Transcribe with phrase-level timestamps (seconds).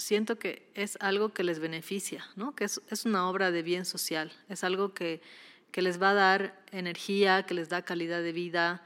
[0.00, 2.54] siento que es algo que les beneficia, ¿no?
[2.54, 5.20] que es, es una obra de bien social, es algo que,
[5.70, 8.82] que, les va a dar energía, que les da calidad de vida,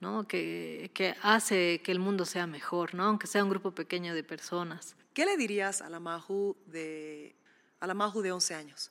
[0.00, 0.26] ¿no?
[0.26, 3.04] que, que hace que el mundo sea mejor, ¿no?
[3.04, 4.96] aunque sea un grupo pequeño de personas.
[5.14, 7.34] ¿Qué le dirías a la Maju de,
[7.80, 8.90] a la Maju de 11 años?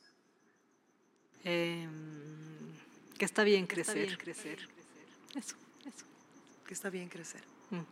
[1.44, 1.86] Eh,
[3.18, 3.96] que está bien crecer.
[3.96, 4.68] Está bien crecer.
[5.36, 5.54] Eso,
[5.84, 6.04] eso.
[6.66, 7.42] Que está bien crecer.
[7.70, 7.82] Mm.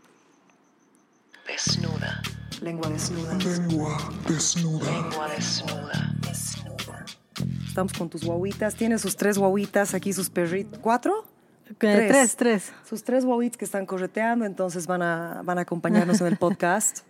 [2.64, 2.88] Desnuda.
[2.88, 3.34] Lengua desnuda.
[3.34, 4.90] Lengua desnuda.
[4.90, 5.28] Lengua
[6.27, 7.05] desnuda.
[7.66, 8.74] Estamos con tus guaguitas.
[8.74, 10.78] Tiene sus tres guaguitas aquí, sus perritos.
[10.78, 11.27] ¿Cuatro?
[11.77, 12.08] Tres.
[12.08, 12.72] tres, tres.
[12.88, 17.00] Sus tres guaguitas que están correteando, entonces van a, van a acompañarnos en el podcast.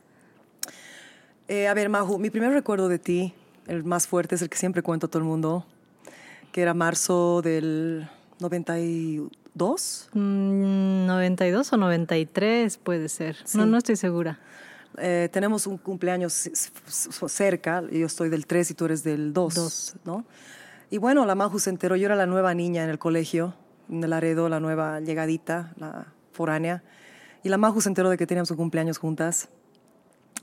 [1.47, 3.35] Eh, a ver, Maju, mi primer recuerdo de ti,
[3.67, 5.67] el más fuerte, es el que siempre cuento a todo el mundo,
[6.53, 10.09] que era marzo del 92.
[10.15, 13.37] Mm, 92 o 93 puede ser.
[13.53, 14.41] No, no estoy segura.
[14.99, 16.51] Eh, tenemos un cumpleaños
[17.29, 19.97] cerca, yo estoy del 3 y tú eres del 2, Dos.
[20.05, 20.25] ¿no?
[20.91, 23.55] Y bueno, la Maju se enteró, yo era la nueva niña en el colegio,
[23.89, 26.85] en el Laredo, la nueva llegadita, la foránea,
[27.43, 29.49] y la Maju se enteró de que teníamos un cumpleaños juntas,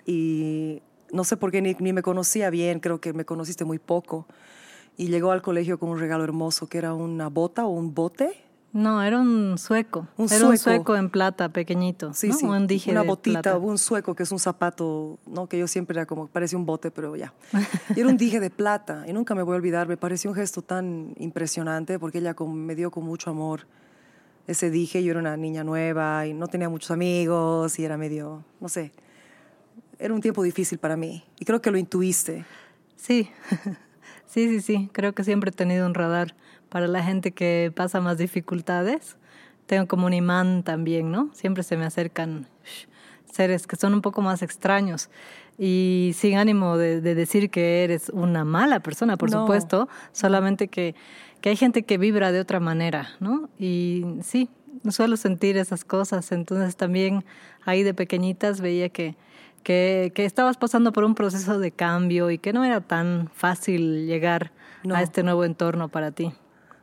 [0.05, 0.81] y
[1.13, 4.27] no sé por qué ni, ni me conocía bien, creo que me conociste muy poco,
[4.97, 8.43] y llegó al colegio con un regalo hermoso, que era una bota o un bote,
[8.73, 10.07] No, era un sueco.
[10.17, 10.95] Un era un sueco.
[10.95, 12.13] en plata, pequeñito.
[12.13, 12.37] Sí, ¿no?
[12.37, 12.45] sí.
[12.45, 13.57] Un dije una de botita, plata.
[13.57, 15.47] un sueco, que es un zapato, ¿no?
[15.47, 17.33] Que yo siempre era como, parece un bote, pero ya.
[17.95, 20.35] Y era un dije de plata, y nunca me voy a olvidar, me pareció un
[20.35, 23.67] gesto tan impresionante, porque ella con- me dio con mucho amor
[24.47, 28.43] ese dije, yo era una niña nueva, y no tenía muchos amigos, y era medio,
[28.59, 28.91] no sé,
[29.99, 32.43] era un tiempo difícil para mí, y creo que lo intuiste.
[32.95, 33.29] Sí,
[34.25, 34.89] sí, sí, sí.
[34.93, 36.35] Creo que siempre he tenido un radar
[36.71, 39.17] para la gente que pasa más dificultades.
[39.67, 41.29] Tengo como un imán también, ¿no?
[41.33, 42.47] Siempre se me acercan
[43.31, 45.09] seres que son un poco más extraños.
[45.57, 49.41] Y sin ánimo de, de decir que eres una mala persona, por No.
[49.41, 50.95] supuesto, solamente que,
[51.41, 53.49] que hay gente que vibra de otra manera, ¿no?
[53.59, 54.49] Y sí,
[54.89, 56.31] suelo sentir esas cosas.
[56.31, 57.23] Entonces también
[57.65, 59.15] ahí de pequeñitas veía que,
[59.63, 64.07] que, que estabas pasando por un proceso de cambio y que no era tan fácil
[64.07, 64.51] llegar
[64.83, 64.95] No.
[64.95, 66.33] a este nuevo entorno para ti.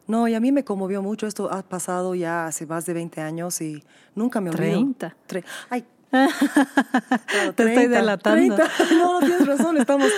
[0.09, 3.21] No, y a mí me conmovió mucho, esto ha pasado ya hace más de 20
[3.21, 3.85] años, y
[4.17, 4.73] nunca me olvido.
[4.81, 5.15] 30.
[5.29, 8.55] Tre- Ay, Claro, Te estoy delatando.
[8.57, 8.95] 30.
[8.97, 10.11] No, tienes razón, estamos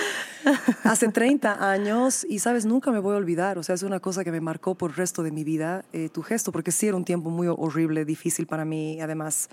[0.85, 4.23] hace 30 años y sabes, nunca me voy a olvidar, o sea, es una cosa
[4.23, 6.95] que me marcó por el resto de mi vida, eh, tu gesto, porque sí era
[6.95, 9.49] un tiempo muy horrible, difícil para mí, además,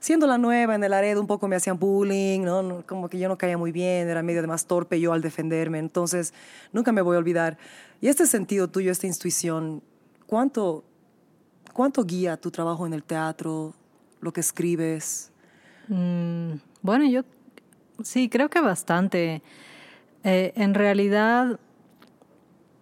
[0.00, 2.62] siendo la nueva en el Laredo, un poco me hacían bullying, ¿no?
[2.64, 5.78] No, como que yo no caía muy bien, era medio además torpe yo al defenderme,
[5.78, 6.34] entonces
[6.72, 7.58] nunca me voy a olvidar.
[8.00, 9.82] Y este sentido tuyo, esta intuición,
[10.26, 10.84] ¿cuánto,
[11.72, 13.74] cuánto guía tu trabajo en el teatro,
[14.20, 15.30] lo que escribes?
[15.88, 17.22] Mm, bueno, yo
[18.02, 19.42] sí, creo que bastante.
[20.24, 21.58] Eh, en realidad,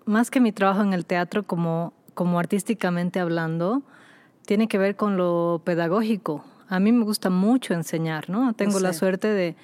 [0.04, 3.82] más que mi trabajo en el teatro como, como artísticamente hablando,
[4.46, 6.44] tiene que ver con lo pedagógico.
[6.68, 8.52] A mí me gusta mucho enseñar, ¿no?
[8.54, 8.98] Tengo la sé.
[8.98, 9.54] suerte de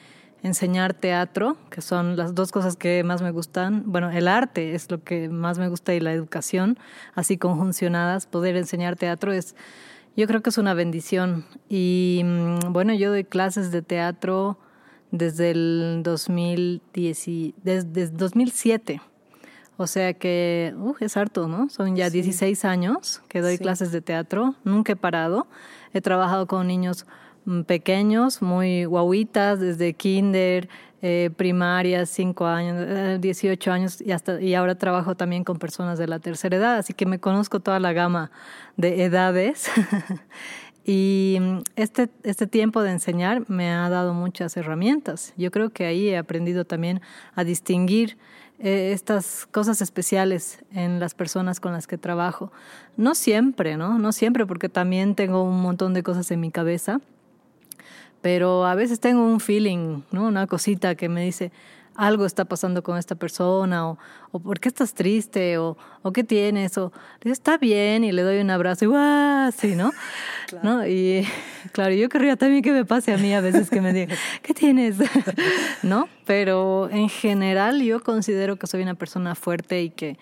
[0.43, 3.83] enseñar teatro, que son las dos cosas que más me gustan.
[3.87, 6.79] Bueno, el arte es lo que más me gusta y la educación,
[7.15, 8.27] así conjuncionadas.
[8.27, 9.55] Poder enseñar teatro es,
[10.17, 11.45] yo creo que es una bendición.
[11.69, 14.59] Y mm, bueno, yo doy clases de teatro
[15.11, 19.03] desde el 2010, y- desde 2007.
[19.77, 21.71] O sea que uh, es harto, ¿no?
[21.71, 23.63] Son ya 16 años que doy Sí.
[23.63, 24.55] clases de teatro.
[24.63, 25.47] Nunca he parado.
[25.95, 27.07] He trabajado con niños
[27.67, 30.69] pequeños, muy guauitas, desde kinder,
[31.03, 35.99] eh, primaria, 5 años, eh, 18 años y, hasta, y ahora trabajo también con personas
[35.99, 36.77] de la tercera edad.
[36.77, 38.31] Así que me conozco toda la gama
[38.77, 39.71] de edades.
[40.85, 45.35] Y mm, este, este tiempo de enseñar me ha dado muchas herramientas.
[45.37, 47.01] Yo creo que ahí he aprendido también
[47.35, 48.17] a distinguir
[48.59, 52.51] eh, estas cosas especiales en las personas con las que trabajo.
[52.97, 53.99] No siempre, ¿no?
[53.99, 57.01] No siempre, porque también tengo un montón de cosas en mi cabeza,
[58.21, 60.27] pero a veces tengo un feeling, ¿no?
[60.27, 61.53] Una cosita que me dice,
[61.95, 63.99] algo está pasando con esta persona, o,
[64.33, 68.23] o por qué estás triste, o, o qué tienes, o digo, está bien, y le
[68.23, 69.49] doy un abrazo, y ¡guau!
[69.49, 69.91] Así, ¿no?
[70.63, 70.87] ¿no?
[70.87, 71.27] Y
[71.73, 74.55] claro, yo querría también que me pase a mí a veces que me digan, ¿qué
[74.55, 74.97] tienes?
[75.83, 76.09] ¿No?
[76.27, 80.19] Pero en general yo considero que soy una persona fuerte y que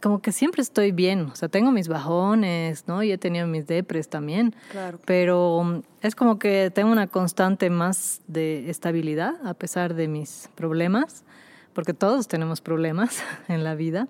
[0.00, 3.02] como que siempre estoy bien, o sea, tengo mis bajones, ¿no?
[3.02, 4.54] Y he tenido mis depres también.
[4.70, 4.98] Claro.
[5.04, 10.48] Pero um, es como que tengo una constante más de estabilidad a pesar de mis
[10.54, 11.24] problemas,
[11.72, 14.08] porque todos tenemos problemas en la vida.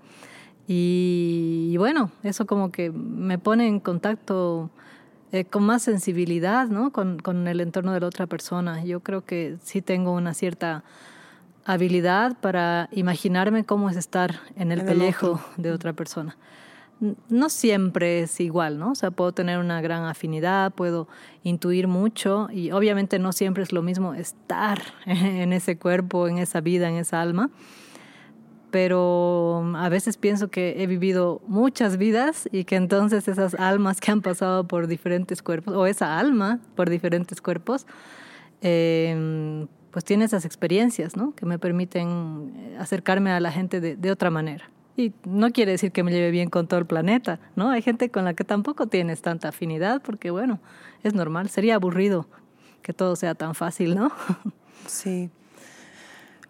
[0.67, 4.71] Y, y bueno, eso como que me pone en contacto
[5.33, 6.93] eh, con más sensibilidad, ¿no?
[6.93, 8.85] Con, con el entorno de la otra persona.
[8.85, 10.85] Yo creo que sí tengo una cierta
[11.65, 15.45] habilidad para imaginarme cómo es estar en el En el pellejo otro.
[15.57, 16.37] de otra persona.
[17.29, 18.93] No siempre es igual, ¿no?
[18.93, 21.09] O sea, puedo tener una gran afinidad, puedo
[21.43, 26.61] intuir mucho y obviamente no siempre es lo mismo estar en ese cuerpo, en esa
[26.61, 27.51] vida, en esa alma.
[28.71, 34.11] Pero a veces pienso que he vivido muchas vidas y que entonces esas almas que
[34.11, 37.87] han pasado por diferentes cuerpos, o esa alma por diferentes cuerpos,
[38.63, 41.35] eh, pues tiene esas experiencias, ¿no?
[41.35, 44.69] Que me permiten eh, acercarme a la gente de, otra manera.
[44.97, 47.71] Y no quiere decir que me lleve bien con todo el planeta, ¿no?
[47.71, 50.61] Hay gente con la que tampoco tienes tanta afinidad porque, bueno,
[51.03, 51.49] es normal.
[51.51, 52.27] Sería aburrido
[52.83, 54.11] que todo sea tan fácil, ¿no?
[54.89, 55.31] Sí.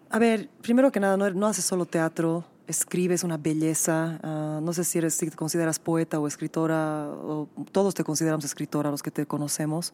[0.09, 4.19] A ver, primero que nada, no, no haces solo teatro, escribes una belleza.
[4.23, 8.43] ah, no sé si, eres, si te consideras poeta o escritora, o todos te consideramos
[8.45, 9.93] escritora, los que te conocemos,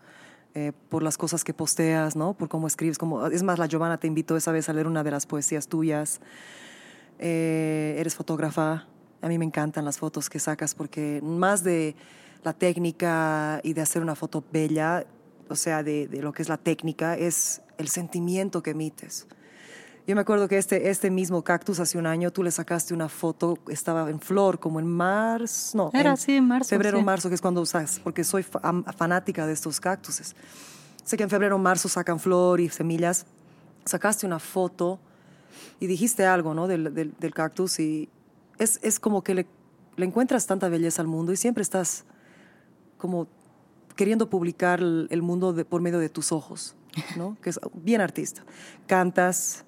[0.55, 2.33] eh, por las cosas que posteas, ¿no?
[2.33, 2.97] Por cómo escribes.
[2.97, 5.67] Como, es más, la Giovanna te invitó esa vez a leer una de las poesías
[5.67, 6.21] tuyas.
[7.19, 8.87] Eh, eres fotógrafa.
[9.21, 11.95] A mí me encantan las fotos que sacas porque más de
[12.43, 15.05] la técnica y de hacer una foto bella,
[15.49, 19.27] o sea, de, de lo que es la técnica, es el sentimiento que emites.
[20.07, 23.09] Yo me acuerdo que este, este mismo cactus hace un año tú le sacaste una
[23.09, 27.03] foto, estaba en flor, como en marzo, no, Era así, en marzo, Febrero, sí.
[27.03, 30.35] marzo, que es cuando usas, porque soy fanática de estos cactuses.
[31.03, 33.25] Sé que en febrero, marzo sacan flor y semillas.
[33.85, 34.99] Sacaste una foto
[35.79, 36.67] y dijiste algo, ¿no?
[36.67, 38.09] Del, del, del cactus y
[38.57, 39.47] es, es como que le,
[39.95, 42.05] le encuentras tanta belleza al mundo y siempre estás
[42.97, 43.27] como
[43.95, 46.75] queriendo publicar el, el mundo de- por medio de tus ojos,
[47.17, 47.37] ¿no?
[47.41, 48.43] Que es bien artista.
[48.85, 49.65] Cantas,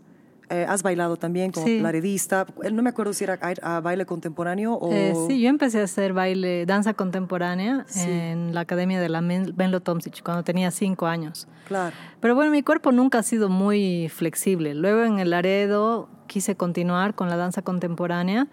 [0.52, 1.80] eh, has bailado también como Sí.
[1.80, 2.46] laredista.
[2.72, 4.92] No me acuerdo si era a, a baile contemporáneo o...
[4.92, 8.10] Eh, sí, yo empecé a hacer baile, danza contemporánea Sí.
[8.10, 11.48] en la academia de la Benlo Tomsic cuando tenía cinco años.
[11.68, 11.96] Claro.
[12.20, 14.76] Pero bueno, mi cuerpo nunca ha sido muy flexible.
[14.76, 18.48] Luego en el Laredo quise continuar con la danza contemporánea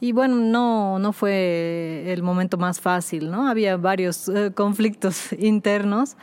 [0.00, 3.48] y bueno, no, no fue el momento más fácil, ¿no?
[3.48, 6.16] Había varios eh, conflictos internos.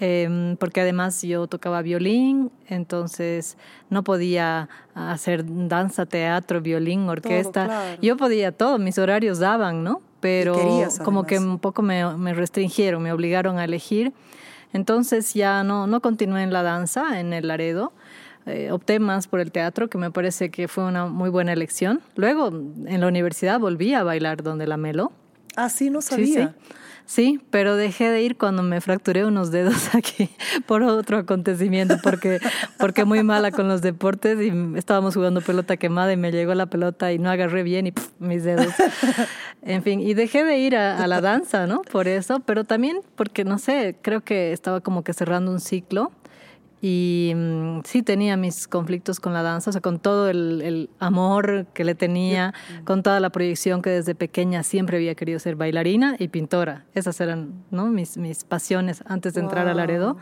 [0.00, 3.56] Eh, porque además yo tocaba violín, entonces
[3.90, 7.66] no podía hacer danza, teatro, violín, orquesta.
[7.66, 7.98] claro.
[8.00, 10.00] Yo podía todo, mis horarios daban, ¿no?
[10.20, 14.12] Pero querías, como que un poco me, me restringieron, me obligaron a elegir.
[14.72, 17.92] Entonces ya no, no continué en la danza, en el Laredo.
[18.46, 22.00] Eh, opté más por el teatro, que me parece que fue una muy buena elección.
[22.16, 25.12] Luego, en la universidad, volví a bailar donde la Melo.
[25.56, 26.48] Ah, sí, no sabía.
[26.48, 26.54] sí.
[26.66, 26.74] Sí,
[27.50, 30.30] pero dejé de ir cuando me fracturé unos dedos aquí
[30.66, 32.40] por otro acontecimiento, porque,
[32.78, 36.66] porque muy mala con los deportes y estábamos jugando pelota quemada y me llegó la
[36.66, 38.72] pelota y no agarré bien y mis dedos.
[39.62, 41.82] En fin, y dejé de ir a la danza, ¿no?
[41.82, 46.12] Por eso, pero también porque, no sé, creo que estaba como que cerrando un ciclo
[46.82, 50.90] y mm, sí tenía mis conflictos con la danza, o sea, con todo el, el
[50.98, 52.54] amor que le tenía,
[52.84, 56.86] con toda la proyección que desde pequeña siempre había querido ser bailarina y pintora.
[56.94, 57.86] Esas eran ¿no?
[57.86, 59.76] mis, mis pasiones antes de entrar a Wow.
[59.76, 60.16] Laredo.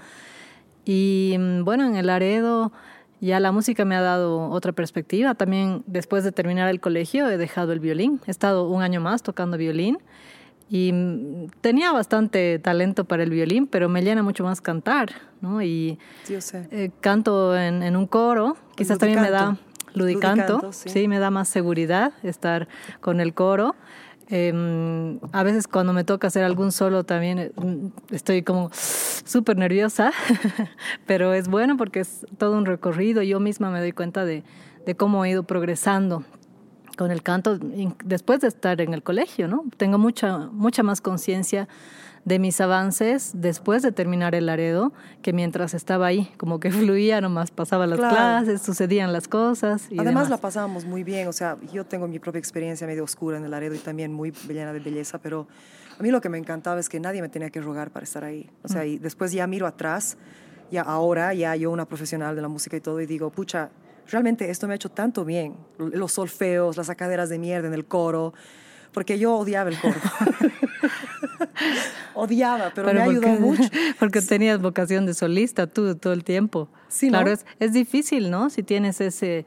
[0.85, 2.73] Y mm, bueno, en el Laredo
[3.21, 5.35] ya la música me ha dado otra perspectiva.
[5.35, 8.21] También después de terminar el colegio he dejado el violín.
[8.27, 9.99] He estado un año más tocando violín
[10.71, 15.11] y mm, tenía bastante talento para el violín, pero me llena mucho más cantar,
[15.41, 15.63] ¿no?
[15.63, 15.99] Y
[16.29, 16.69] yo sé.
[16.71, 19.57] eh, canto en, en un coro, quizás también me da
[19.95, 20.73] ludicanto.
[20.73, 20.89] sí.
[20.89, 21.09] sí.
[21.09, 22.69] me da más seguridad estar
[23.01, 23.75] con el coro.
[24.31, 29.57] Eh, a veces cuando me toca hacer algún solo también eh, mm, estoy como súper
[29.57, 30.13] nerviosa,
[31.07, 33.23] pero es bueno porque es todo un recorrido.
[33.23, 34.45] Yo misma me doy cuenta de,
[34.85, 36.25] de cómo he ido progresando
[36.99, 37.59] con el canto
[38.05, 39.65] después de estar en el colegio, ¿no?
[39.77, 41.69] Tengo mucha, mucha más conciencia
[42.25, 47.21] de mis avances después de terminar el Laredo que mientras estaba ahí, como que fluía,
[47.21, 48.15] nomás pasaba las Claro.
[48.15, 49.87] clases, sucedían las cosas.
[49.91, 53.39] Y Además la pasábamos muy bien, o sea, yo tengo mi propia experiencia medio oscura
[53.39, 55.47] en el Laredo y también muy llena de belleza, pero
[55.99, 58.25] a mí lo que me encantaba es que nadie me tenía que rogar para estar
[58.25, 58.51] ahí.
[58.65, 60.19] O sea, y después ya miro atrás,
[60.71, 63.71] ya ahora, ya yo una profesional de la música y todo, y digo, pucha,
[64.11, 65.57] realmente esto me ha hecho tanto bien.
[65.79, 68.35] Los solfeos, las sacaderas de mierda en el coro,
[68.93, 69.95] porque yo odiaba el coro.
[72.15, 73.63] odiaba, pero, me ha porque, ayudado mucho.
[73.99, 76.69] Porque tenías vocación de solista tú todo el tiempo.
[76.89, 77.19] Sí, ¿no?
[77.19, 78.51] Claro, es, es difícil, ¿no?
[78.51, 79.47] Si tienes ese,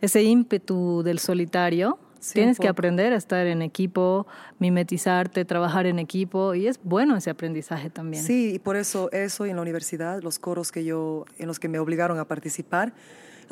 [0.00, 4.28] ese ímpetu del solitario, Sí, tienes que aprender a estar en equipo,
[4.60, 8.22] mimetizarte, trabajar en equipo, y es bueno ese aprendizaje también.
[8.22, 11.58] Sí, y por eso eso y en la universidad, los coros que yo, en los
[11.58, 12.92] que me obligaron a participar.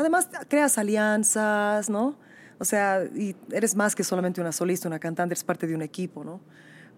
[0.01, 2.17] Además, creas alianzas, ¿no?
[2.59, 3.03] O sea,
[3.53, 6.41] eres más que solamente una solista, una cantante, eres parte de un equipo, ¿no?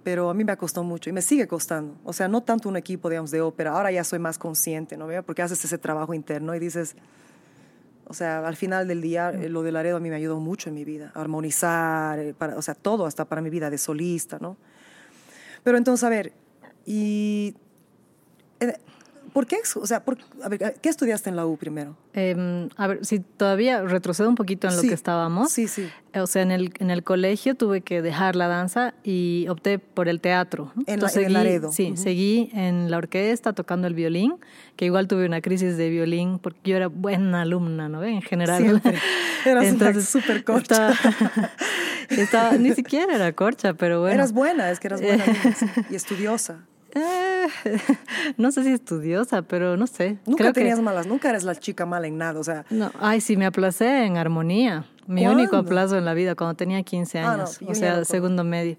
[0.04, 1.96] Pero a mí me costó mucho y me sigue costando.
[2.04, 3.72] O sea, no tanto un equipo, digamos, de ópera.
[3.72, 5.08] Ahora ya soy más consciente, ¿no?
[5.26, 6.94] Porque haces ese trabajo interno y dices,
[8.06, 10.68] O sea, al final del día, eh, lo de Laredo a mí me ayudó mucho
[10.68, 14.38] en mi vida, armonizar, eh, para, o sea, todo, hasta para mi vida de solista,
[14.40, 14.56] ¿no?
[15.64, 16.32] Pero entonces, a ver,
[16.86, 17.56] y...
[19.32, 19.56] eh, ¿Por qué?
[19.76, 21.96] O sea, por- a ver, ¿qué estudiaste en la U primero?
[22.14, 25.50] Em, a ver, si todavía retrocedo un poquito en lo Sí, que estábamos.
[25.50, 25.88] Sí, sí.
[26.14, 30.08] O sea, en el, en el colegio tuve que dejar la danza y opté por
[30.08, 30.70] el teatro.
[30.74, 30.82] ¿no?
[30.82, 31.72] En la- Entonces en el seguí- Laredo.
[31.72, 32.02] Sí, Ujú.
[32.02, 34.34] seguí en la orquesta tocando el violín,
[34.76, 38.04] que igual tuve una crisis de violín porque yo era buena alumna, ¿no?
[38.04, 38.62] En general.
[38.62, 38.98] Siempre.
[39.46, 40.90] Eras una súper corcha.
[40.90, 41.50] Estaba,
[42.10, 44.14] estaba- ni siquiera era corcha, pero bueno.
[44.14, 45.24] Eras buena, es que eras buena
[45.90, 46.66] y estudiosa.
[46.94, 47.46] Eh,
[48.36, 50.18] no sé si estudiosa, pero no sé.
[50.26, 52.90] Nunca Creo que- tenías malas, nunca eres la chica mala en nada, o sea, No,
[53.00, 54.84] ay, sí, me aplacé en armonía.
[55.06, 55.40] Mi ¿Cuándo?
[55.40, 58.76] único aplazo en la vida, cuando tenía 15 Ah, no, años, o sea, segundo medio.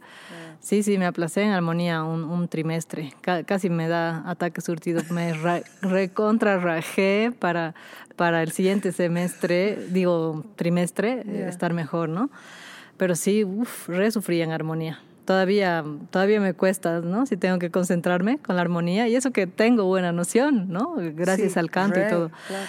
[0.62, 3.14] Sí, sí, me aplacé en armonía un, un trimestre.
[3.20, 5.02] Ca- casi me da ataque surtido.
[5.10, 7.76] Me ra- recontra rajé para,
[8.16, 12.30] para el siguiente semestre, digo, trimestre, estar mejor, ¿no?
[12.96, 15.02] Pero sí, uff, re sufrí en armonía.
[15.26, 17.26] Todavía, todavía me cuesta, ¿no?
[17.26, 19.08] Si tengo que concentrarme con la armonía.
[19.08, 20.96] Y eso que tengo buena noción, ¿no?
[20.98, 22.32] Gracias Sí, al canto re, y todo.
[22.48, 22.66] claro.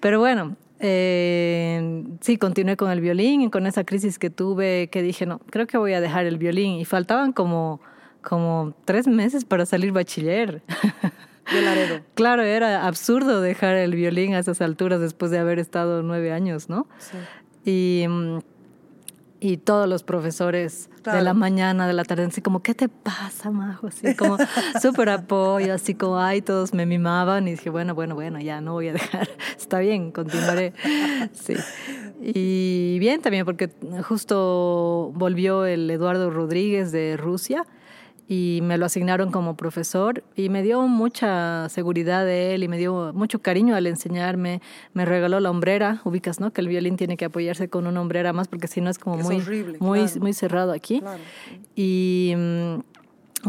[0.00, 5.02] Pero bueno, eh, sí, continué con el violín y con esa crisis que tuve, que
[5.02, 6.74] dije, no, creo que voy a dejar el violín.
[6.80, 7.80] Y faltaban como,
[8.22, 10.62] como tres meses para salir bachiller.
[11.52, 12.00] de Laredo.
[12.14, 16.68] claro, era absurdo dejar el violín a esas alturas después de haber estado nueve años,
[16.68, 16.86] ¿no?
[16.98, 17.18] Sí.
[17.64, 18.38] Y, mm,
[19.40, 23.50] y todos los profesores de la mañana, de la tarde, así como, ¿qué te pasa,
[23.50, 23.86] Majo?
[23.86, 24.36] Así como
[24.82, 28.72] súper apoyo, así como, ay, todos me mimaban y dije, bueno, bueno, bueno, ya no
[28.72, 30.72] voy a dejar, está bien, continuaré.
[31.32, 31.54] Sí.
[32.20, 33.70] Y bien también, porque
[34.02, 37.64] justo volvió el Eduardo Rodríguez de Rusia
[38.28, 42.76] y me lo asignaron como profesor y me dio mucha seguridad de él y me
[42.76, 44.60] dio mucho cariño al enseñarme.
[44.92, 46.52] Me regaló la hombrera, ubicas, ¿no?
[46.52, 49.18] Que el violín tiene que apoyarse con una hombrera más porque si no es como
[49.18, 50.20] Es muy, horrible, muy, claro.
[50.20, 51.00] muy cerrado aquí.
[51.00, 51.22] Claro.
[51.74, 52.34] Y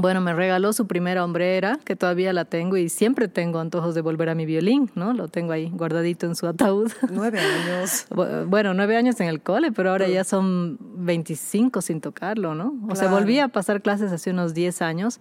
[0.02, 4.02] bueno, me regaló su primera hombrera, que todavía la tengo y siempre tengo antojos de
[4.02, 5.14] volver a mi violín, ¿no?
[5.14, 6.92] Lo tengo ahí guardadito en su ataúd.
[7.12, 8.06] Nueve años.
[8.10, 12.74] Bu- Bueno, nueve años en el cole, pero ahora ya son 25 sin tocarlo, ¿no?
[12.90, 15.20] O sea, volví a pasar clases hace unos 10 años,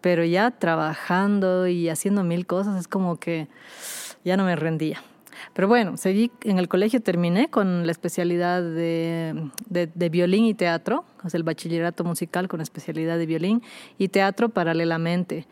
[0.00, 3.48] pero ya trabajando y haciendo mil cosas, es como que
[4.24, 4.98] ya no me rendía.
[5.52, 10.54] Pero bueno, seguí en el colegio, terminé con la especialidad de, de- de violín y
[10.54, 13.62] teatro, o sea, el bachillerato musical con especialidad de violín
[13.98, 15.46] y teatro paralelamente.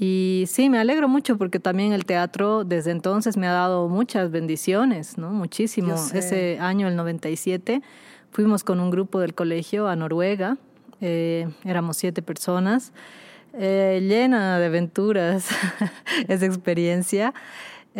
[0.00, 4.30] Y sí, me alegro mucho porque también el teatro desde entonces me ha dado muchas
[4.30, 5.30] bendiciones, ¿no?
[5.30, 5.94] Muchísimo.
[6.14, 7.82] Ese año, el 97,
[8.30, 10.56] fuimos con un grupo del colegio a Noruega,
[11.00, 12.92] eh, éramos siete personas,
[13.54, 15.48] eh, llena de aventuras
[16.28, 17.34] esa experiencia.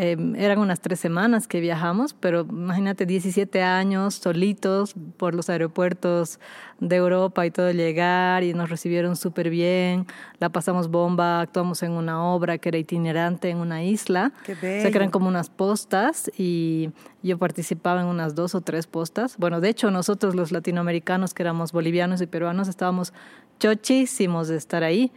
[0.01, 6.39] Eh, eran unas tres semanas que viajamos, pero imagínate 17 años solitos por los aeropuertos
[6.79, 10.07] de Europa y todo llegar y nos recibieron súper bien,
[10.39, 14.55] la pasamos bomba, actuamos en una obra que era itinerante en una isla, Qué o
[14.55, 14.97] sea que bello.
[14.99, 16.91] eran como unas postas y
[17.25, 19.37] yo participaba en unas dos o tres postas.
[19.37, 23.13] Bueno, de hecho nosotros los latinoamericanos que éramos bolivianos y peruanos estábamos
[23.59, 25.11] chochísimos de estar ahí.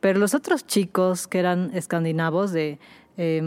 [0.00, 2.78] Pero los otros chicos que eran escandinavos de
[3.16, 3.40] eh,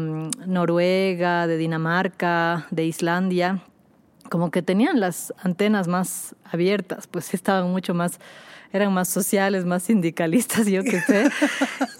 [0.46, 3.62] Noruega, de Dinamarca, de Islandia,
[4.30, 8.20] como que tenían las antenas más abiertas, pues estaban mucho más,
[8.72, 11.30] eran más sociales, más sindicalistas, yo qué sé.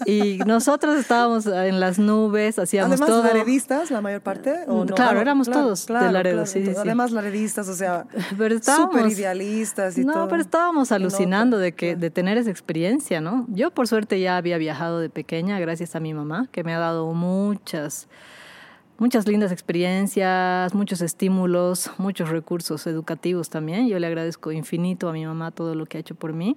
[0.06, 3.22] y nosotros estábamos en las nubes, hacíamos Además, todo.
[3.24, 4.64] laredistas, la mayor parte.
[4.66, 4.94] ¿o no?
[4.94, 6.72] Claro, no, éramos todos de Laredo, sí, sí.
[6.76, 8.06] Además, laredistas, o sea,
[8.62, 10.28] súper idealistas y no, todo.
[10.28, 13.46] pero estábamos alucinando de que de tener esa experiencia, ¿no?
[13.48, 16.78] Yo por suerte ya había viajado de pequeña gracias a mi mamá, que me ha
[16.78, 18.08] dado muchas
[19.00, 23.88] muchas lindas experiencias, muchos estímulos, muchos recursos educativos también.
[23.88, 26.56] Yo le agradezco infinito a mi mamá todo lo que ha hecho por mí.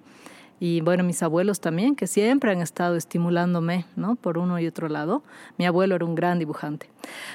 [0.59, 4.15] Y bueno, mis abuelos también, que siempre han estado estimulándome, ¿no?
[4.15, 5.23] Por uno y otro lado.
[5.57, 6.89] Mi abuelo era un gran dibujante.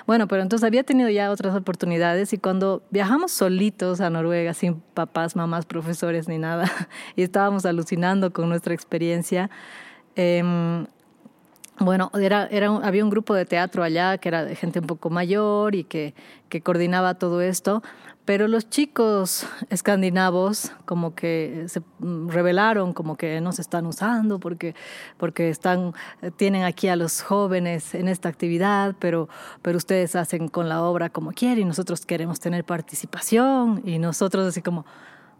[0.06, 4.76] Bueno, pero entonces había tenido ya otras oportunidades y cuando viajamos solitos a Noruega, sin
[4.94, 6.70] papás, mamás, profesores ni nada,
[7.16, 9.50] y estábamos alucinando con nuestra experiencia,
[10.16, 10.86] em,
[11.80, 14.86] bueno, era, era, un- había un grupo de teatro allá que era de gente un
[14.86, 16.14] poco mayor y que,
[16.48, 17.82] que coordinaba todo esto,
[18.24, 24.74] pero los chicos escandinavos como que se mm, rebelaron, como que nos están usando porque,
[25.16, 29.28] porque están, eh, tienen aquí a los jóvenes en esta actividad, pero,
[29.62, 34.46] pero ustedes hacen con la obra como quieren y nosotros queremos tener participación y nosotros
[34.46, 34.84] así como...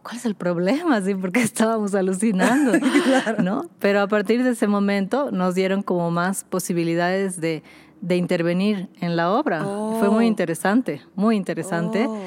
[0.08, 0.96] ¿Cuál es el problema?
[0.96, 2.72] Así, porque estábamos alucinando,
[3.42, 3.66] ¿no?
[3.78, 7.62] Pero a partir de ese momento nos dieron como más posibilidades de,
[8.00, 9.62] de intervenir en la obra.
[9.98, 10.28] Fue muy Oh.
[10.28, 12.06] interesante, muy interesante.
[12.08, 12.18] Oh.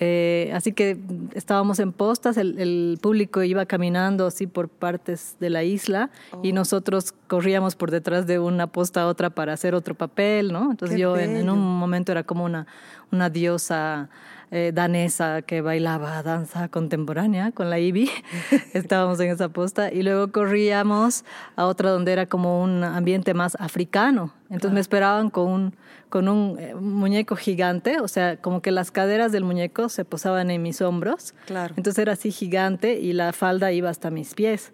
[0.00, 0.98] Eh, así que
[1.34, 6.10] estábamos en postas, el, el público iba caminando así por partes de la isla
[6.42, 6.54] y Oh.
[6.54, 10.72] nosotros corríamos por detrás de una posta a otra para hacer otro papel, ¿no?
[10.72, 12.66] Entonces Qué yo en, en un momento era como una,
[13.12, 14.10] una diosa
[14.56, 18.08] eh, danesa que bailaba danza contemporánea con la Ivy.
[18.72, 21.24] Estábamos en esa posta y luego corríamos
[21.56, 24.32] a otra donde era como un ambiente más africano.
[24.50, 25.74] Entonces me esperaban con un,
[26.08, 30.52] con un eh, muñeco gigante, o sea, como que las caderas del muñeco se posaban
[30.52, 31.34] en mis hombros.
[31.46, 31.74] Claro.
[31.76, 34.72] Entonces era así gigante y la falda iba hasta mis pies.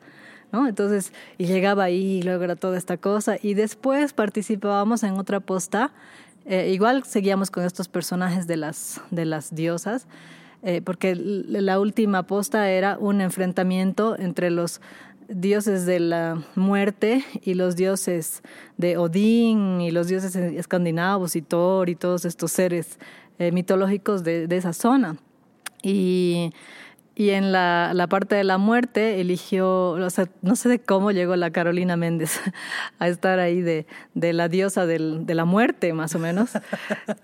[0.53, 0.69] ¿no?
[0.69, 3.37] Entonces, y llegaba ahí y luego era toda esta cosa.
[3.41, 5.93] Y después participábamos en otra posta.
[6.47, 10.07] Eh, igual seguíamos con estos personajes de las, de las diosas,
[10.63, 14.81] eh, porque la última posta era un enfrentamiento entre los
[15.29, 18.43] dioses de la muerte y los dioses
[18.77, 22.99] de Odín y los dioses escandinavos y Thor y todos estos seres
[23.39, 25.17] eh, mitológicos de, de esa zona.
[25.83, 26.53] Y,
[27.21, 31.11] y en la, la parte de la muerte eligió, o sea, no sé de cómo
[31.11, 32.41] llegó la Carolina Méndez
[32.99, 33.85] a estar ahí de,
[34.15, 36.53] de la diosa del- de la muerte, más o menos.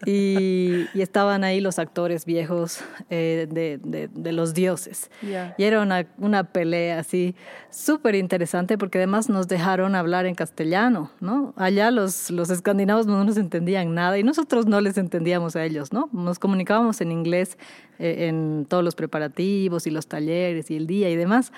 [0.05, 5.11] Y, y estaban ahí los actores viejos eh, de, de- de los dioses.
[5.23, 5.55] Ya.
[5.59, 7.35] Y era una, una pelea así
[7.71, 11.55] súper interesante porque además nos dejaron hablar en castellano, ¿no?
[11.57, 15.93] Allá los, los escandinavos no nos entendían nada y nosotros no les entendíamos a ellos,
[15.93, 16.09] ¿no?
[16.13, 17.57] Nos comunicábamos en inglés
[17.99, 21.53] en todos los preparativos y los talleres y el día y demás,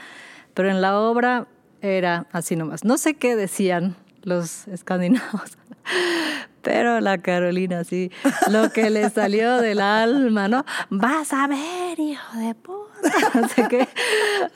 [0.55, 1.47] pero en la obra
[1.81, 2.85] era así nomás.
[2.85, 5.59] No sé qué decían los escandinavos.
[6.63, 8.11] Pero la Carolina, sí,
[8.51, 10.67] lo que le salió del alma, ¿no?
[10.91, 13.49] Vas a ver, hijo de puta.
[13.55, 13.89] Sé qué,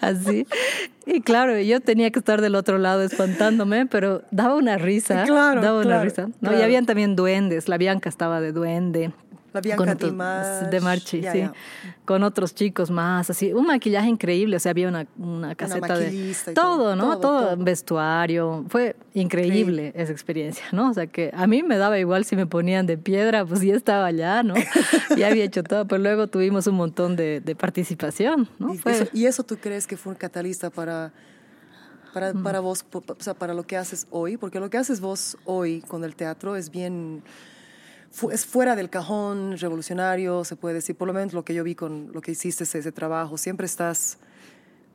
[0.01, 0.47] así.
[1.07, 5.23] Y claro, yo tenía que estar del otro lado espantándome, pero daba una risa.
[5.25, 6.27] Claro, daba una claro, risa.
[6.27, 6.59] No, claro.
[6.59, 7.69] y habían también duendes.
[7.69, 9.12] La Bianca estaba de duende.
[9.53, 11.51] La Bianca Con otros- Di March, de Marchi, sí.
[12.07, 13.53] Con otros chicos más, así.
[13.53, 16.35] Un maquillaje increíble, o sea, había una, una caseta de...
[16.55, 17.19] todo, todo, ¿no?
[17.19, 17.65] todo, Todo, todo.
[17.65, 18.65] vestuario.
[18.69, 20.91] Fue increíble esa experiencia, ¿no?
[20.91, 23.75] O sea, que a mí me daba igual si me ponían de piedra, pues ya
[23.75, 24.55] estaba allá, ¿no?
[25.17, 28.73] ya había hecho todo, pero luego tuvimos un montón de, de participación, ¿no?
[28.75, 31.12] Y, Fue- eso, y eso tú crees que fue un catalista para,
[32.15, 32.43] para, Mm.
[32.43, 34.37] para vos, po- o sea, para lo que haces hoy?
[34.37, 37.23] Porque lo que haces vos hoy con el teatro es bien,
[38.31, 41.75] es fuera del cajón revolucionario, se puede decir, por lo menos lo que yo vi
[41.75, 44.18] con lo que hiciste ese, ese trabajo, siempre estás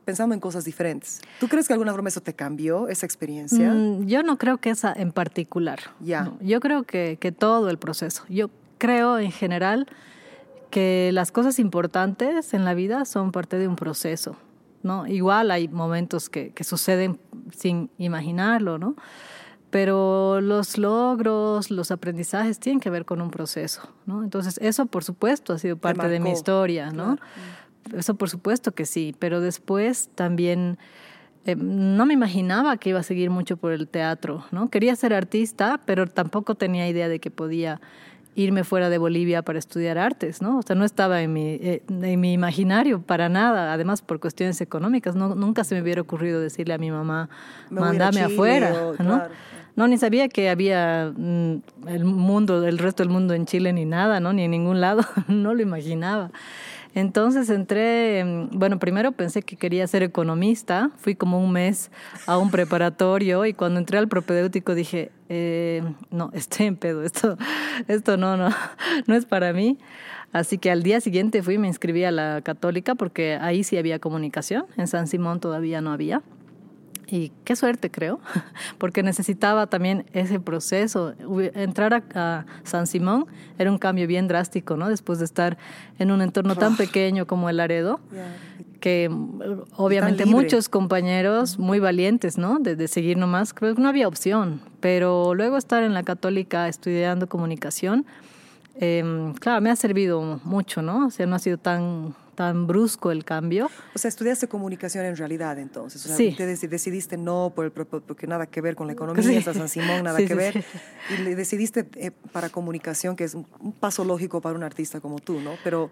[0.04, 1.20] pensando en cosas diferentes.
[1.38, 3.72] ¿Tú crees que alguna forma eso te cambió, esa experiencia?
[3.74, 5.80] Mm, yo no creo que esa en particular.
[6.00, 6.22] Ya.
[6.22, 8.24] No, yo creo que, que todo el proceso.
[8.28, 9.86] Yo creo en general
[10.70, 14.36] que las cosas importantes en la vida son parte de un proceso.
[14.82, 15.06] ¿no?
[15.06, 17.18] Igual hay momentos que, que suceden
[17.54, 18.96] sin imaginarlo, ¿no?
[19.70, 24.22] Pero los logros, los aprendizajes tienen que ver con un proceso, ¿no?
[24.24, 27.18] Entonces, eso por supuesto ha sido parte de mi historia, ¿no?
[27.94, 30.78] Eso por supuesto que sí, pero después también
[31.44, 34.68] eh, no me imaginaba que iba a seguir mucho por el teatro, ¿no?
[34.68, 37.80] Quería ser artista, pero tampoco tenía idea de que podía
[38.34, 40.58] irme fuera de Bolivia para estudiar artes, ¿no?
[40.58, 44.60] O sea, no estaba en mi, eh, en mi imaginario para nada, además por cuestiones
[44.60, 47.28] económicas, no, nunca se me hubiera ocurrido decirle a mi mamá,
[47.70, 48.94] Me mándame Chile afuera, ¿no?
[48.94, 49.34] claro.
[49.78, 51.54] No, ni sabía que había mm,
[51.86, 54.32] el mundo, el resto del mundo en Chile ni nada, ¿no?
[54.32, 56.32] Ni en ningún lado, no lo imaginaba.
[56.96, 61.92] Entonces entré, mm, bueno, primero pensé que quería ser economista, fui como un mes
[62.26, 67.38] a un preparatorio y cuando entré al propedéutico dije, eh, no, estoy en pedo, esto,
[67.86, 68.48] esto no, no,
[69.06, 69.78] no es para mí.
[70.32, 73.78] Así que al día siguiente fui y me inscribí a la católica porque ahí sí
[73.78, 76.20] había comunicación, en San Simón todavía no había.
[77.10, 78.20] Y qué suerte, creo,
[78.78, 81.14] porque necesitaba también ese proceso.
[81.54, 83.26] Entrar a, a San Simón
[83.58, 84.88] era un cambio bien drástico, ¿no?
[84.88, 85.56] Después de estar
[85.98, 88.00] en un entorno tan pequeño como el Laredo,
[88.80, 89.40] que mm,
[89.76, 92.58] obviamente muchos compañeros muy valientes, ¿no?
[92.58, 94.60] De, de seguir nomás, creo que no había opción.
[94.80, 98.06] Pero luego estar en la católica estudiando comunicación,
[98.78, 101.06] em, claro, me ha servido mucho, ¿no?
[101.06, 103.68] O sea, no ha sido tan, tan brusco el cambio.
[103.96, 106.04] O sea, estudiaste comunicación en realidad entonces.
[106.04, 106.36] O sea, Sí.
[106.36, 109.34] te deci- decidiste no por el, porque nada que ver con la economía, Sí.
[109.34, 110.64] está San Simón, nada Sí, que sí, ver.
[111.18, 113.44] Y le decidiste eh, para comunicación, que es un,
[113.80, 115.54] paso lógico para un artista como tú, ¿no?
[115.64, 115.90] Pero,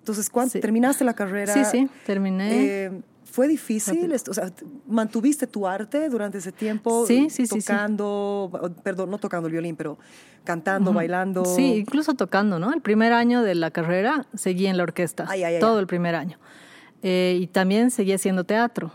[0.00, 1.54] entonces, ¿cuándo terminaste la carrera?
[1.54, 2.86] Sí, sí, terminé.
[2.86, 3.00] Eh,
[3.34, 4.14] ¿Fue difícil?
[4.30, 4.52] O sea,
[4.86, 7.04] ¿mantuviste tu arte durante ese tiempo?
[7.04, 7.66] Sí, sí, sí, sí.
[7.66, 9.98] Tocando, perdón, no tocando el violín, pero
[10.44, 11.44] cantando, bailando.
[11.44, 12.72] Sí, incluso tocando, ¿no?
[12.72, 15.88] El primer año de la carrera seguí en la orquesta, Ay, ay, ay, todo el
[15.88, 16.38] primer año.
[17.02, 18.92] Eh, y también seguí haciendo teatro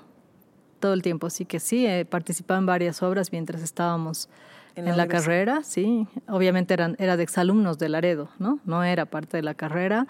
[0.80, 4.30] todo el tiempo, así que sí, he participado en varias obras mientras estábamos
[4.76, 5.26] En En la la, universidad.
[5.26, 6.08] carrera, sí.
[6.30, 8.62] Obviamente eran, era de exalumnos de Laredo, ¿no?
[8.64, 10.08] No era parte de la carrera.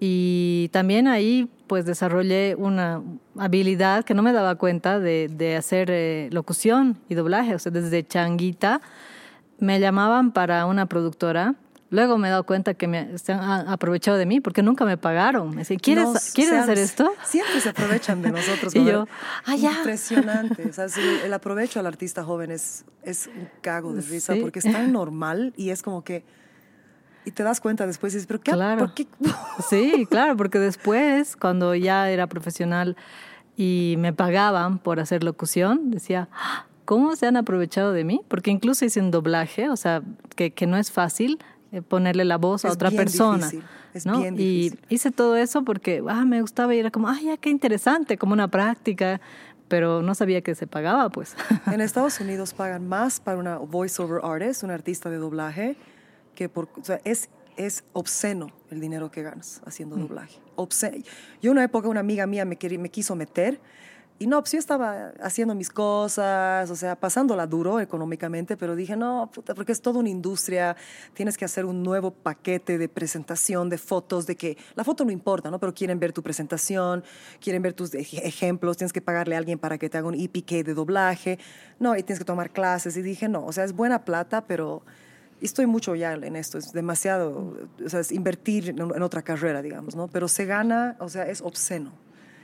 [0.00, 3.02] Y también ahí pues desarrollé una
[3.36, 7.54] habilidad que no me daba cuenta de, de hacer eh, locución y doblaje.
[7.54, 8.80] O sea, desde changuita
[9.58, 11.56] me llamaban para una productora.
[11.90, 14.96] Luego me he dado cuenta que me se han aprovechado de mí porque nunca me
[14.98, 15.50] pagaron.
[15.50, 17.12] Me decían, ¿quieres, ¿quieres sean- hacer esto?
[17.24, 18.74] Siempre se aprovechan de nosotros.
[18.76, 19.06] Y yo,
[19.46, 19.72] ah, ya.
[19.78, 20.68] Impresionante.
[20.68, 24.40] O sea, sí, el aprovecho al artista joven es, es un cago de risa Sí.
[24.40, 26.24] porque es tan normal y es como que.
[27.28, 28.52] Y te das cuenta después y dices, ¿pero qué?
[28.52, 28.86] Claro.
[28.86, 29.06] ¿Por qué?
[29.68, 32.96] Sí, claro, porque después, cuando ya era profesional
[33.54, 38.22] y me pagaban por hacer locución, decía, "Ah, ¿cómo se han aprovechado de mí?
[38.28, 40.00] Porque incluso hice un doblaje, o sea,
[40.36, 41.38] que, que no es fácil
[41.70, 43.36] eh, ponerle la voz a Es otra bien persona.
[43.48, 43.62] difícil,
[43.92, 44.20] es ¿no?
[44.20, 44.38] bien y
[44.70, 44.80] difícil.
[44.88, 48.32] hice todo eso porque ah, me gustaba y era como, ay, ya qué interesante, como
[48.32, 49.20] una práctica,
[49.68, 51.36] pero no sabía que se pagaba, pues.
[51.70, 55.76] En Estados Unidos pagan más para una voiceover artist, un artista de doblaje,
[56.38, 56.68] que por.
[56.80, 60.00] O sea, es, es obsceno el dinero que ganas haciendo Mm.
[60.06, 60.38] doblaje.
[60.54, 61.02] Obsceno.
[61.42, 63.60] Yo, una época, una amiga mía me, quería- me quiso meter.
[64.20, 68.96] Y no, pues yo estaba haciendo mis cosas, o sea, pasándola duro económicamente, pero dije,
[68.96, 70.76] no, puta, porque es toda una industria,
[71.14, 75.12] tienes que hacer un nuevo paquete de presentación, de fotos, de que la foto no
[75.12, 75.60] importa, ¿no?
[75.60, 77.04] Pero quieren ver tu presentación,
[77.40, 80.14] quieren ver tus ej- ejemplos, tienes que pagarle a alguien para que te haga un
[80.16, 81.38] EPK de doblaje,
[81.78, 82.96] no, y tienes que tomar clases.
[82.96, 84.82] Y dije, no, o sea, es buena plata, pero
[85.40, 89.62] estoy mucho ya en esto, es demasiado, o sea, es invertir en, en otra carrera,
[89.62, 90.08] digamos, ¿no?
[90.08, 91.92] Pero se gana, o sea, es obsceno.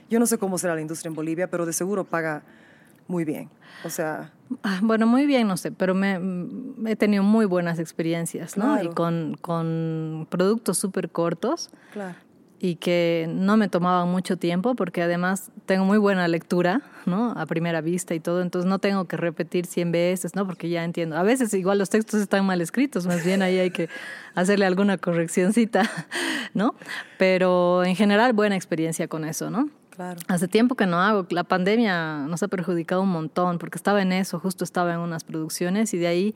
[0.09, 2.43] Yo no sé cómo será la industria en Bolivia, pero de seguro paga
[3.07, 3.49] muy bien.
[3.83, 4.31] O sea,
[4.63, 6.19] Ah, Bueno, muy bien, no sé, pero me,
[6.89, 8.73] he tenido muy buenas experiencias, ¿no?
[8.73, 8.91] Claro.
[8.91, 12.15] Y con, con productos súper cortos claro.
[12.65, 17.31] Y que no me tomaban mucho tiempo porque además tengo muy buena lectura, ¿no?
[17.37, 20.47] A primera vista y todo, entonces no tengo que repetir 100 veces, ¿no?
[20.47, 21.15] Porque ya entiendo.
[21.15, 23.87] A veces igual los textos están mal escritos, más bien ahí hay que
[24.33, 25.83] hacerle alguna correccioncita,
[26.55, 26.73] ¿no?
[27.19, 29.69] Pero en general buena experiencia con eso, ¿no?
[29.91, 30.19] Claro.
[30.27, 31.27] Hace tiempo que no hago.
[31.29, 35.23] La pandemia nos ha perjudicado un montón porque estaba en eso, justo estaba en unas
[35.23, 36.35] producciones y de ahí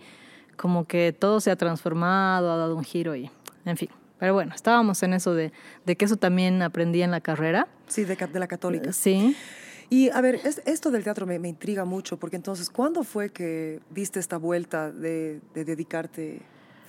[0.57, 3.31] como que todo se ha transformado, ha dado un giro y,
[3.65, 3.89] en fin.
[4.19, 5.51] Pero bueno, estábamos en eso de,
[5.85, 7.67] de que eso también aprendí en la carrera.
[7.87, 8.91] Sí, de, de la católica.
[8.93, 9.35] Sí.
[9.89, 13.29] Y a ver, es- esto del teatro me, me intriga mucho, porque entonces, ¿cuándo fue
[13.29, 16.41] que diste esta vuelta de, de dedicarte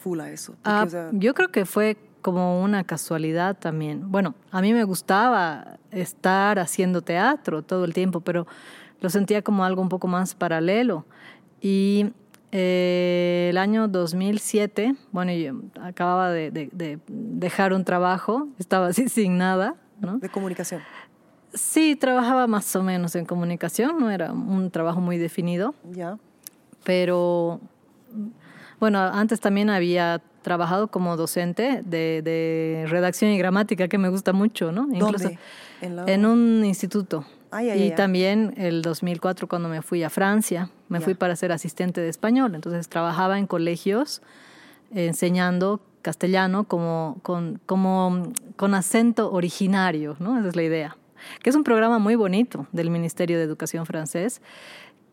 [0.02, 0.52] full a eso?
[0.52, 4.10] Porque, Ah, o sea, yo creo que fue como una casualidad también.
[4.12, 8.46] Bueno, a mí me gustaba estar haciendo teatro todo el tiempo, pero
[9.00, 11.06] lo sentía como algo un poco más paralelo.
[11.62, 12.12] Y
[12.52, 19.08] eh, el año 2007, bueno, yo acababa de, de- de dejar un trabajo, estaba así
[19.08, 20.18] sin nada, ¿no?
[20.18, 20.80] de comunicación.
[21.52, 26.16] Sí, trabajaba más o menos en comunicación, no era un trabajo muy definido Ya.
[26.84, 27.60] pero
[28.78, 34.32] bueno, antes también había trabajado como docente de, de redacción y gramática, que me gusta
[34.32, 34.86] mucho, ¿no?
[34.88, 35.38] ¿Dónde?
[35.82, 37.24] En la- en un instituto.
[37.50, 41.34] Ay, ay, y ay, también el 2004 cuando me fui a Francia, me fui para
[41.36, 44.22] ser asistente de español, entonces trabajaba en colegios
[44.94, 50.38] eh, enseñando castellano como con, como con acento originario, ¿no?
[50.38, 50.96] Esa es la idea.
[51.42, 54.40] Que es un programa muy bonito del Ministerio de Educación francés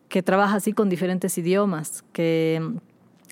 [0.08, 2.62] que trabaja así con diferentes idiomas, que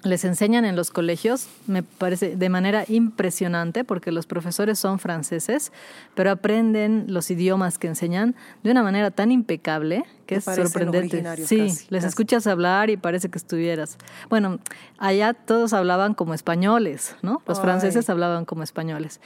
[0.06, 5.72] les enseñan en los colegios, me parece de manera impresionante, porque los profesores son franceses,
[6.14, 11.18] pero aprenden los idiomas que enseñan de una manera tan impecable que es sorprendente.
[11.44, 12.06] Sí, casi, les casi.
[12.06, 13.98] escuchas hablar y parece que estuvieras.
[14.28, 14.58] Bueno,
[14.98, 17.42] allá todos hablaban como españoles, ¿no?
[17.46, 17.64] Los Ay.
[17.64, 19.20] franceses hablaban como españoles.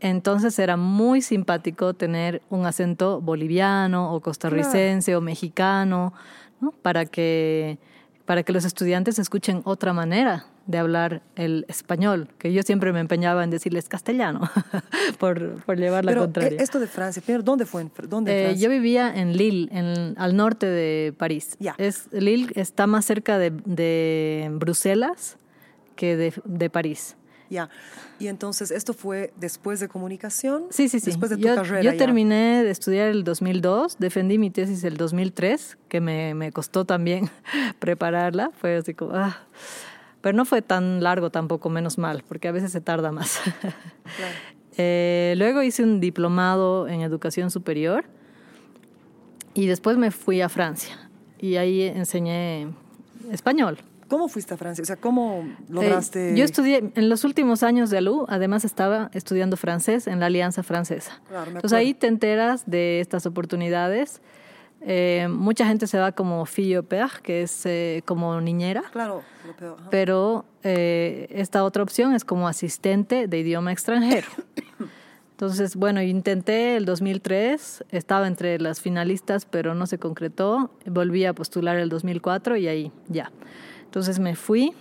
[0.00, 6.12] Entonces era muy simpático tener un acento boliviano o costarricense o mexicano,
[6.60, 6.72] ¿no?
[6.72, 7.78] Para que,
[8.24, 13.00] para que los estudiantes escuchen otra manera de hablar el español, que yo siempre me
[13.00, 14.40] empeñaba en decirles castellano,
[15.18, 16.58] por, por llevar la Pero contraria.
[16.58, 17.86] eh, esto de Francia, ¿dónde fue?
[18.08, 21.56] ¿Dónde en Eh, yo vivía en Lille, en, al norte de París.
[21.60, 21.74] Ya.
[21.76, 25.36] Es, Lille está más cerca de, de Bruselas
[25.96, 27.16] que de, de París.
[27.50, 27.68] Ya.
[28.18, 30.64] Y entonces, ¿esto fue después de comunicación?
[30.70, 31.06] Sí, sí, sí.
[31.06, 31.98] Después de tu yo, carrera yo ya.
[31.98, 37.30] terminé de estudiar el 2002, defendí mi tesis el 2003, que me, me costó también
[37.78, 38.50] prepararla.
[38.60, 39.12] Fue así como...
[39.14, 39.38] ah.
[40.20, 43.40] Pero no fue tan largo tampoco, menos mal, porque a veces se tarda más.
[44.16, 44.34] Claro.
[44.76, 48.04] Eh, luego hice un diplomado en educación superior
[49.54, 52.68] y después me fui a Francia y ahí enseñé
[53.30, 53.78] español.
[54.08, 54.82] ¿Cómo fuiste a Francia?
[54.82, 56.34] O sea, ¿cómo Eh, lograste...?
[56.36, 60.62] yo estudié, en los últimos años de ALU, además estaba estudiando francés en la Alianza
[60.62, 61.20] Francesa.
[61.28, 64.20] Claro, Entonces ahí te enteras de estas oportunidades
[64.86, 68.82] Eh, mucha gente se va como fille au pair, que es eh, como niñera.
[68.92, 69.78] Claro, lo peor.
[69.90, 74.26] Pero eh, esta otra opción es como asistente de idioma extranjero.
[75.30, 80.70] Entonces, bueno, intenté el 2003, estaba entre las finalistas, pero no se concretó.
[80.86, 83.32] Volví a postular el 2004 y ahí ya.
[83.94, 84.72] Entonces me fui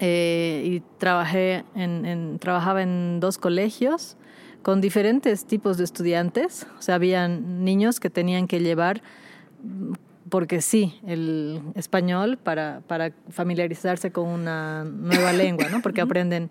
[0.00, 4.16] eh, y trabajé en, en- trabajaba en dos colegios
[4.62, 6.66] con diferentes tipos de estudiantes.
[6.76, 9.02] O sea, habían niños que tenían que llevar
[10.30, 15.80] porque sí, el español para, para familiarizarse con una nueva lengua, ¿no?
[15.80, 16.50] Porque aprenden,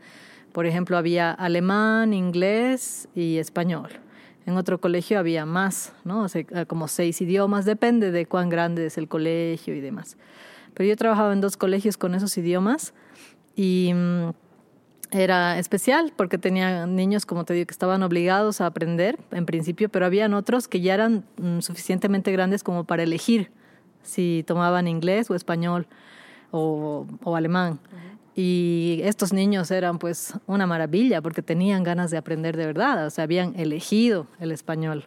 [0.53, 3.89] por ejemplo, había alemán, inglés y español.
[4.45, 6.23] En otro colegio había más, ¿no?
[6.23, 10.15] O sea, como seis idiomas, depende de cuán grande es el colegio y demás.
[10.73, 12.93] Pero yo trabajaba en dos colegios con esos idiomas
[13.55, 14.31] y mm,
[15.11, 19.89] era especial porque tenía niños, como te digo, que estaban obligados a aprender en principio,
[19.89, 23.51] pero habían otros que ya eran mm, suficientemente grandes como para elegir
[24.01, 25.87] si tomaban inglés o español
[26.51, 27.79] o, alemán.
[28.35, 33.09] Y estos niños eran pues una maravilla porque tenían ganas de aprender de verdad, o
[33.09, 35.05] sea, habían elegido el español.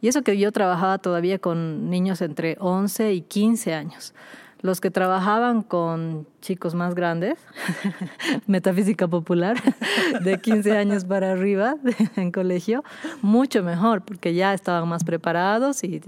[0.00, 4.14] Y eso que yo trabajaba todavía con niños entre 11 y 15 años.
[4.62, 7.36] Los que trabajaban con chicos más grandes,
[8.46, 9.56] metafísica popular,
[10.22, 11.76] de 15 años para arriba
[12.16, 12.84] en colegio,
[13.22, 16.00] mucho mejor, porque ya estaban más preparados y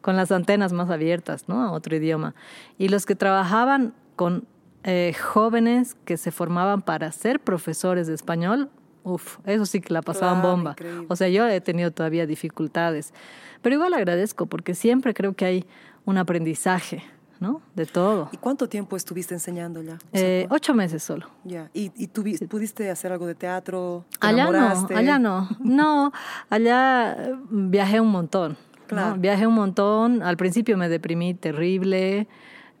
[0.00, 1.62] con las antenas más abiertas, ¿no?
[1.62, 2.34] A otro idioma.
[2.76, 4.46] Y los que trabajaban con
[4.82, 8.68] eh, jóvenes que se formaban para ser profesores de español,
[9.06, 10.70] Uf, eso sí que la pasaban Claro, bomba.
[10.72, 11.06] increíble.
[11.10, 13.12] O sea, yo he tenido todavía dificultades.
[13.60, 15.66] Pero igual agradezco porque siempre creo que hay
[16.06, 17.02] un aprendizaje,
[17.44, 17.60] ¿no?
[17.74, 18.28] De todo.
[18.32, 19.94] ¿Y cuánto tiempo estuviste enseñando ya?
[19.94, 21.26] O sea, Eh, ocho meses solo.
[21.44, 21.70] ya.
[21.74, 22.06] ¿Y, y
[22.46, 24.04] pudiste hacer algo de teatro?
[24.20, 25.48] ¿Te Allá no, allá no.
[25.60, 26.12] No,
[26.50, 28.52] allá eh, viajé un montón.
[28.52, 28.86] ¿no?
[28.86, 29.16] Claro.
[29.20, 30.22] Viajé un montón.
[30.22, 32.26] Al principio me deprimí terrible.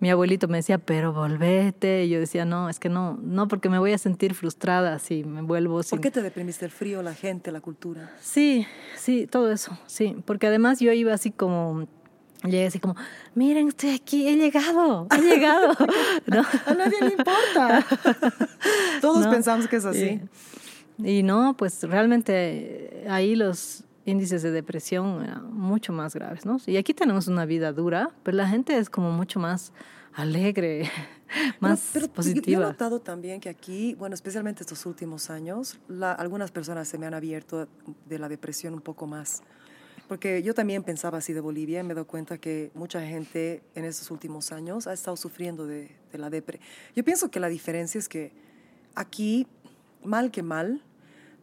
[0.00, 2.04] Mi abuelito me decía, pero volvete.
[2.04, 5.24] Y yo decía, no, es que no, no, porque me voy a sentir frustrada si
[5.24, 5.98] me vuelvo sin...
[5.98, 6.64] ¿Por qué te deprimiste?
[6.66, 8.12] ¿El frío, la gente, la cultura?
[8.20, 10.16] Sí, sí, todo eso, sí.
[10.26, 11.86] Porque además yo iba así como,
[12.50, 12.94] llegué así como,
[13.34, 15.72] miren, estoy aquí, he llegado, he llegado.
[16.26, 16.42] ¿No?
[16.66, 17.84] A nadie le importa.
[19.00, 19.30] Todos No.
[19.30, 20.20] pensamos que es así.
[20.98, 26.58] Y, y no, pues realmente ahí los índices de depresión eran mucho más graves, ¿no?
[26.66, 29.72] Y aquí tenemos una vida dura, pero la gente es como mucho más
[30.12, 30.90] alegre,
[31.60, 32.64] más Pero- pero yo- Yo he positiva.
[32.66, 37.14] notado también que aquí, bueno, especialmente estos últimos años, la- algunas personas se me han
[37.14, 37.66] abierto
[38.06, 39.42] de la depresión un poco más.
[40.08, 43.84] Porque yo también pensaba así de Bolivia y me dado cuenta que mucha gente en
[43.84, 46.60] estos últimos años ha estado sufriendo de, de la depre.
[46.94, 48.32] Yo pienso que la diferencia es que
[48.94, 49.46] aquí,
[50.02, 50.82] mal que mal,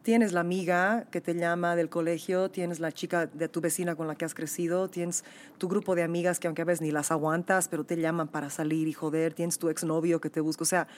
[0.02, 4.08] tienes la amiga que te llama del colegio, tienes la chica de tu vecina con
[4.08, 5.24] la que has crecido, tienes
[5.58, 8.50] tu grupo de amigas que aunque a veces ni las aguantas, pero te llaman para
[8.50, 10.88] salir y joder, tienes tu exnovio que te busca, o sea,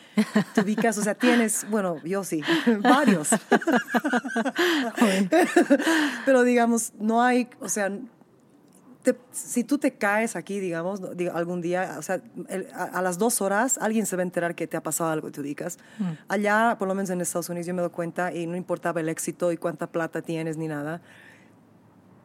[0.55, 2.43] te ubicas, o sea, tienes, bueno, yo sí,
[2.81, 3.29] varios.
[6.25, 7.91] pero digamos, no hay, o sea,
[9.05, 11.01] te- si tú te caes aquí, digamos,
[11.33, 14.55] algún día, o sea, el- a, a las dos horas alguien se va a enterar
[14.57, 15.79] que te ha pasado algo, te ubicas.
[16.27, 19.09] Allá, por lo menos en Estados Unidos, yo me doy cuenta y no importaba el
[19.09, 21.01] éxito y cuánta plata tienes ni nada.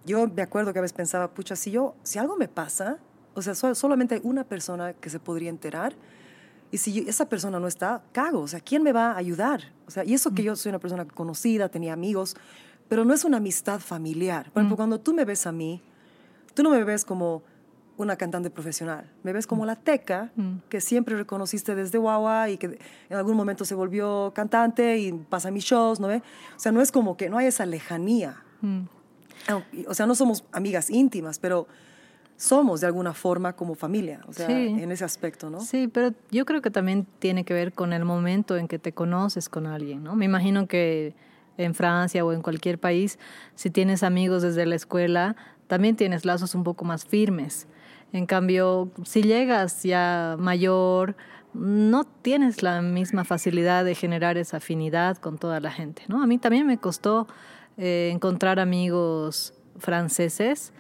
[0.06, 2.98] Yo me acuerdo que a veces pensaba, pucha, si yo, si algo me pasa,
[3.36, 5.94] o sea, so- solamente hay una persona que se podría enterar.
[6.72, 8.42] Y si esa persona no está, cago.
[8.42, 9.74] O sea, ¿quién me va a ayudar?
[9.88, 12.36] O sea, y eso que yo soy una persona conocida, tenía amigos,
[12.88, 14.46] pero no es una amistad familiar.
[14.52, 15.82] Por ejemplo, cuando tú me ves a mí,
[16.60, 17.42] tú no me ves como
[17.96, 20.30] una cantante profesional, me ves como la teca
[20.68, 22.78] que siempre reconociste desde Guagua y que
[23.10, 26.18] en algún momento se volvió cantante y pasa mis shows, ¿no ve?
[26.58, 28.44] O sea, no es como que no hay esa lejanía.
[28.60, 28.82] Mm.
[29.88, 31.66] O sea, no somos amigas íntimas, pero
[32.36, 34.54] somos de alguna forma como familia, o sea, Sí.
[34.82, 35.62] en ese aspecto, ¿no?
[35.62, 38.92] Sí, pero yo creo que también tiene que ver con el momento en que te
[38.92, 40.14] conoces con alguien, ¿no?
[40.18, 41.16] Me imagino que
[41.58, 43.18] en Francia o en cualquier país,
[43.56, 45.38] si tienes amigos desde la escuela,
[45.70, 47.68] también tienes lazos un poco más firmes.
[48.12, 51.16] En cambio, si llegas ya mayor,
[51.54, 56.24] no tienes la misma facilidad de generar esa afinidad con toda la gente, ¿no?
[56.24, 57.28] A mí también me costó
[57.78, 60.74] eh, encontrar amigos franceses,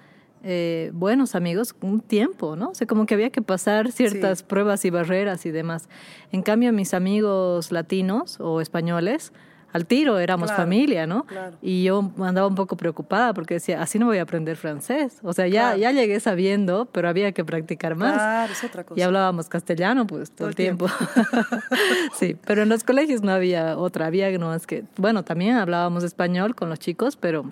[0.43, 2.69] eh, buenos amigos, un tiempo, ¿no?
[2.69, 4.45] O sea, como que había que pasar ciertas Sí.
[4.47, 5.87] pruebas y barreras y demás.
[6.31, 9.33] En cambio, mis amigos latinos o españoles,
[9.71, 11.23] al tiro éramos Claro, familia, ¿no?
[11.25, 11.57] claro.
[11.61, 15.19] Y yo andaba un poco preocupada porque decía, así no voy a aprender francés.
[15.23, 15.77] O sea, ya, Claro.
[15.79, 18.13] ya llegué sabiendo, pero había que practicar más.
[18.13, 18.99] Claro, es otra cosa.
[18.99, 20.87] Y hablábamos castellano, pues, todo, el tiempo.
[22.13, 26.03] sí, pero en los colegios no había otra, había no es que, bueno, también hablábamos
[26.03, 27.51] español con los chicos, pero,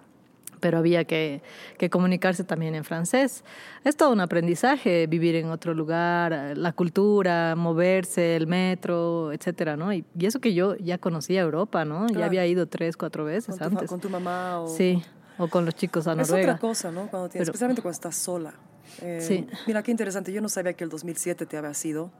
[0.67, 1.41] pero había que,
[1.77, 3.45] que, comunicarse también en francés.
[3.85, 9.93] Es todo un aprendizaje vivir en otro lugar, la cultura, moverse, el metro, etcétera, ¿no?
[9.93, 12.05] Y, eso que yo ya conocía Europa, ¿no?
[12.09, 13.89] Ya había ido tres, cuatro veces con tu, antes.
[13.89, 14.67] con tu mamá o...
[14.67, 15.01] Sí,
[15.37, 16.37] o con los chicos a Noruega.
[16.37, 17.07] Es otra cosa, ¿no?
[17.07, 18.53] Cuando tienes, especialmente cuando estás sola.
[19.01, 19.47] Eh, sí.
[19.67, 20.33] Mira, qué interesante.
[20.33, 22.11] Yo no sabía que el 2007 te había sido.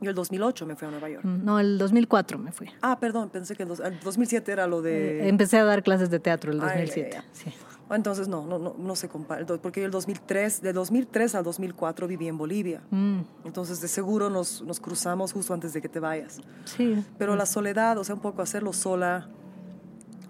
[0.00, 1.24] Yo el 2008 me fui a Nueva York.
[1.24, 2.68] No, el 2004 me fui.
[2.82, 5.20] Ah, perdón, pensé que el, dos, el 2007 era lo de...
[5.22, 7.30] Eh, empecé a dar clases de teatro el 2007, Ay, ay, ay.
[7.32, 7.65] sí.
[7.88, 12.08] Entonces, no, no, no, no se compara, porque yo el 2003, de 2003 al 2004
[12.08, 12.82] viví en Bolivia.
[12.90, 16.40] Mm, Entonces, de seguro nos, nos cruzamos justo antes de que te vayas.
[16.64, 17.04] sí.
[17.18, 19.28] Pero la soledad, o sea, un poco hacerlo sola.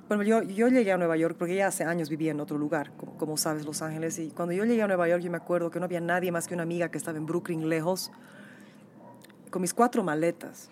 [0.09, 2.93] Bueno, yo, yo llegué a Nueva York porque ya hace años vivía en otro lugar,
[2.97, 4.19] como, como sabes, Los Ángeles.
[4.19, 6.47] Y cuando yo llegué a Nueva York, yo me acuerdo que no había nadie más
[6.47, 8.13] que una amiga que estaba en Brooklyn, lejos,
[9.51, 10.69] con mis cuatro maletas.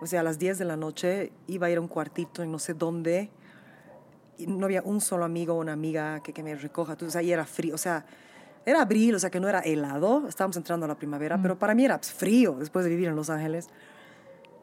[0.00, 2.50] O sea, a las 10 de la noche iba a ir a un cuartito en
[2.52, 3.30] no sé dónde.
[4.38, 6.92] Y no había un solo amigo o una amiga que, que me recoja.
[6.92, 7.74] Entonces ahí era frío.
[7.74, 8.04] O sea,
[8.66, 10.26] era abril, o sea que no era helado.
[10.28, 13.30] Estábamos entrando a la primavera, pero para mí era frío después de vivir en Los
[13.30, 13.68] Ángeles.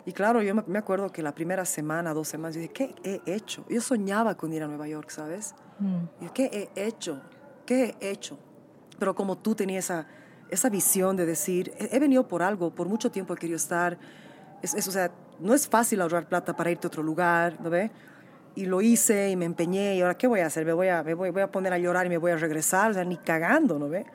[0.06, 3.22] Y claro, yo me, acuerdo que la primera semana, dos semanas, yo dije, ¿qué he
[3.34, 3.66] hecho?
[3.70, 5.56] Yo soñaba con ir a Nueva York, ¿sabes?
[5.80, 6.26] Mm.
[6.26, 7.22] Yo, ¿qué he hecho?
[7.66, 8.38] ¿Qué he hecho?
[9.00, 10.08] Pero como tú tenías esa,
[10.50, 13.98] esa visión de decir, he, he venido por algo, por mucho tiempo he querido estar.
[14.62, 15.10] Es, es, o sea,
[15.40, 17.90] no es fácil ahorrar plata para irte a otro lugar, ¿no ve?
[18.56, 20.66] Y lo hice y me empeñé y ahora, ¿qué voy a hacer?
[20.66, 22.92] Me voy a, me voy, voy a poner a llorar y me voy a regresar,
[22.92, 24.06] o sea, ni cagando, ¿no ve?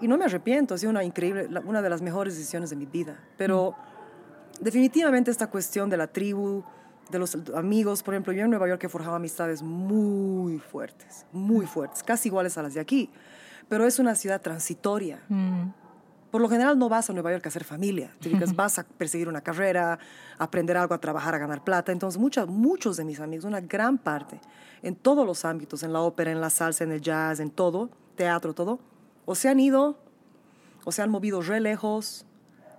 [0.00, 2.86] Y no me arrepiento, ha sido una increíble, una de las mejores decisiones de mi
[2.86, 3.18] vida.
[3.36, 3.74] Pero
[4.60, 6.64] definitivamente esta cuestión de la tribu,
[7.10, 11.66] de los amigos, por ejemplo, yo en Nueva York he forjado amistades muy fuertes, muy
[11.66, 13.10] fuertes, casi iguales a las de aquí,
[13.68, 15.20] pero es una ciudad transitoria.
[15.28, 15.68] Mm,
[16.36, 19.26] Por lo general no vas a Nueva York a hacer familia, te vas a perseguir
[19.26, 19.98] una carrera,
[20.36, 21.92] a aprender algo, a trabajar, a ganar plata.
[21.92, 24.38] Entonces muchas, muchos de mis amigos, una gran parte,
[24.82, 27.88] en todos los ámbitos, en la ópera, en la salsa, en el jazz, en todo,
[28.16, 28.80] teatro, todo,
[29.24, 29.98] o se han ido,
[30.84, 32.26] o se han movido re lejos,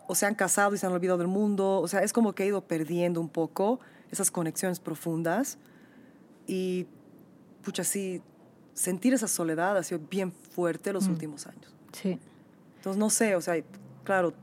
[0.06, 1.80] o se han casado y se han olvidado del mundo.
[1.80, 3.80] O sea, es como que he ido perdiendo un poco
[4.12, 5.58] esas conexiones profundas
[6.46, 6.86] y,
[7.64, 8.22] pucha, sí,
[8.76, 11.74] sentir esa soledad ha sido bien fuerte los últimos años.
[11.92, 12.20] sí.
[12.78, 13.56] Entonces, no sé, o sea,
[14.04, 14.34] claro,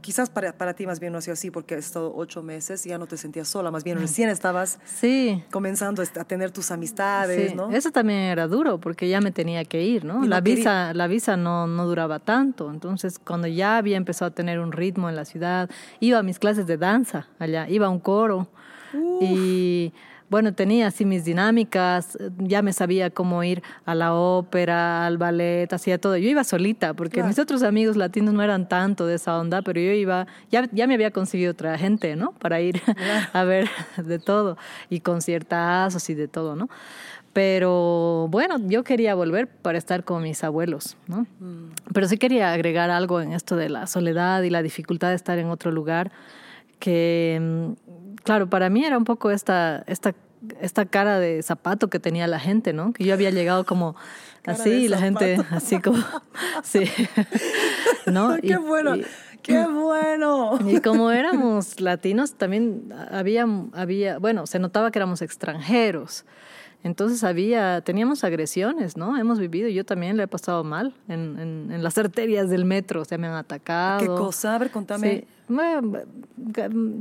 [0.00, 2.84] quizás para, para ti más bien no ha sido así porque has estado ocho meses
[2.84, 6.70] y ya no te sentías sola, más bien recién estabas Sí, comenzando a tener tus
[6.70, 7.56] amistades, sí.
[7.56, 7.70] ¿no?
[7.70, 10.18] Eso también era duro porque ya me tenía que ir, ¿no?
[10.18, 12.70] Y no La quería- visa, la visa no, no duraba tanto.
[12.70, 15.70] Entonces, cuando ya había empezado a tener un ritmo en la ciudad,
[16.00, 18.48] iba a mis clases de danza allá, iba a un coro.
[19.20, 19.92] Y
[20.30, 25.18] bueno, tenía así mis dinámicas, eh, ya me sabía cómo ir a la ópera, al
[25.18, 26.16] ballet, hacía todo.
[26.16, 27.28] Yo iba solita, porque Claro.
[27.28, 30.86] mis otros amigos latinos no eran tanto de esa onda, pero yo iba, ya, ya
[30.86, 32.32] me había conseguido otra gente, ¿no?
[32.32, 32.80] Para ir
[33.32, 34.56] a ver de todo,
[34.90, 36.68] y conciertazos y de todo, ¿no?
[37.32, 41.26] Pero bueno, yo quería volver para estar con mis abuelos, ¿no?
[41.92, 45.38] Pero sí quería agregar algo en esto de la soledad y la dificultad de estar
[45.38, 46.12] en otro lugar,
[46.78, 50.14] que mm, claro, para mí era un poco esta, esta,
[50.60, 52.92] esta cara de zapato que tenía la gente, ¿no?
[52.92, 53.96] Que yo había llegado como
[54.42, 55.98] Cara así, y la gente así como,
[56.62, 56.84] sí,
[58.06, 58.36] ¿no?
[58.40, 58.96] ¡Qué Y- bueno!
[58.96, 59.04] y-
[59.42, 60.58] ¡Qué bueno!
[60.66, 66.24] y como éramos latinos, también había, había, bueno, se notaba que éramos extranjeros.
[66.84, 69.16] Entonces había, teníamos agresiones, ¿no?
[69.16, 73.00] Hemos vivido, yo también le he pasado mal en, en, en las arterias del metro,
[73.00, 73.98] o sea, me han atacado.
[74.00, 74.54] ¿Qué cosa?
[74.54, 75.10] A ver, contame.
[75.20, 75.24] Sí.
[75.48, 75.98] Bueno,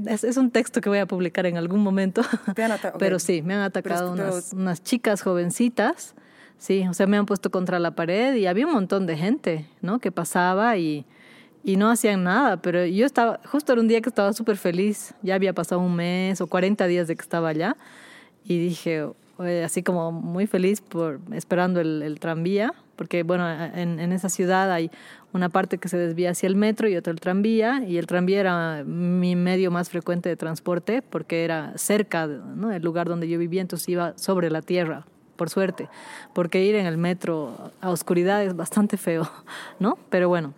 [0.08, 2.22] Es, es un texto que voy a publicar en algún momento.
[2.56, 2.96] Te han ata- ok.
[2.98, 6.16] Pero sí, me han atacado Pero- unas, unas chicas jovencitas.
[6.58, 9.68] Sí, o sea, me han puesto contra la pared y había un montón de gente,
[9.82, 10.00] ¿no?
[10.00, 11.06] Que pasaba y,
[11.62, 12.62] y no hacían nada.
[12.62, 15.14] Pero yo estaba, justo era un día que estaba súper feliz.
[15.24, 17.76] Ya había pasado un mes o 40 días de que estaba allá.
[18.46, 24.12] Y dije, así como muy feliz por esperando el, el tranvía, porque bueno, en, en
[24.12, 24.92] esa ciudad hay
[25.34, 28.40] una parte que se desvía hacia el metro y otra el tranvía, y el tranvía
[28.40, 32.70] era mi medio más frecuente de transporte porque era cerca ¿no?
[32.70, 35.90] del lugar donde yo vivía, entonces iba sobre la tierra, por suerte,
[36.34, 39.28] porque ir en el metro a oscuridad es bastante feo,
[39.80, 39.98] ¿no?
[40.10, 40.54] Pero bueno,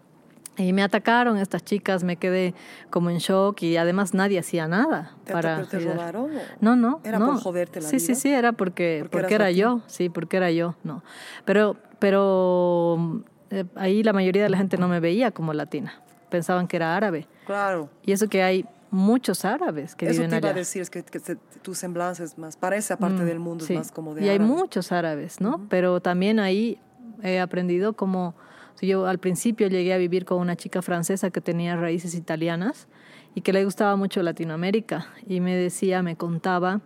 [0.57, 2.53] y me atacaron estas chicas, me quedé
[2.89, 6.31] como en shock y además nadie hacía nada ¿Te, para te, robaron?
[6.61, 7.01] No, no.
[7.03, 7.27] ¿Era no.
[7.27, 8.05] por joderte la sí, vida?
[8.05, 11.03] Sí, sí, era porque, Porque porque, era yo, sí, porque era yo, no.
[11.43, 15.93] Pero, pero eh, ahí la mayoría de la gente no me veía como latina,
[16.29, 17.27] pensaban que era árabe.
[17.45, 17.89] Claro.
[18.03, 20.55] Y eso que hay muchos árabes que Eso viven te iba allá.
[20.55, 23.39] a decir, es que, que se- tu semblanza es más, para esa parte Mm, del
[23.39, 23.73] mundo sí.
[23.73, 24.49] es más como de Y hay árabe.
[24.49, 25.65] muchos árabes, ¿no?
[25.69, 26.79] Pero también ahí
[27.23, 28.35] he aprendido como...
[28.81, 32.87] Yo al principio llegué a vivir con una chica francesa que tenía raíces italianas
[33.33, 36.81] y que le gustaba mucho Latinoamérica y me decía, me contaba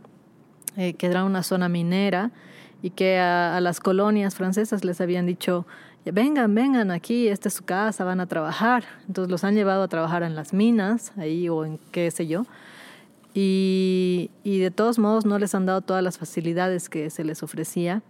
[0.78, 2.32] eh, que era una zona minera
[2.82, 5.66] y que a, las colonias francesas les habían dicho,
[6.06, 8.86] vengan, vengan aquí, esta es su casa, van a trabajar.
[9.08, 12.46] Entonces los han llevado a trabajar en las minas, ahí o en qué sé yo.
[13.34, 18.02] Y de todos modos no les han dado todas las facilidades que se les ofrecía.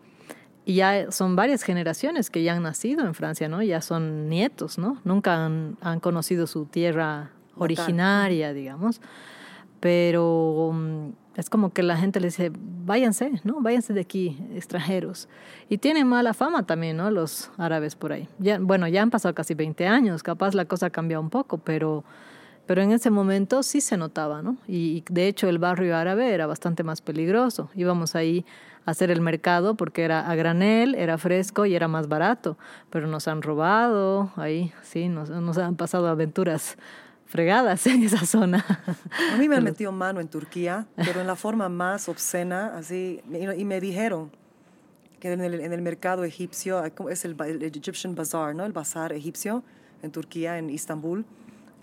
[0.69, 3.63] Y ya son varias generaciones que ya han nacido en Francia, ¿no?
[3.63, 5.01] Ya son nietos, ¿no?
[5.03, 9.01] Nunca han, han conocido su tierra originaria, digamos.
[9.79, 12.51] Pero mm, es como que la gente le dice,
[12.85, 13.61] váyanse, ¿no?
[13.61, 15.27] Váyanse de aquí, extranjeros.
[15.69, 17.09] Y tienen mala fama también, ¿no?
[17.09, 18.29] Los árabes por ahí.
[18.37, 21.57] Ya, bueno, ya han pasado casi 20 años, capaz la cosa ha cambiado un poco,
[21.57, 22.03] pero,
[22.69, 24.55] pero en ese momento sí se notaba, ¿no?
[24.67, 27.71] Y de hecho el barrio árabe era bastante más peligroso.
[27.73, 28.45] Íbamos ahí
[28.85, 32.59] a hacer el mercado porque era a granel, era fresco y era más barato,
[32.91, 36.77] pero nos han robado ahí, sí, nos, nos han pasado aventuras
[37.25, 38.63] fregadas en esa zona.
[39.33, 43.19] A mí me han metido mano en Turquía, pero en la forma más obscena, así,
[43.57, 44.29] y, me dijeron
[45.19, 48.63] que en el, en el, mercado egipcio, es el, el, Egyptian Bazaar, ¿no?
[48.63, 49.63] El bazar egipcio
[50.03, 51.25] en Turquía, en Istambul,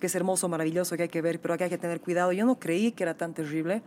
[0.00, 2.32] que es hermoso, maravilloso, que hay que ver, pero que hay que tener cuidado.
[2.32, 3.82] Yo no creí que era tan terrible.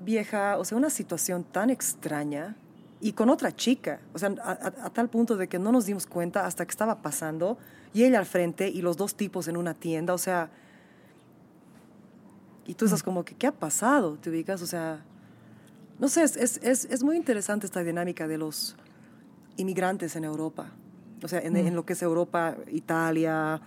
[0.00, 2.56] Vieja, o sea, una situación tan extraña
[3.00, 5.86] y con otra chica, o sea, a, a, a tal punto de que no nos
[5.86, 7.58] dimos cuenta hasta que estaba pasando
[7.92, 10.50] y ella al frente y los dos tipos en una tienda, o sea,
[12.66, 14.16] y tú estás como que, ¿qué ha pasado?
[14.16, 14.62] ¿Te ubicas?
[14.62, 15.04] O sea,
[15.98, 18.74] no sé, es, es, es muy interesante esta dinámica de los
[19.56, 20.72] inmigrantes en Europa,
[21.22, 21.56] o sea, en, mm.
[21.56, 23.60] en lo que es Europa, Italia,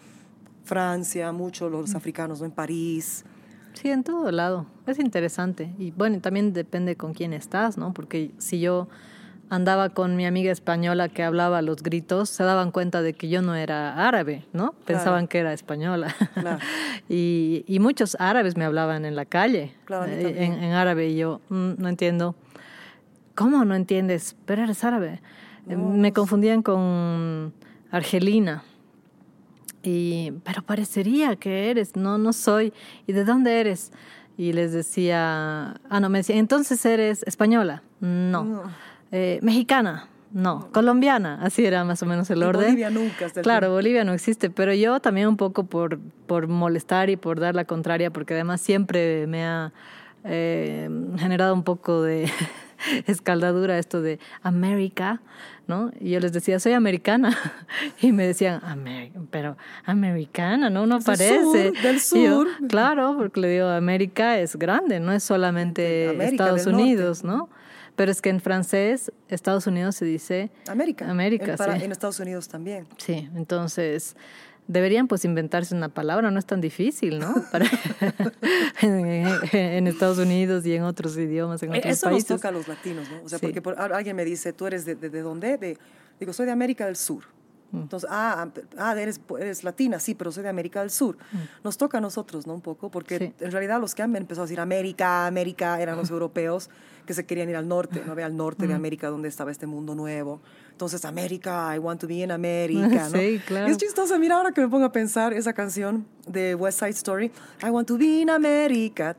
[0.67, 1.97] Francia, mucho los mm.
[1.97, 2.45] africanos, ¿no?
[2.45, 3.25] En París.
[3.73, 4.65] Sí, en todo lado.
[4.85, 5.73] Es interesante.
[5.77, 7.93] Y bueno, también depende con quién estás, ¿no?
[7.93, 8.87] Porque si yo
[9.49, 13.41] andaba con mi amiga española que hablaba los gritos, se daban cuenta de que yo
[13.41, 14.73] no era árabe, ¿no?
[14.85, 15.29] Pensaban claro.
[15.29, 16.15] que era española.
[16.33, 16.59] Claro.
[17.09, 21.17] y, y, muchos árabes me hablaban en la calle, claro, eh, en, en, árabe, y
[21.17, 22.35] yo mmm, no entiendo.
[23.35, 24.35] ¿Cómo no entiendes?
[24.45, 25.21] Pero eres árabe.
[25.67, 27.53] No, me confundían con
[27.91, 28.63] Argelina.
[29.89, 32.73] Y, pero parecería que eres, no, no soy.
[33.05, 33.93] ¿Y de dónde eres?
[34.37, 37.83] Y les decía, ah, no, me decía, entonces eres española.
[38.01, 38.43] no.
[38.43, 38.63] no
[39.13, 42.63] eh, mexicana, no, colombiana, así era más o menos el y orden.
[42.65, 43.29] Bolivia nunca.
[43.41, 47.55] Claro, Bolivia no existe, pero yo también un poco por, por molestar y por dar
[47.55, 49.71] la contraria, porque además siempre me ha
[50.25, 52.29] eh, generado un poco de
[53.07, 55.21] escaldadura esto de América,
[55.67, 55.91] ¿no?
[55.99, 57.37] Y yo les decía, soy americana.
[58.01, 60.85] Y me decían, Amer pero americana, ¿no?
[60.85, 61.41] No parece.
[61.41, 62.19] Sur, del sur.
[62.19, 67.37] Yo, claro, porque le digo, América es grande, no es solamente América Estados Unidos, norte.
[67.37, 67.49] ¿no?
[67.95, 71.09] Pero es que en francés, Estados Unidos se dice América.
[71.09, 71.85] América, en, para, sí.
[71.85, 72.87] en Estados Unidos también.
[72.97, 74.15] Sí, entonces
[74.67, 77.33] deberían pues inventarse una palabra, no es tan difícil, ¿no?
[77.51, 77.65] Para,
[78.81, 82.25] en, en, Estados Unidos y en otros idiomas, en otros Eso países.
[82.25, 83.23] Eso nos toca a los latinos, ¿no?
[83.23, 83.45] O sea, sí.
[83.45, 85.57] porque por, alguien me dice, ¿tú eres de, de, de dónde?
[85.57, 85.77] De,
[86.19, 87.23] digo, soy de América del Sur.
[87.73, 88.47] Entonces, ah,
[88.77, 91.17] ah eres, eres, latina, sí, pero soy de América del Sur.
[91.31, 91.37] Mm.
[91.63, 92.53] Nos toca a nosotros, ¿no?
[92.53, 93.33] Un poco, porque sí.
[93.39, 96.69] en realidad los que han empezado a decir América, América, eran los europeos
[97.05, 98.13] que se querían ir al norte, ¿no?
[98.13, 98.69] Al norte mm.
[98.69, 100.41] de América donde estaba este mundo nuevo.
[100.77, 103.17] Entonces, América, I want to be in America, ¿no?
[103.17, 103.65] Sí, claro.
[103.65, 107.31] Es chistoso, mira ahora que me pongo a pensar esa canción de West Side Story,
[107.63, 109.15] I want to be in America.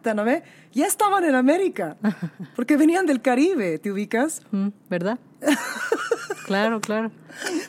[0.73, 1.97] Ya estaban en América,
[2.55, 4.43] porque venían del Caribe, ¿te ubicas?
[4.53, 5.19] Mm, ¿Verdad?
[6.47, 7.11] claro, claro.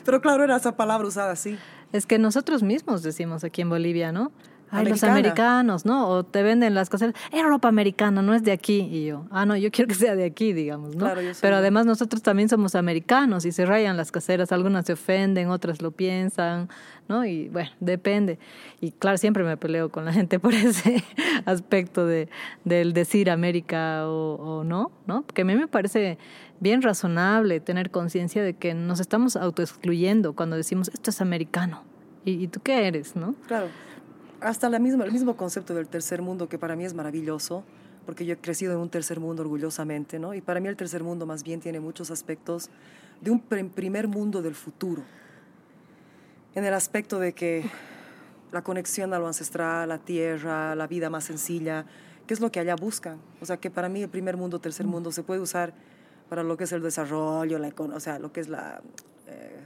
[0.04, 1.58] Pero claro, era esa palabra usada así.
[1.92, 4.30] Es que nosotros mismos decimos aquí en Bolivia, ¿no?
[4.70, 6.08] Ay, los americanos, ¿no?
[6.08, 8.88] O te venden las cosas, es ropa americana, no es de aquí.
[8.90, 11.06] Y yo, ah, no, yo quiero que sea de aquí, digamos, ¿no?
[11.06, 14.92] Claro, yo Pero además nosotros también somos americanos y se rayan las caseras, algunas se
[14.92, 16.68] ofenden, otras lo piensan,
[17.08, 17.24] ¿no?
[17.24, 18.38] Y bueno, depende.
[18.80, 21.02] Y claro, siempre me peleo con la gente por ese
[21.46, 22.28] aspecto de,
[22.64, 25.22] del decir América o, o no, ¿no?
[25.22, 26.16] Porque a mí me parece
[26.60, 31.82] bien razonable tener conciencia de que nos estamos autoexcluyendo cuando decimos, esto es americano.
[32.24, 33.34] ¿Y, ¿Y tú qué eres, no?
[33.48, 33.66] Claro
[34.40, 37.64] hasta la misma, el mismo concepto del tercer mundo que para mí es maravilloso,
[38.06, 40.34] porque yo he crecido en un tercer mundo orgullosamente, ¿no?
[40.34, 42.70] Y para mí el tercer mundo más bien tiene muchos aspectos
[43.20, 45.02] de un primer mundo del futuro,
[46.54, 47.64] en el aspecto de que
[48.50, 51.84] la conexión a lo ancestral, la tierra, la vida más sencilla,
[52.26, 53.18] ¿qué es lo que allá buscan?
[53.40, 55.72] O sea, que para mí el primer mundo, tercer mundo se puede usar
[56.28, 58.80] para lo que es el desarrollo, la, o sea, lo que es la,
[59.28, 59.60] eh,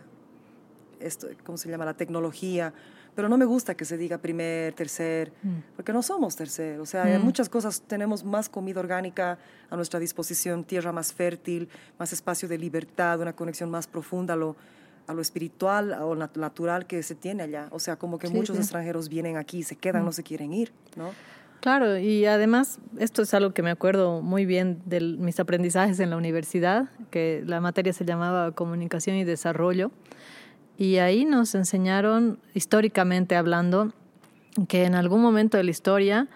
[1.01, 1.85] esto, ¿cómo se llama?
[1.85, 2.75] La tecnología,
[3.15, 5.77] pero no me gusta que se diga primer, tercer, mm.
[5.77, 6.81] porque no somos tercer.
[6.81, 7.09] O sea, mm.
[7.09, 9.39] en muchas cosas tenemos más comida orgánica
[9.71, 14.37] a nuestra disposición, tierra más fértil, más espacio de libertad, una conexión más profunda a
[14.37, 14.57] lo,
[15.07, 17.69] a lo espiritual o natural que se tiene allá.
[17.71, 18.63] O sea, como que sí, muchos sí.
[18.63, 20.07] extranjeros vienen aquí, se quedan, mm.
[20.07, 21.13] no se quieren ir, ¿no?
[21.65, 26.11] Claro, y además esto es algo que me acuerdo muy bien de mis aprendizajes en
[26.11, 29.91] la universidad, que la materia se llamaba Comunicación y Desarrollo,
[30.77, 33.93] y ahí nos enseñaron, históricamente hablando,
[34.69, 36.29] que en algún momento de la historia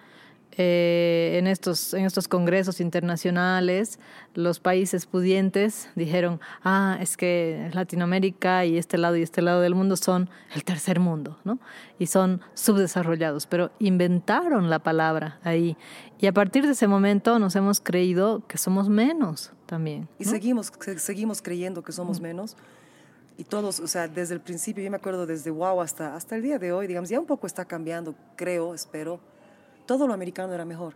[0.61, 3.97] eh, en, estos, en estos congresos internacionales,
[4.33, 9.73] los países pudientes dijeron, ah, es que Latinoamérica y este lado y este lado del
[9.73, 11.59] mundo son el tercer mundo, ¿no?
[11.97, 15.77] Y son subdesarrollados, pero inventaron la palabra ahí.
[16.19, 20.09] Y a partir de ese momento nos hemos creído que somos menos también.
[20.17, 22.57] Y seguimos, seguimos creyendo que somos menos.
[23.39, 26.41] Y todos, o sea, desde el principio, yo me acuerdo desde wow hasta, hasta el
[26.41, 29.21] día de hoy, digamos, ya un poco está cambiando, creo, espero
[29.89, 30.93] todo lo americano era mejor.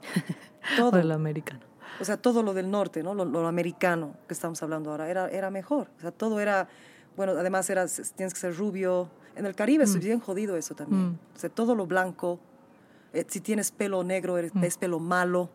[0.78, 1.60] todo lo americano.
[2.00, 3.14] O sea, todo lo del norte, ¿no?
[3.14, 5.88] Lo, americano que estamos hablando ahora era, era mejor.
[5.98, 6.66] O sea, todo era,
[7.14, 9.10] bueno, además era, tienes que ser rubio.
[9.34, 9.98] En el Caribe es mm.
[9.98, 11.08] bien jodido eso también.
[11.08, 11.18] Mm.
[11.34, 12.40] O sea, todo lo blanco.
[13.12, 14.64] Eh, si tienes pelo negro, eres, mm.
[14.64, 15.50] es pelo malo.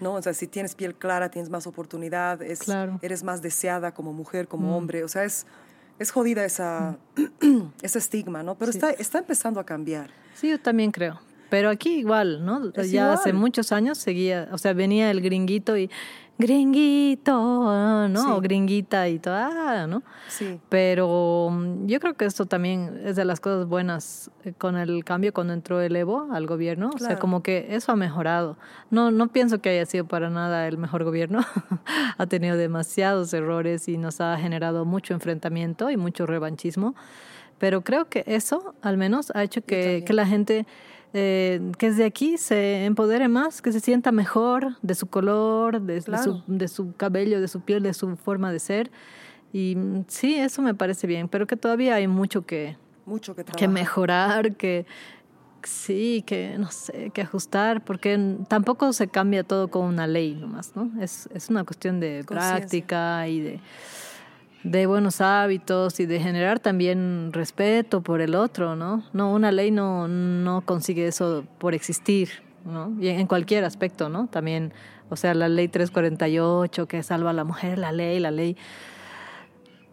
[0.00, 0.14] ¿No?
[0.14, 2.60] O sea, si tienes piel clara, tienes más oportunidad, es,
[3.02, 5.04] eres más deseada como mujer, como hombre.
[5.04, 5.46] O sea, es,
[5.98, 6.98] es jodida esa,
[7.82, 8.56] ese estigma, ¿no?
[8.56, 10.10] Pero está, está empezando a cambiar.
[10.34, 11.20] Sí, yo también creo.
[11.48, 12.72] Pero aquí igual, ¿no?
[12.72, 15.90] ya hace muchos años seguía, o sea, venía el gringuito y
[16.38, 18.36] gringuito, ¿no?
[18.36, 20.02] O gringuita y todo, ah, ¿no?
[20.28, 20.60] Sí.
[20.68, 25.04] Pero mm, yo creo que esto también es de las cosas buenas eh, con el
[25.04, 26.90] cambio cuando entró el Evo al gobierno.
[26.94, 28.56] O sea, como que eso ha mejorado.
[28.90, 31.40] No, no pienso que haya sido para nada el mejor gobierno.
[32.18, 36.94] ha tenido demasiados errores y nos ha generado mucho enfrentamiento y mucho revanchismo.
[37.58, 40.66] Pero creo que eso, al menos, ha hecho que, que la gente
[41.18, 46.02] eh, que desde aquí se empodere más, que se sienta mejor de su color, de,
[46.02, 48.90] su, de, su, cabello, de su piel, de su forma de ser.
[49.50, 53.44] Y mm, sí, eso me parece bien, pero que todavía hay mucho que, mucho que,
[53.44, 54.84] que mejorar, que
[55.62, 60.76] sí, que no sé, que ajustar, porque tampoco se cambia todo con una ley nomás,
[60.76, 60.90] ¿no?
[61.00, 63.60] Es, es una cuestión de práctica y de
[64.70, 69.04] de buenos hábitos y de generar también respeto por el otro, ¿no?
[69.12, 72.30] No, una ley no, no consigue eso por existir,
[72.64, 72.92] ¿no?
[73.00, 74.26] Y en cualquier aspecto, ¿no?
[74.26, 74.72] También,
[75.08, 78.56] o sea, la ley 348 que salva a la mujer, la ley, la ley.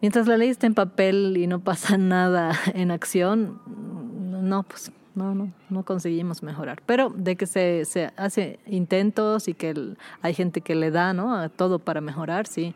[0.01, 5.35] Mientras la ley está en papel y no pasa nada en acción, no, pues no,
[5.35, 6.81] no, no conseguimos mejorar.
[6.87, 11.35] Pero de que se, se hace intentos y que hay gente que le da, ¿no?
[11.35, 12.73] A todo para mejorar, sí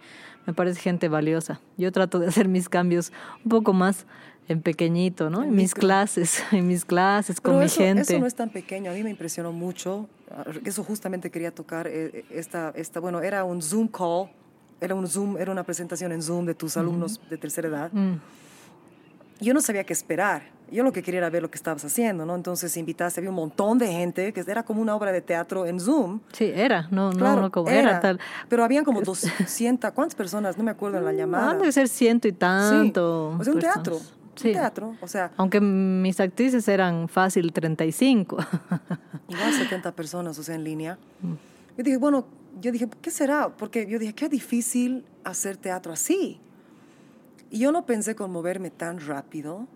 [0.48, 1.62] me parece gente valiosa.
[1.78, 3.12] Yo trato de hacer mis cambios
[3.46, 4.08] un poco más
[4.48, 5.44] en pequeñito, ¿no?
[5.44, 8.02] En mis clases, en mis clases, con mi gente.
[8.02, 10.08] Eso no es tan pequeño, a mí me impresionó mucho.
[10.66, 11.88] Eso justamente quería tocar.
[11.88, 14.30] Eh, esta, esta, bueno, era un Zoom call,
[14.82, 17.92] era un Zoom, era una presentación en Zoom de tus alumnos de tercera edad.
[17.92, 18.16] Mm
[19.40, 20.44] yo no sabía qué esperar.
[20.72, 22.36] Yo lo que quería era ver lo que estabas haciendo, ¿no?
[22.36, 25.80] Entonces invitaste, había un montón de gente, que era como una obra de teatro en
[25.80, 26.20] Zoom.
[26.34, 28.20] Sí, era, no, no, no como era, tal.
[28.50, 30.58] Pero habían como 200, ¿cuántas personas?
[30.58, 31.54] No me acuerdo en la llamada.
[31.54, 33.36] debe ser ciento y tanto.
[33.36, 34.00] Sí, o sea, un teatro.
[34.36, 34.50] Sí.
[34.50, 35.32] Un teatro, o sea.
[35.38, 38.38] Aunque mis actrices eran fácil 35.
[39.30, 40.98] Igual 70 personas, o sea, en línea.
[41.22, 41.34] Mm.
[41.78, 42.26] Yo dije, bueno,
[42.62, 43.50] yo dije, ¿qué será?
[43.50, 46.40] Porque yo dije, qué difícil hacer teatro así.
[47.50, 49.68] Y yo no pensé con moverme tan rápido,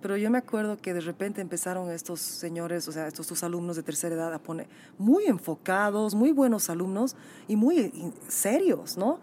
[0.00, 3.76] pero yo me acuerdo que de repente empezaron estos señores, o sea, estos tus alumnos
[3.76, 7.16] de tercera edad a poner muy enfocados, muy buenos alumnos
[7.48, 9.18] y muy serios, ¿no?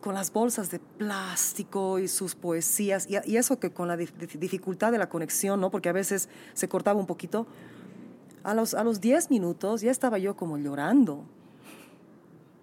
[0.00, 4.98] con las bolsas de plástico y sus poesías, y, eso que con la dificultad de
[4.98, 5.70] la conexión, ¿no?
[5.70, 7.46] Porque a veces se cortaba un poquito.
[8.44, 11.24] A los, a los 10 minutos ya estaba yo como llorando,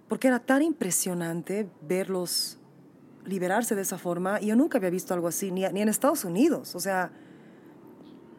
[0.08, 2.58] porque era tan impresionante verlos
[3.24, 4.40] liberarse de esa forma.
[4.40, 6.74] Y yo nunca había visto algo así, ni, ni en Estados Unidos.
[6.74, 7.10] O sea,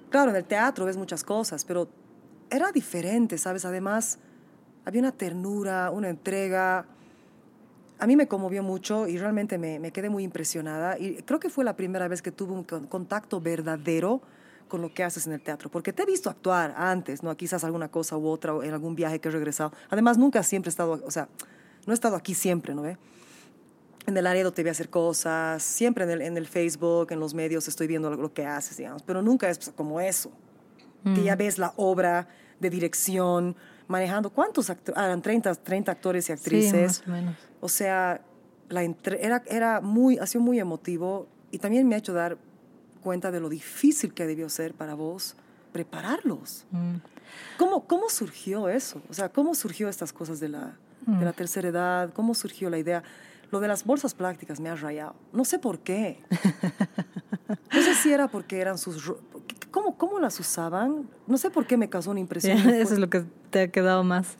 [0.09, 1.87] claro, en el teatro ves muchas cosas, pero
[2.49, 3.65] era diferente, ¿sabes?
[3.65, 4.19] Además,
[4.85, 6.85] había una ternura, una entrega.
[7.99, 10.97] A mí me conmovió mucho y realmente me, me, quedé muy impresionada.
[10.97, 14.21] Y creo que fue la primera vez que tuve un contacto verdadero
[14.67, 15.69] con lo que haces en el teatro.
[15.69, 17.35] Porque te he visto actuar antes, ¿no?
[17.35, 19.71] Quizás alguna cosa u otra, en algún viaje que he regresado.
[19.89, 21.27] Además, nunca siempre he estado, o sea,
[21.85, 22.97] no he estado aquí siempre, ¿no ve?
[24.07, 27.19] En el Laredo te voy a hacer cosas, siempre en el, en el, Facebook, en
[27.19, 30.31] los medios estoy viendo lo, que haces, digamos, pero nunca es como eso,
[31.03, 31.37] que ya mm.
[31.37, 32.27] ves la obra
[32.59, 33.55] de dirección,
[33.87, 34.97] manejando, ¿cuántos actores?
[34.97, 36.95] Ah, eran 30, 30 actores y actrices.
[36.95, 37.35] Sí, más o menos.
[37.59, 38.21] O sea,
[38.69, 42.37] la era, era muy, ha sido muy emotivo y también me ha hecho dar
[43.01, 45.35] cuenta de lo difícil que debió ser para vos
[45.73, 46.65] prepararlos.
[46.71, 46.95] Mm.
[47.57, 49.01] ¿Cómo, ¿Cómo surgió eso?
[49.09, 51.35] O sea, ¿cómo surgió estas cosas de la, de la mm.
[51.35, 52.13] tercera edad?
[52.13, 53.03] ¿Cómo surgió la idea?
[53.51, 55.15] Lo de las bolsas prácticas me ha rayado.
[55.31, 56.21] No sé por qué.
[57.73, 59.13] No sé si era porque eran sus...
[59.71, 61.09] ¿cómo, ¿cómo las usaban?
[61.27, 62.57] No sé por qué me causó una impresión.
[62.69, 64.35] Eso es lo que te ha quedado más.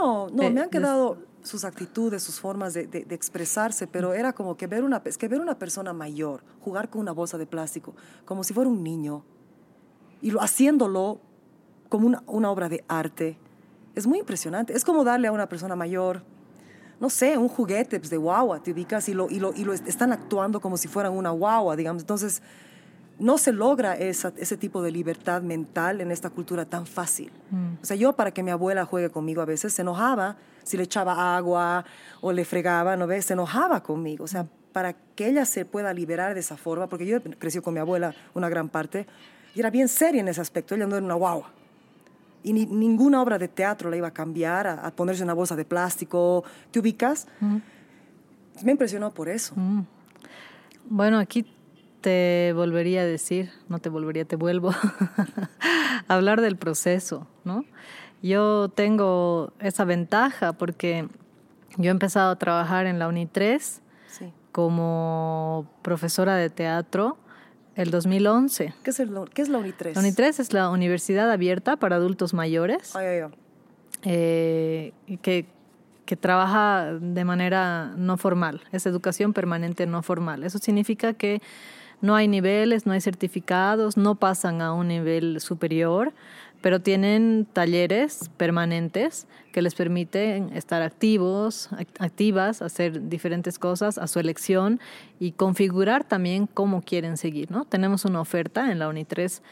[0.00, 3.86] No, no, Eh, me han des- quedado sus actitudes, sus formas de, de- de expresarse,
[3.86, 7.12] pero era como que ver, una, es que ver una persona mayor jugar con una
[7.12, 9.24] bolsa de plástico, como si fuera un niño,
[10.22, 11.20] y lo, haciéndolo
[11.90, 13.36] como una, una obra de arte,
[13.94, 14.72] es muy impresionante.
[14.74, 16.22] Es como darle a una persona mayor,
[17.04, 19.74] no sé, un juguete pues, de guagua, te ubicas, y lo, y, lo, y lo
[19.74, 22.02] est- están actuando como si fueran una guagua, digamos.
[22.02, 22.40] Entonces,
[23.18, 27.30] no se logra esa- ese tipo de libertad mental en esta cultura tan fácil.
[27.82, 30.84] O sea, yo para que mi abuela juegue conmigo a veces se enojaba si le
[30.84, 31.84] echaba agua
[32.22, 33.26] o le fregaba, ¿no ves?
[33.26, 34.24] Se enojaba conmigo.
[34.24, 37.74] O sea, para que ella se pueda liberar de esa forma, porque yo crecí con
[37.74, 39.06] mi abuela una gran parte,
[39.54, 41.50] y era bien seria en ese aspecto, ella no era una guagua.
[42.44, 45.56] Y ni- ninguna obra de teatro la iba a cambiar, a, a ponerse una bolsa
[45.56, 47.26] de plástico, ¿te ubicas?
[48.62, 49.54] Me impresionó por eso.
[50.88, 51.46] Bueno, aquí
[52.00, 54.70] te volvería a decir, no te volvería, te vuelvo
[56.08, 57.64] a hablar del proceso, ¿no?
[58.22, 61.08] Yo tengo esa ventaja porque
[61.76, 64.32] yo he empezado a trabajar en la Uni 3 Sí.
[64.52, 67.16] como profesora de teatro
[67.76, 68.74] el 2011.
[68.82, 69.96] ¿Qué es, el, qué es la Uni 3?
[69.96, 73.30] La Uni 3 es la universidad abierta para adultos mayores Ay, ay, ay.
[74.04, 75.46] eh, que,
[76.04, 80.44] que trabaja de manera no formal, es educación permanente no formal.
[80.44, 81.40] Eso significa que
[82.00, 86.12] no hay niveles, no hay certificados, no pasan a un nivel superior,
[86.64, 94.06] pero tienen talleres permanentes que les permiten estar activos, act- activas, hacer diferentes cosas a
[94.06, 94.80] su elección
[95.20, 97.50] y configurar también cómo quieren seguir.
[97.50, 97.66] ¿no?
[97.66, 99.42] Tenemos una oferta en la UNI3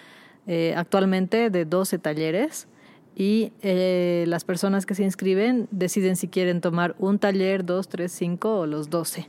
[0.47, 2.67] eh, actualmente de 12 talleres
[3.15, 8.11] y eh, las personas que se inscriben deciden si quieren tomar un taller, dos, tres,
[8.13, 9.29] cinco o los 12.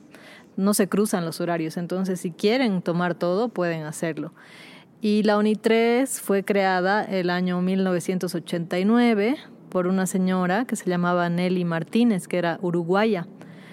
[0.55, 4.31] No se cruzan los horarios, entonces si quieren tomar todo, pueden hacerlo.
[5.03, 9.35] Y la UNI3 fue creada el año 1989
[9.67, 13.27] por una señora que se llamaba Nelly Martínez, que era uruguaya.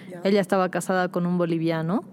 [0.09, 0.19] Ya.
[0.25, 2.03] Ella estaba casada con un boliviano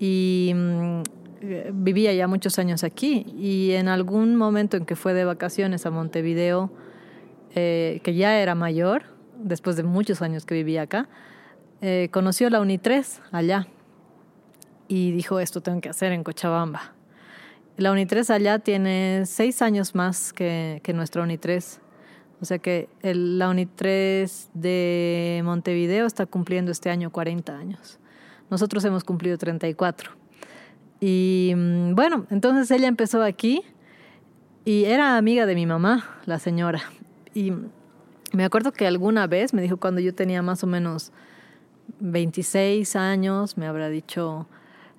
[0.00, 1.02] y mm,
[1.42, 3.26] eh, vivía ya muchos años aquí.
[3.38, 6.72] Y en algún momento en que fue de vacaciones a Montevideo,
[7.54, 9.04] eh, que ya era mayor,
[9.36, 11.08] después de muchos años que vivía acá,
[11.80, 13.68] eh, conoció la UNI3 allá
[14.88, 16.97] y dijo, esto tengo que hacer en Cochabamba.
[17.78, 21.78] La UNI3 allá tiene seis años más que, nuestra UNI3.
[22.40, 28.00] O sea que el- la UNI3 de Montevideo está cumpliendo este año 40 años.
[28.50, 30.10] Nosotros hemos cumplido 34.
[31.00, 33.62] Y mm, bueno, entonces ella empezó aquí
[34.64, 36.82] y era amiga de mi mamá, la señora.
[37.32, 37.52] Y
[38.32, 41.12] me acuerdo que alguna vez me dijo cuando yo tenía más o menos
[42.00, 44.48] 26 años, me habrá dicho,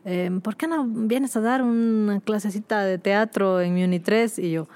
[0.05, 4.39] eh, ¿por qué no vienes a dar una clasecita de teatro en mi Uni 3?
[4.39, 4.67] Y yo,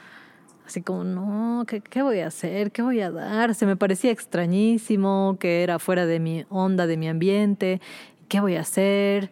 [0.66, 2.72] así como, no, ¿qué, ¿qué voy a hacer?
[2.72, 3.56] ¿Qué voy a dar?
[3.56, 7.82] Se me parecía extrañísimo, que era fuera de mi onda, de mi ambiente.
[8.28, 9.32] ¿Qué voy a hacer?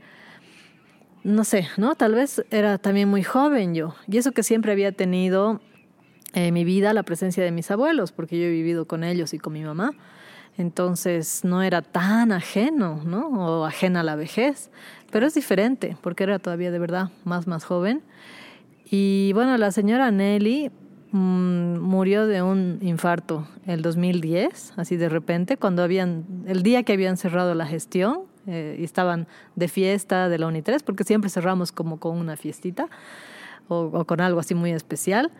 [1.23, 1.95] No sé, ¿no?
[1.95, 3.95] Tal vez era también muy joven yo.
[4.07, 5.61] Y eso que siempre había tenido
[6.33, 9.39] en mi vida la presencia de mis abuelos, porque yo he vivido con ellos y
[9.39, 9.91] con mi mamá.
[10.57, 13.27] Entonces no era tan ajeno, ¿no?
[13.27, 14.69] O ajena a la vejez.
[15.11, 18.01] Pero es diferente, porque era todavía de verdad más, más joven.
[18.89, 20.71] Y bueno, la señora Nelly
[21.11, 26.93] mm, murió de un infarto el 2010, así de repente, cuando habían, el día que
[26.93, 31.71] habían cerrado la gestión, eh, y estaban de fiesta de la UNI3, porque siempre cerramos
[31.71, 32.87] como con una fiestita
[33.67, 35.31] o con algo así muy especial.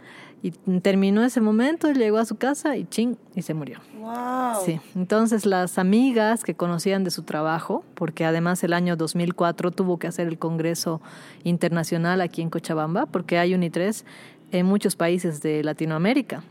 [0.44, 3.80] Y terminó ese momento, llegó a su casa y ching, y se murió.
[4.00, 4.66] ¡Wow!
[4.66, 10.00] Sí, entonces las amigas que conocían de su trabajo, porque además el año 2004 tuvo
[10.00, 11.00] que hacer el Congreso
[11.44, 14.04] Internacional aquí en Cochabamba, porque hay UNI3
[14.52, 16.44] en muchos países de Latinoamérica.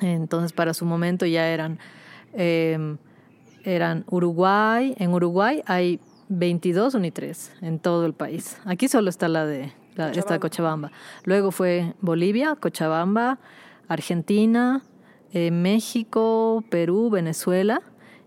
[0.00, 1.78] Entonces para su momento ya eran,
[2.32, 2.96] eh,
[3.62, 8.58] eran Uruguay, en Uruguay hay 22 UNI3 en todo el país.
[8.64, 10.90] Aquí solo está la de esta de Cochabamba.
[11.24, 13.38] Luego fue Bolivia, Cochabamba,
[13.88, 14.82] Argentina,
[15.32, 17.82] eh, México, Perú, Venezuela.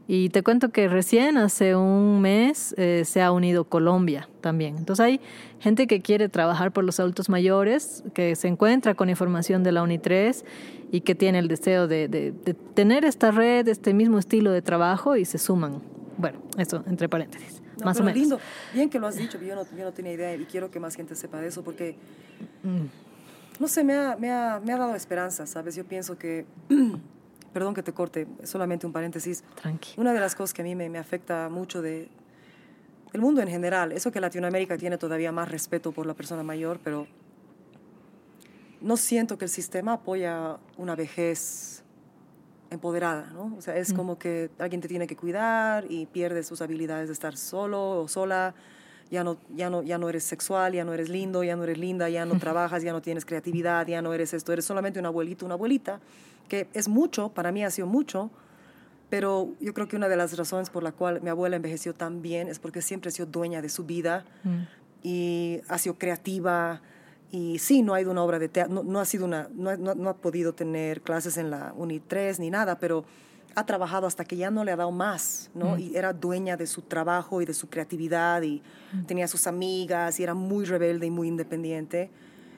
[0.07, 4.78] Y te cuento que recién hace un mes eh, se ha unido Colombia también.
[4.78, 5.22] Entonces hay
[5.59, 9.84] gente que quiere trabajar por los adultos mayores, que se encuentra con información de la
[9.84, 10.43] UNI3
[10.91, 14.61] y que tiene el deseo de, de- de tener esta red, este mismo estilo de
[14.61, 15.82] trabajo y se suman.
[16.20, 17.63] Bueno, eso entre paréntesis.
[17.78, 18.19] No, más o menos.
[18.19, 18.39] lindo.
[18.73, 20.95] Bien que lo has dicho, yo no, yo no tenía idea y quiero que más
[20.95, 21.95] gente sepa de eso porque,
[23.59, 25.76] no sé, me ha, me, ha, me ha dado esperanza, ¿sabes?
[25.76, 26.45] Yo pienso que,
[27.53, 29.43] perdón que te corte, solamente un paréntesis.
[29.61, 29.93] Tranqui.
[29.97, 32.09] Una de las cosas que a mí me, me afecta mucho de
[33.15, 36.82] el mundo en general, eso que Latinoamérica tiene todavía más respeto por la persona mayor,
[36.84, 37.07] pero
[38.82, 41.84] no siento que el sistema apoya una vejez
[42.70, 43.55] empoderada, ¿no?
[43.57, 47.13] O sea, es como que alguien te tiene que cuidar y pierdes sus habilidades de
[47.13, 48.53] estar solo o sola,
[49.11, 51.78] ya no, ya, no, ya no eres sexual, ya no eres lindo, ya no eres
[51.78, 55.05] linda, ya no trabajas, ya no tienes creatividad, ya no eres esto, eres solamente un
[55.05, 55.99] abuelito, una abuelita,
[56.47, 58.30] que es mucho, para mí ha sido mucho,
[59.09, 62.22] pero yo creo que una de las razones por la cual mi abuela envejeció tan
[62.22, 64.26] bien es porque siempre ha sido dueña de su vida
[65.03, 66.82] y ha sido creativa,
[67.36, 70.09] y sí, no ha ido una obra de teatro, no, ha sido una, no, no,
[70.09, 73.03] ha podido tener clases en la Uni 3 ni nada, pero
[73.55, 75.75] ha trabajado hasta que ya no le ha dado más, ¿no?
[75.75, 75.79] Mm.
[75.79, 78.61] Y era dueña de su trabajo y de su creatividad y
[78.93, 79.05] mm.
[79.05, 82.09] tenía sus amigas y era muy rebelde y muy independiente,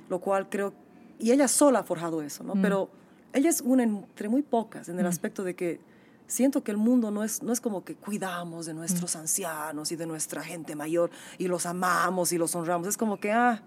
[0.09, 0.73] lo cual creo,
[1.17, 2.53] y ella sola ha forjado eso, ¿no?
[2.53, 2.61] Mm.
[2.61, 2.89] Pero
[3.33, 5.79] ella es una entre muy pocas en el aspecto de que
[6.27, 9.95] siento que el mundo no es, no es como que cuidamos de nuestros ancianos y
[9.95, 11.09] de nuestra gente mayor
[11.39, 13.63] y los amamos y los honramos, es como que, ah,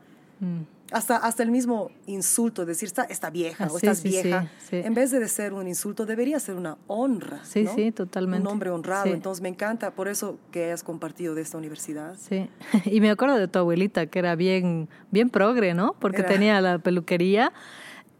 [0.92, 5.26] hasta, hasta el mismo insulto, decir, está, está vieja o estás vieja, en vez de
[5.28, 7.44] ser un insulto, debería ser una honra.
[7.44, 8.46] Sí, sí, totalmente.
[8.46, 9.06] Un hombre honrado.
[9.12, 12.16] Entonces me encanta por eso que hayas compartido de esta universidad.
[12.18, 12.48] Sí,
[12.84, 15.94] y me acuerdo de tu abuelita, que era bien, bien progre, ¿no?
[15.98, 17.52] Porque tenía la peluquería.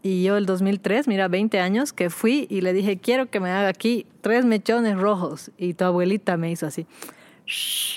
[0.03, 3.51] Y yo el 2003, mira, 20 años, que fui y le dije, quiero que me
[3.51, 5.51] haga aquí tres mechones rojos.
[5.57, 6.87] Y tu abuelita me hizo así.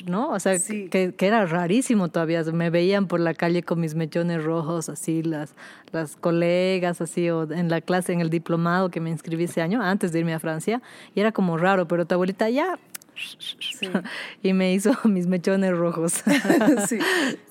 [0.06, 0.30] ¿No?
[0.30, 2.42] O sea, que, que, era rarísimo todavía.
[2.44, 5.54] Me veían por la calle con mis mechones rojos, así, las,
[5.92, 9.82] las colegas, así, o en la clase, en el diplomado que me inscribí ese año,
[9.82, 10.82] antes de irme a Francia,
[11.14, 12.78] y era como raro, pero tu abuelita ya...
[14.42, 16.14] Y me hizo mis mechones rojos.
[16.88, 16.98] sí,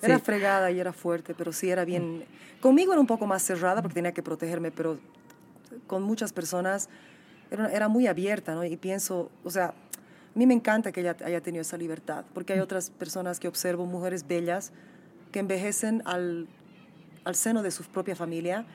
[0.01, 2.25] era fregada y era fuerte, pero sí era bien...
[2.59, 4.97] Conmigo era un poco más cerrada porque tenía que protegerme, pero
[5.87, 6.89] con muchas personas
[7.51, 8.63] era, era muy abierta, ¿no?
[8.63, 9.73] Y pienso, o sea,
[10.35, 13.47] a mí me encanta que ella haya tenido esa libertad, porque hay otras personas que
[13.47, 14.71] observo, mujeres bellas,
[15.31, 16.47] que envejecen al,
[17.23, 18.65] al seno de su propia familia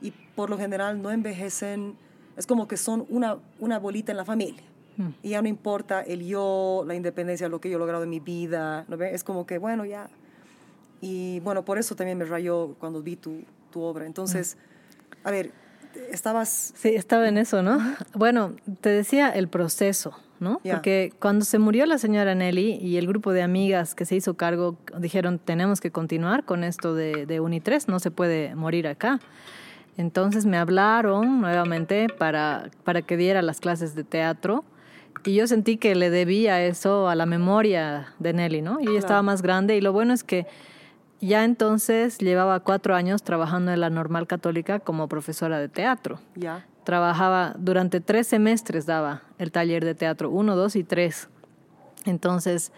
[0.00, 1.96] y por lo general no envejecen,
[2.36, 4.62] es como que son una, una bolita en la familia.
[4.96, 5.08] Mm.
[5.22, 8.20] Y ya no importa el yo, la independencia, lo que yo he logrado en mi
[8.20, 8.84] vida.
[8.88, 9.02] ¿no?
[9.02, 10.08] Es como que, bueno, ya.
[11.00, 14.06] Y bueno, por eso también me rayó cuando vi tu, tu obra.
[14.06, 15.28] Entonces, mm.
[15.28, 15.52] a ver,
[16.10, 16.72] estabas...
[16.76, 17.78] Sí, estaba en eso, ¿no?
[18.14, 20.14] Bueno, te decía el proceso.
[20.40, 20.60] ¿No?
[20.68, 24.34] Porque cuando se murió la señora Nelly y el grupo de amigas que se hizo
[24.34, 29.20] cargo dijeron, tenemos que continuar con esto de, de Unitres, no se puede morir acá.
[29.96, 34.64] Entonces me hablaron nuevamente para, para que diera las clases de teatro
[35.24, 38.80] y yo sentí que le debía eso a la memoria de Nelly, ¿no?
[38.80, 40.46] Y ella estaba más grande y lo bueno es que
[41.20, 46.18] ya entonces llevaba cuatro años trabajando en la Normal Católica como profesora de teatro.
[46.34, 51.28] Ya trabajaba durante tres semestres, daba el taller de teatro, uno, dos y tres.
[52.04, 52.72] Entonces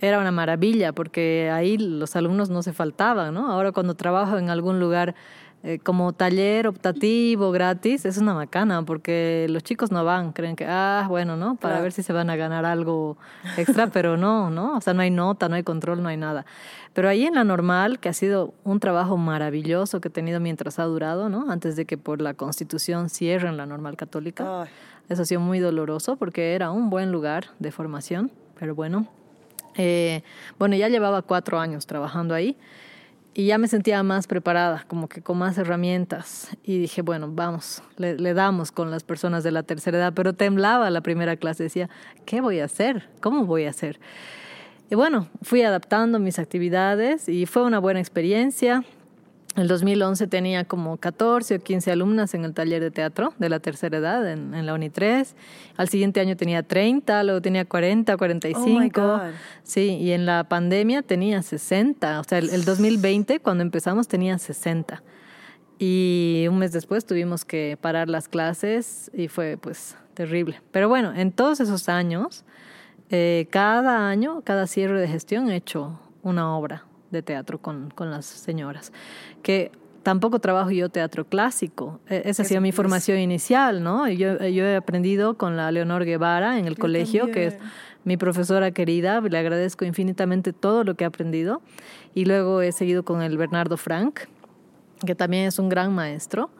[0.00, 3.50] era una maravilla porque ahí los alumnos no se faltaban, ¿no?
[3.52, 5.14] Ahora cuando trabajo en algún lugar
[5.62, 10.64] eh, como taller optativo gratis es una macana porque los chicos no van, creen que,
[10.66, 11.56] ah, bueno, ¿no?
[11.56, 13.18] Para ver si se van a ganar algo
[13.58, 14.78] extra, pero no, ¿no?
[14.78, 16.46] O sea, no hay nota, no hay control, no hay nada.
[16.94, 20.78] Pero ahí en la normal, que ha sido un trabajo maravilloso que he tenido mientras
[20.78, 21.50] ha durado, ¿no?
[21.50, 24.66] Antes de que por la constitución cierren la normal católica.
[25.10, 29.08] Eso ha sido muy doloroso porque era un buen lugar de formación, pero bueno.
[29.76, 30.22] Eh,
[30.58, 32.56] bueno, ya llevaba cuatro años trabajando ahí
[33.32, 36.48] y ya me sentía más preparada, como que con más herramientas.
[36.64, 40.90] Y dije, bueno, vamos, le, damos con las personas de la tercera edad, pero temblaba
[40.90, 41.88] la primera clase, decía,
[42.26, 43.08] ¿qué voy a hacer?
[43.20, 44.00] ¿Cómo voy a hacer?
[44.90, 48.84] Y bueno, fui adaptando mis actividades y fue una buena experiencia.
[49.56, 53.48] En el 2011 tenía como 14 o 15 alumnas en el taller de teatro de
[53.48, 55.34] la tercera edad en, la Uni 3.
[55.76, 59.00] Al siguiente año tenía 30, luego tenía 40, 45.
[59.02, 59.20] Oh
[59.64, 62.20] sí, y en la pandemia tenía 60.
[62.20, 65.02] O sea, el, el 2020 cuando empezamos tenía 60.
[65.80, 70.60] Y un mes después tuvimos que parar las clases y fue pues terrible.
[70.70, 72.44] Pero bueno, en todos esos años,
[73.08, 78.10] eh, cada año, cada cierre de gestión he hecho una obra de teatro con, con
[78.10, 78.92] las señoras.
[79.42, 79.70] Que
[80.02, 82.00] tampoco trabajo yo teatro clásico.
[82.08, 84.08] E, esa ha sido mi formación inicial, ¿no?
[84.08, 87.58] Yo, yo he aprendido con la Leonor Guevara en el colegio, que es
[88.04, 89.20] mi profesora querida.
[89.20, 91.62] Le agradezco infinitamente todo lo que he aprendido.
[92.14, 94.20] Y luego he seguido con el Bernardo Frank,
[95.06, 96.50] que también es un gran maestro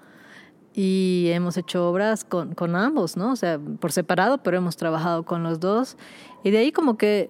[0.82, 3.32] y hemos hecho obras con, con, ambos, ¿no?
[3.32, 5.98] O sea, por separado, pero hemos trabajado con los dos.
[6.42, 7.28] Y de ahí como que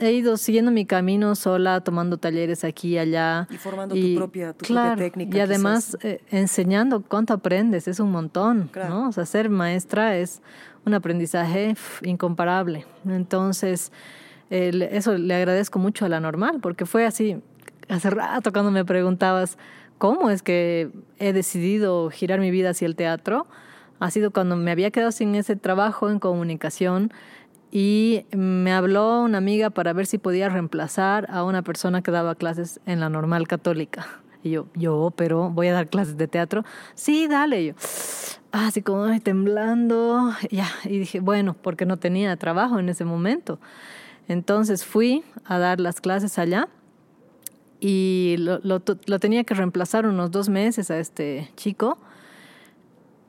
[0.00, 3.46] he, ido siguiendo mi camino sola, tomando talleres aquí y allá.
[3.50, 5.38] Y formando tu, propia, tu propia técnica.
[5.38, 9.10] Y además eh, enseñando cuánto aprendes, es un montón, ¿no?
[9.10, 10.42] O sea, ser maestra es
[10.84, 12.84] un aprendizaje incomparable.
[13.06, 13.92] Entonces,
[14.50, 17.40] eso le agradezco mucho a la normal, porque fue así,
[17.88, 19.56] hace rato cuando me preguntabas
[19.98, 23.46] cómo es que he decidido girar mi vida hacia el teatro
[24.00, 27.12] ha sido cuando me había quedado sin ese trabajo en comunicación
[27.70, 32.34] y me habló una amiga para ver si podía reemplazar a una persona que daba
[32.34, 34.06] clases en la normal católica.
[34.42, 36.64] Y yo, yo, pero voy a dar clases de teatro.
[36.94, 37.66] Sí, dale.
[37.66, 37.74] yo,
[38.52, 40.32] así como ay, temblando.
[40.50, 43.58] Ya, y dije, bueno, porque no tenía trabajo en ese momento.
[44.28, 46.68] Entonces fui a dar las clases allá
[47.80, 51.98] y lo, lo, lo tenía que reemplazar unos dos meses a este chico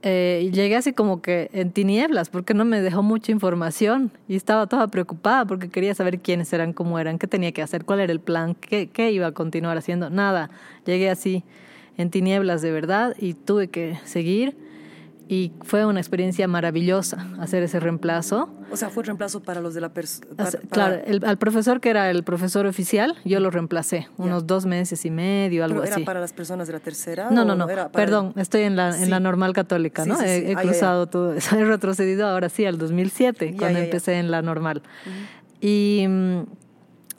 [0.02, 4.66] eh, llegué así como que en tinieblas porque no me dejó mucha información y estaba
[4.66, 8.14] toda preocupada porque quería saber quiénes eran, cómo eran, qué tenía que hacer, cuál era
[8.14, 10.10] el plan, qué, qué iba a continuar haciendo.
[10.10, 10.50] Nada,
[10.86, 11.43] llegué así
[11.97, 14.56] en tinieblas de verdad y tuve que seguir
[15.32, 18.49] y fue una experiencia maravillosa hacer ese reemplazo.
[18.71, 20.25] O sea, fue reemplazo para los de la persona.
[20.71, 25.05] Claro, el, al profesor que era el profesor oficial, yo lo reemplacé, unos dos meses
[25.05, 26.01] y medio, algo ¿Pero así.
[26.01, 27.30] ¿Era para las personas de la tercera?
[27.30, 30.19] No, no, no, perdón, estoy en la, en la normal católica, ¿no?
[30.19, 34.41] he, he cruzado todo eso, he retrocedido ahora sí al 2007, cuando empecé en la
[34.41, 34.82] normal.
[35.61, 36.39] Y mm,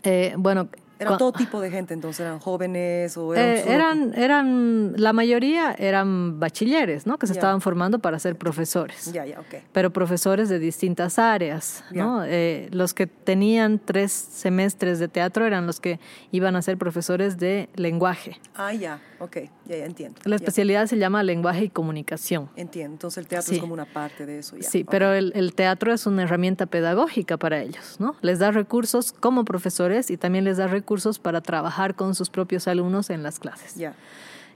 [0.03, 0.69] eh, bueno,
[1.01, 5.75] era todo tipo de gente, entonces eran jóvenes o eran, eh, eran, eran, la mayoría
[5.79, 7.19] eran bachilleres, ¿no?
[7.19, 9.11] Que se estaban formando para ser profesores.
[9.13, 9.63] Ya, ya, ok.
[9.73, 12.23] Pero profesores de distintas áreas, ¿no?
[12.25, 15.99] Eh, los que tenían tres semestres de teatro eran los que
[16.33, 18.39] iban a ser profesores de lenguaje.
[18.55, 20.19] Ah, ya, ok, ya, ya entiendo.
[20.25, 22.49] La especialidad se llama lenguaje y comunicación.
[22.57, 24.57] Entiendo, entonces el teatro es como una parte de eso.
[24.57, 24.69] Ya.
[24.69, 28.17] Sí, pero el, el teatro es una herramienta pedagógica para ellos, ¿no?
[28.23, 32.67] Les da recursos como profesores y también les da recursos para trabajar con sus propios
[32.67, 33.77] alumnos en las clases.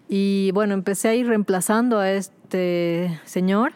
[0.09, 3.73] Y bueno, empecé a ir reemplazando a este señor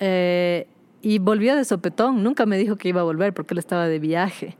[0.00, 0.66] eh,
[1.02, 2.22] y volvió de sopetón.
[2.22, 4.56] Nunca me dijo que iba a volver porque él estaba de viaje.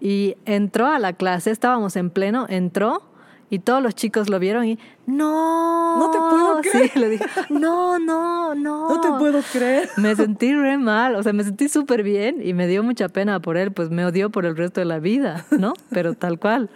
[0.00, 3.02] Y entró a la clase, estábamos en pleno, entró
[3.50, 5.98] y todos los chicos lo vieron y, no.
[5.98, 6.90] No te puedo creer.
[6.92, 8.88] Sí, le dije, no, no, no.
[8.88, 9.88] No te puedo creer.
[9.96, 13.40] Me sentí re mal, o sea, me sentí súper bien y me dio mucha pena
[13.40, 15.74] por él, pues me odió por el resto de la vida, ¿no?
[15.90, 16.70] Pero tal cual.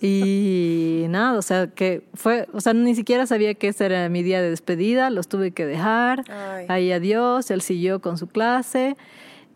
[0.00, 4.22] Y nada, o sea, que fue, o sea, ni siquiera sabía que ese era mi
[4.22, 6.24] día de despedida, los tuve que dejar.
[6.68, 8.96] Ahí adiós, él siguió con su clase.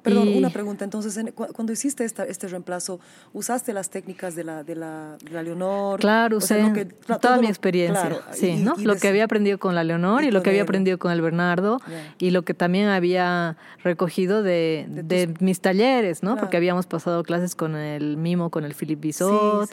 [0.02, 0.84] Perdón, una pregunta.
[0.84, 3.00] Entonces, cuando hiciste esta, este reemplazo,
[3.32, 6.00] ¿usaste las técnicas de la, de la, de la Leonor?
[6.00, 6.86] Claro, usé
[7.20, 8.20] toda mi experiencia.
[8.32, 8.74] sí, ¿no?
[8.76, 11.80] lo que había aprendido con la Leonor y, lo que había aprendido con el Bernardo
[12.18, 16.36] y lo que también había recogido de, de, mis talleres, ¿no?
[16.36, 19.70] Porque habíamos pasado clases con el Mimo, con el Philip Bizot,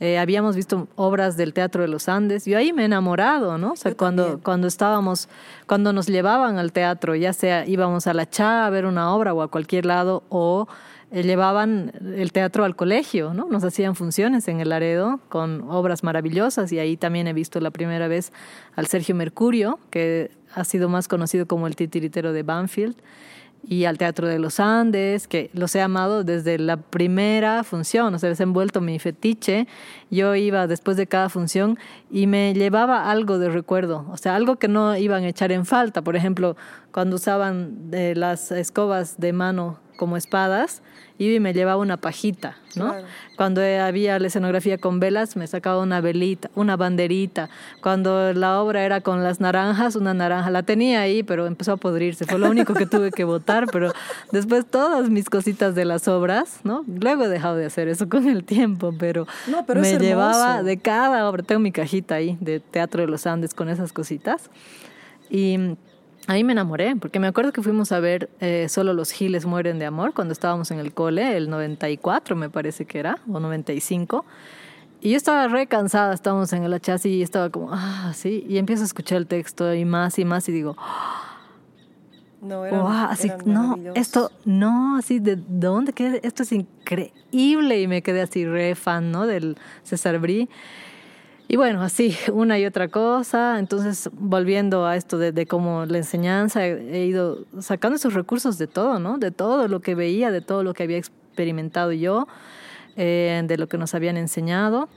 [0.00, 2.44] eh, habíamos visto obras del Teatro de los Andes.
[2.44, 3.72] Yo ahí me he enamorado, ¿no?
[3.72, 5.28] O sea, cuando, cuando estábamos,
[5.66, 9.34] cuando nos llevaban al teatro, ya sea íbamos a la Cha a ver una obra
[9.34, 10.68] o a cualquier lado o
[11.10, 13.48] eh, llevaban el teatro al colegio, ¿no?
[13.48, 17.70] Nos hacían funciones en el Laredo con obras maravillosas y ahí también he visto la
[17.70, 18.32] primera vez
[18.76, 22.96] al Sergio Mercurio, que ha sido más conocido como el titiritero de Banfield
[23.66, 28.18] y al Teatro de los Andes, que los he amado desde la primera función, o
[28.18, 29.66] sea, se ha envuelto mi fetiche.
[30.10, 31.78] Yo iba después de cada función
[32.10, 35.64] y me llevaba algo de recuerdo, o sea, algo que no iban a echar en
[35.64, 36.02] falta.
[36.02, 36.56] Por ejemplo,
[36.90, 40.82] cuando usaban eh, las escobas de mano como espadas,
[41.18, 42.94] y me llevaba una pajita, ¿no?
[43.36, 47.48] Cuando había la escenografía con velas, me sacaba una velita, una banderita.
[47.80, 50.50] Cuando la obra era con las naranjas, una naranja.
[50.50, 52.24] La tenía ahí, pero empezó a podrirse.
[52.24, 53.92] Fue lo único que tuve que votar, pero
[54.32, 56.84] después todas mis cositas de las obras, ¿no?
[56.88, 59.26] Luego he dejado de hacer eso con el tiempo, pero,
[59.76, 61.42] me llevaba de cada obra.
[61.42, 64.50] Tengo mi cajita ahí de Teatro de los Andes con esas cositas.
[65.30, 65.76] Y
[66.28, 69.78] Ahí me enamoré, porque me acuerdo que fuimos a ver eh, Solo los Giles mueren
[69.80, 74.24] de amor cuando estábamos en el cole, el 94 me parece que era, o 95.
[75.00, 78.58] Y yo estaba re cansada, estábamos en el chasis y estaba como, ah, sí, y
[78.58, 80.76] empiezo a escuchar el texto y más y más y digo,
[82.40, 85.92] no, era, así, no, esto, no, así, ¿de dónde?
[85.92, 86.20] ¿Qué?
[86.22, 89.26] Esto es increíble y me quedé así re fan, ¿no?
[89.26, 90.48] Del César Brie.
[91.52, 93.58] Y bueno, así, una y otra cosa.
[93.58, 98.98] Entonces, volviendo a esto de, cómo la enseñanza, he, ido sacando esos recursos de todo,
[98.98, 99.18] ¿no?
[99.18, 102.26] De todo lo que veía, de todo lo que había experimentado yo,
[102.96, 104.88] eh, de lo que nos habían enseñado.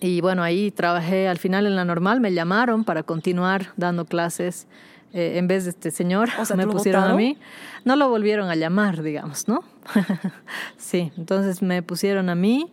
[0.00, 4.66] Y bueno, ahí trabajé al final en la normal, me llamaron para continuar dando clases.
[5.14, 7.38] Eh, en vez de este señor, me pusieron a mí.
[7.86, 9.64] No lo volvieron a llamar, digamos, ¿no?
[10.76, 12.70] sí, entonces me pusieron a mí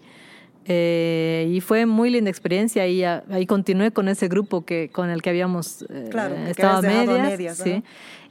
[0.69, 5.21] eh, y fue muy linda experiencia y ahí continué con ese grupo que con el
[5.21, 7.83] que habíamos eh, claro, estado medias, medias sí,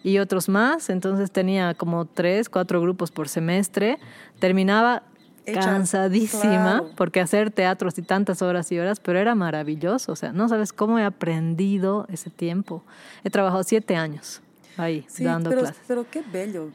[0.05, 0.91] y otros más.
[0.91, 3.99] Entonces tenía como tres, cuatro grupos por semestre.
[4.39, 5.03] Terminaba
[5.47, 6.91] Hecha, cansadísima, claro.
[6.97, 10.13] porque hacer teatro así tantas horas y horas, pero era maravilloso.
[10.13, 12.85] O sea, no sabes cómo he aprendido ese tiempo.
[13.25, 14.43] He trabajado siete años
[14.77, 15.83] ahí, Sí, dando pero, clases.
[15.89, 16.71] pero qué bello,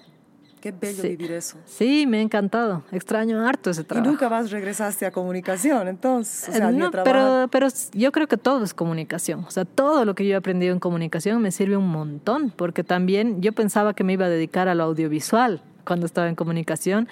[0.61, 1.09] qué bello Sí.
[1.09, 1.57] vivir eso.
[1.65, 2.83] Sí, me ha encantado.
[2.91, 4.09] Extraño harto ese Y trabajo.
[4.09, 8.63] nunca más regresaste a comunicación, entonces, o sea, no, pero, pero yo creo que todo
[8.63, 9.43] es comunicación.
[9.45, 12.83] O sea, todo lo que yo he aprendido en comunicación me sirve un montón, porque
[12.83, 17.07] también yo pensaba que me iba a dedicar a lo audiovisual cuando estaba en comunicación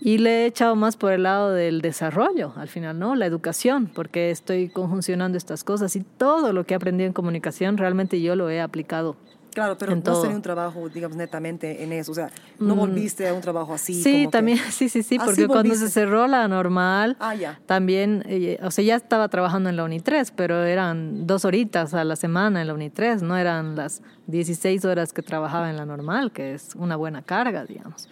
[0.00, 3.14] y le he echado más por el lado del desarrollo, al final, ¿no?
[3.14, 7.78] La educación, porque estoy conjuncionando estas cosas y todo lo que he aprendido en comunicación
[7.78, 9.16] realmente yo lo he aplicado.
[9.54, 10.18] Claro, pero no todo.
[10.18, 10.20] Mm.
[10.22, 12.12] tenido un trabajo, digamos, netamente en eso.
[12.12, 12.28] O sea,
[12.58, 13.94] no volviste a un trabajo así.
[14.02, 17.58] Sí, como que- también, sí, sí, sí, porque cuando se cerró la normal, Ah, ya.
[17.66, 22.04] también, eh, o sea, ya estaba trabajando en la UNI3, pero eran dos horitas a
[22.04, 26.32] la semana en la UNI3, no eran las 16 horas que trabajaba en la normal,
[26.32, 28.08] que es una buena carga, digamos.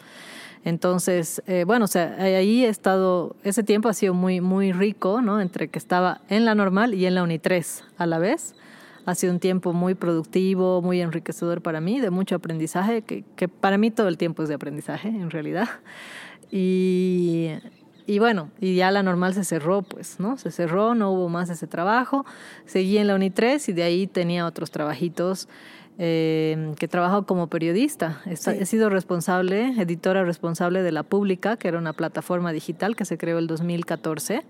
[0.65, 5.21] Entonces, eh, bueno, o sea, ahí he estado, ese tiempo ha sido muy, muy rico,
[5.21, 5.41] ¿no?
[5.41, 8.55] Entre que estaba en la normal y en la UNI3 a la vez.
[9.07, 13.49] Ha sido un tiempo muy productivo, muy enriquecedor para mí, de mucho aprendizaje, que, que
[13.49, 15.69] para mí todo el tiempo es de aprendizaje, en realidad.
[16.51, 17.49] Y,
[18.07, 20.37] y bueno, y ya la normal se cerró, pues, ¿no?
[20.37, 22.25] Se cerró, no hubo más ese trabajo.
[22.67, 25.49] Seguí en la UNI3 y de ahí tenía otros trabajitos
[25.99, 28.21] eh, que he trabajado como periodista.
[28.27, 28.51] He, Sí.
[28.51, 33.19] he sido responsable, editora responsable de La Pública, que era una plataforma digital que se
[33.19, 34.45] creó el 2014.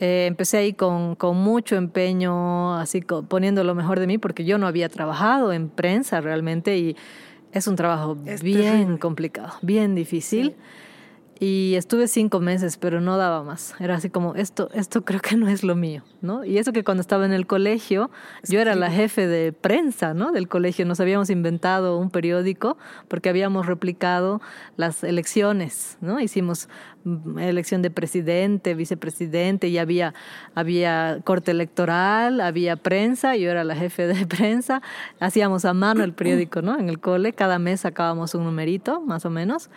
[0.00, 4.44] Eh, empecé ahí con, con mucho empeño, así co- poniendo lo mejor de mí, porque
[4.44, 6.96] yo no había trabajado en prensa realmente y
[7.52, 8.98] es un trabajo Es bien terrible.
[8.98, 10.54] complicado, bien difícil.
[11.42, 13.74] Y estuve cinco meses, pero no daba más.
[13.80, 16.44] Era así como, esto, esto creo que no es lo mío, ¿no?
[16.44, 18.10] Y eso que cuando estaba en el colegio,
[18.46, 20.32] yo era la jefe de prensa, ¿no?
[20.32, 20.84] Del colegio.
[20.84, 22.76] Nos habíamos inventado un periódico
[23.08, 24.42] porque habíamos replicado
[24.76, 26.20] las elecciones, ¿no?
[26.20, 26.68] Hicimos
[27.04, 30.12] mm, elección de presidente, vicepresidente, y había,
[30.54, 34.82] había corte electoral, había prensa, yo era la jefe de prensa.
[35.20, 36.78] Hacíamos a mano el periódico, ¿no?
[36.78, 39.70] En el cole, cada mes sacábamos un numerito, más o menos.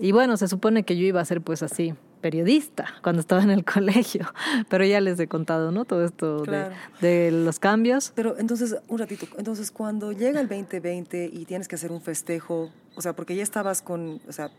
[0.00, 3.50] Y bueno, se supone que yo iba a ser pues así, periodista, cuando estaba en
[3.50, 4.32] el colegio,
[4.68, 5.84] pero ya les he contado, ¿no?
[5.84, 6.74] Todo esto de- Claro.
[7.00, 8.12] de, los cambios.
[8.14, 12.70] Pero entonces, un ratito, entonces cuando llega el 2020 y tienes que hacer un festejo,
[12.96, 14.50] o sea, porque ya estabas con, o sea,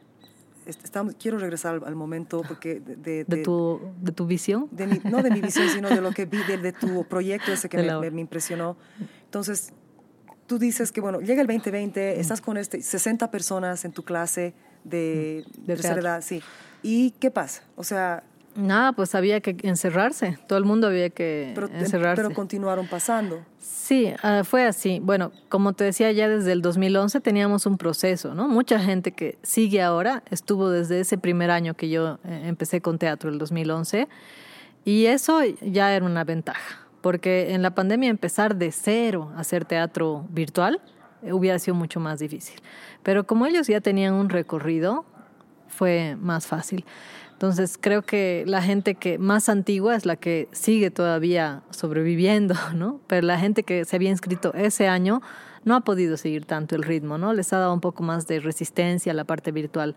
[0.66, 4.68] est- estamos, quiero regresar al, al momento porque de, de, De tu, de tu visión.
[4.72, 7.52] de mi- no de mi visión, sino de lo que vi, de, de tu proyecto
[7.52, 8.78] ese que De me, me- me impresionó.
[9.26, 9.74] Entonces,
[10.48, 11.52] tú dices que, bueno, llega el Mm.
[11.54, 14.54] 2020, estás con este, 60 personas en tu clase
[14.84, 15.66] de, Mm.
[15.66, 16.42] De tercera edad, sí.
[16.84, 17.64] ¿Y qué pasa?
[17.76, 18.24] O sea,
[18.56, 22.22] Nada, pues había que encerrarse, todo el mundo había que pero, encerrarse.
[22.22, 23.46] pero continuaron pasando.
[23.60, 25.00] Sí, ah, fue así.
[25.02, 28.50] Bueno, como te decía, ya desde el 2011 teníamos un proceso, ¿no?
[28.50, 32.98] Mucha gente que sigue ahora estuvo desde ese primer año que yo eh, empecé con
[32.98, 34.10] teatro, el 2011,
[34.84, 39.64] y eso ya era una ventaja, porque en la pandemia empezar de cero a hacer
[39.64, 40.82] teatro virtual
[41.24, 42.60] hubiera sido mucho más difícil.
[43.04, 45.06] Pero como ellos ya tenían un recorrido,
[45.68, 46.86] fue más fácil.
[47.34, 53.00] Entonces creo que la gente que más antigua es la que sigue todavía sobreviviendo, ¿no?
[53.08, 55.22] Pero la gente que se había inscrito ese año
[55.64, 57.34] no ha podido seguir tanto el ritmo, ¿no?
[57.34, 59.96] Les ha dado un poco más de resistencia a la parte virtual.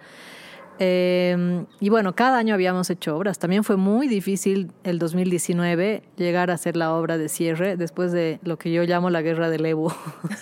[0.79, 3.39] Eh, y bueno, cada año habíamos hecho obras.
[3.39, 8.41] También fue muy difícil el 2019 llegar a hacer la obra de cierre después de
[8.43, 9.95] lo que yo llamo la guerra del Evo,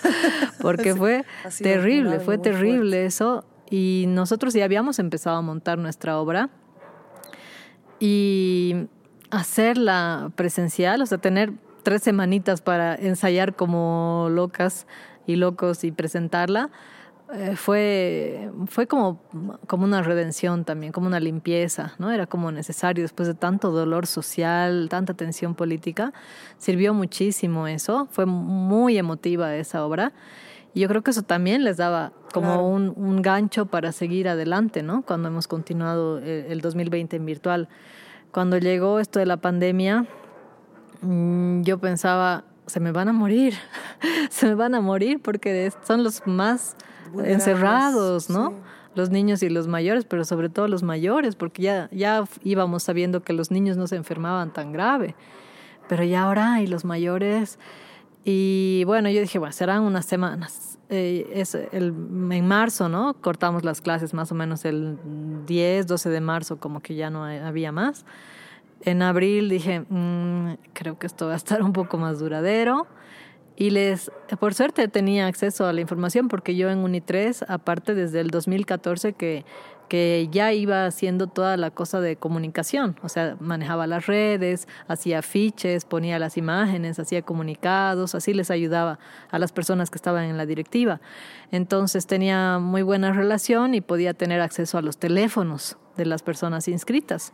[0.61, 1.25] porque fue
[1.61, 3.45] terrible, fue terrible eso.
[3.69, 6.49] Y nosotros ya habíamos empezado a montar nuestra obra
[7.99, 8.87] y
[9.31, 11.53] hacerla presencial, o sea, tener
[11.83, 14.87] tres semanitas para ensayar como locas
[15.25, 16.69] y locos y presentarla,
[17.35, 19.19] eh, fue, fue como,
[19.65, 22.11] como una redención también, como una limpieza, ¿no?
[22.11, 26.13] Era como necesario después de tanto dolor social, tanta tensión política.
[26.57, 30.13] Sirvió muchísimo eso, fue muy emotiva esa obra.
[30.75, 32.63] Y yo creo que eso también les daba como Claro.
[32.63, 35.01] un, un gancho para seguir adelante, ¿no?
[35.03, 37.67] Cuando hemos continuado el, el 2020 en virtual.
[38.31, 40.07] Cuando llegó esto de la pandemia,
[41.01, 43.53] mm, yo pensaba, se me van a morir,
[44.29, 46.75] se me van a morir porque son los más
[47.23, 48.49] encerrados, ¿no?
[48.49, 48.55] sí.
[48.95, 53.23] Los niños y los mayores, pero sobre todo los mayores, porque ya, ya íbamos sabiendo
[53.23, 55.15] que los niños no se enfermaban tan grave.
[55.89, 57.57] Pero ya ahora hay los mayores.
[58.23, 60.77] Y bueno, yo dije, bueno, serán unas semanas.
[60.89, 61.93] Eh, es el,
[62.31, 63.15] en marzo, ¿no?
[63.15, 64.97] Cortamos las clases más o menos el
[65.47, 68.05] 10, 12 de marzo, como que ya no había más.
[68.81, 72.85] En abril dije, "Mm, creo que esto va a estar un poco más duradero.
[73.55, 78.19] Y les, por suerte tenía acceso a la información porque yo en Uni3, aparte desde
[78.19, 79.45] el 2014 que,
[79.89, 85.19] que ya iba haciendo toda la cosa de comunicación, o sea, manejaba las redes, hacía
[85.19, 88.97] afiches, ponía las imágenes, hacía comunicados, así les ayudaba
[89.29, 90.99] a las personas que estaban en la directiva.
[91.51, 96.67] Entonces tenía muy buena relación y podía tener acceso a los teléfonos de las personas
[96.67, 97.33] inscritas.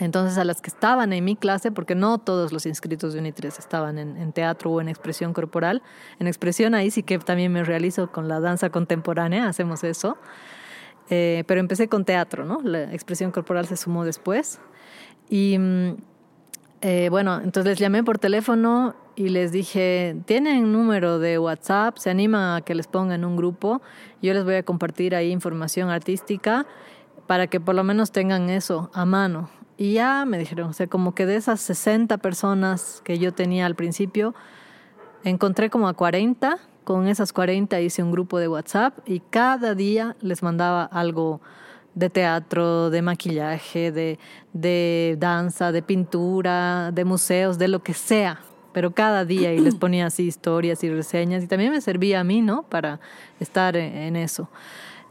[0.00, 3.58] Entonces a las que estaban en mi clase, porque no todos los inscritos de Unitres
[3.58, 5.82] estaban en, teatro o en expresión corporal,
[6.18, 10.16] en expresión ahí sí que también me realizo con la danza contemporánea, hacemos eso.
[11.10, 12.60] Eh, pero empecé con teatro, ¿no?
[12.62, 14.60] La expresión corporal se sumó después.
[15.28, 15.96] Y mm,
[16.82, 21.98] eh, bueno, entonces les llamé por teléfono y les dije, ¿tienen número de WhatsApp?
[21.98, 23.82] ¿Se anima a que les pongan un grupo?
[24.22, 26.64] Yo les voy a compartir ahí información artística
[27.26, 29.50] para que por lo menos tengan eso a mano.
[29.80, 33.64] Y ya me dijeron, o sea, como que de esas 60 personas que yo tenía
[33.64, 34.34] al principio,
[35.24, 40.16] encontré como a 40 con esas 40 hice un grupo de WhatsApp y cada día
[40.20, 41.40] les mandaba algo
[41.94, 44.18] de teatro, de maquillaje, de,
[44.52, 48.40] de danza, de pintura, de museos, de lo que sea.
[48.74, 52.24] Pero cada día y les ponía así historias y reseñas y también me servía a
[52.24, 52.64] mí, ¿no?
[52.64, 53.00] Para
[53.38, 54.50] estar en, eso.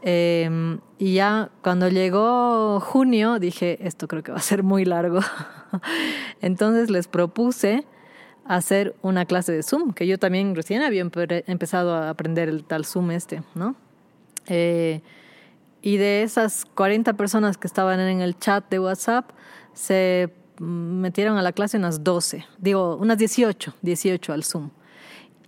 [0.02, 5.20] Em, y ya cuando llegó junio dije, esto creo que va a ser muy largo.
[6.40, 7.84] Entonces les propuse
[8.46, 12.84] hacer una clase de Zoom, que yo también recién había empezado a aprender el tal
[12.84, 13.76] Zoom este, ¿no?
[14.46, 15.02] Eh,
[15.82, 19.30] y de esas 40 personas que estaban en el chat de WhatsApp,
[19.72, 24.70] se metieron a la clase unas 12, digo, unas 18, 18 al Zoom.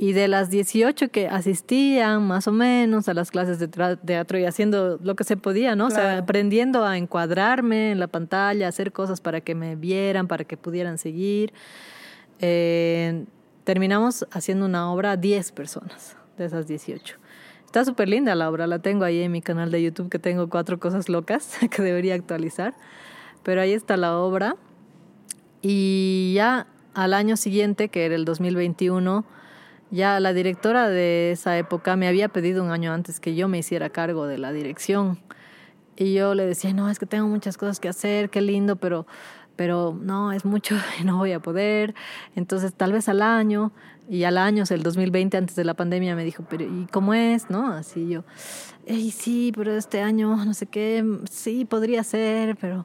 [0.02, 4.44] Y de las 18 que asistían más o menos a las clases de teatro y
[4.44, 5.86] haciendo lo que se podía, ¿no?
[5.86, 10.42] O sea, aprendiendo a encuadrarme en la pantalla, hacer cosas para que me vieran, para
[10.42, 11.52] que pudieran seguir.
[12.40, 13.26] Eh,
[13.62, 17.18] terminamos haciendo una obra a 10 personas de esas 18.
[17.64, 20.48] Está súper linda la obra, la tengo ahí en mi canal de YouTube que tengo
[20.48, 22.74] cuatro cosas locas que debería actualizar.
[23.44, 24.56] Pero ahí está la obra.
[25.62, 29.24] Y ya al año siguiente, que era el 2021,
[29.92, 33.58] ya la directora de esa época me había pedido un año antes que yo me
[33.58, 35.20] hiciera cargo de la dirección.
[35.96, 39.06] Y yo le decía, no, es que tengo muchas cosas que hacer, qué lindo, pero
[39.54, 41.94] pero no, es mucho no voy a poder.
[42.34, 43.70] Entonces, tal vez al año,
[44.08, 47.50] y al año, el 2020, antes de la pandemia, me dijo, pero ¿y cómo es?
[47.50, 47.72] ¿No?
[47.72, 48.24] Así yo,
[48.84, 52.84] Ey, sí, pero este año, no sé qué, sí, podría ser, pero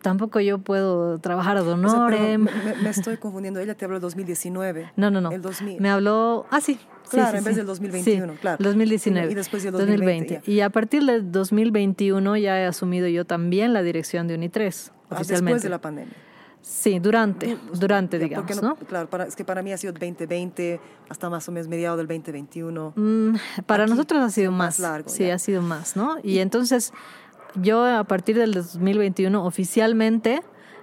[0.00, 2.38] tampoco yo puedo trabajar a donore.
[2.38, 2.50] me,
[2.90, 4.92] estoy confundiendo, ella te habló del 2019.
[4.96, 5.30] No, no, no.
[5.30, 5.80] El 2000.
[5.80, 6.78] Me habló, ah, sí.
[7.08, 8.62] Claro, en vez del 2021, claro.
[8.62, 9.32] 2019.
[9.32, 10.42] Y después del 2020.
[10.46, 14.92] Y a partir del 2021 ya he asumido yo también la dirección de Unitres.
[15.10, 16.14] Ah, después de la pandemia.
[16.62, 21.48] Sí, durante, durante, digamos, no, Claro, es que para mí ha sido 2020 hasta más
[21.48, 22.92] o menos mediado del 2021.
[22.96, 25.08] Mm, para nosotros ha sido más, largo.
[25.08, 26.18] Sí, ha sido más, ¿no?
[26.22, 26.92] Y, entonces
[27.54, 30.42] yo a partir del 2021 oficialmente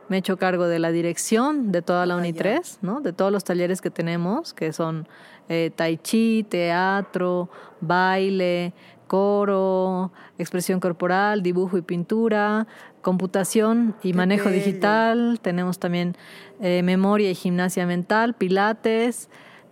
[0.10, 3.02] me he hecho cargo de la dirección de toda la ah, UNI3, ¿no?
[3.02, 5.08] De todos los talleres que tenemos, que son
[5.50, 7.50] eh, tai chi, teatro,
[7.82, 8.74] baile,
[9.08, 12.68] coro, expresión corporal, dibujo y pintura,
[13.02, 15.40] computación y manejo digital.
[15.42, 16.16] Tenemos también
[16.62, 19.30] eh, memoria y gimnasia mental, pilates.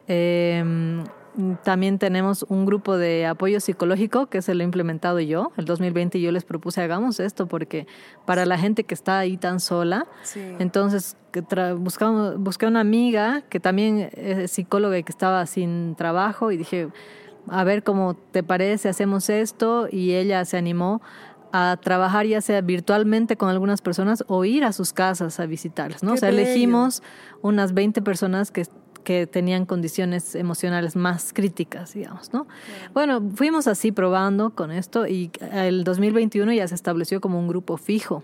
[0.08, 1.04] Em,
[1.64, 5.52] también tenemos un grupo de apoyo psicológico que se lo he implementado yo.
[5.58, 7.88] El 2020 yo les propuse hagamos esto porque
[8.26, 10.08] para la gente que está ahí tan sola,
[10.60, 11.18] entonces
[11.78, 16.90] buscamos, busqué una amiga que también es psicóloga y que estaba sin trabajo y dije,
[17.50, 21.02] a ver cómo te parece, hacemos esto y ella se animó
[21.52, 26.04] a trabajar ya sea virtualmente con algunas personas o ir a sus casas a visitarlas,
[26.04, 26.14] ¿no?
[26.14, 27.02] o sea, elegimos
[27.42, 28.66] unas 20 personas que,
[29.06, 32.48] que tenían condiciones emocionales más críticas, digamos, ¿no?
[32.94, 37.78] Bueno, fuimos así probando con esto y el 2021 ya se estableció como un grupo
[37.78, 38.24] fijo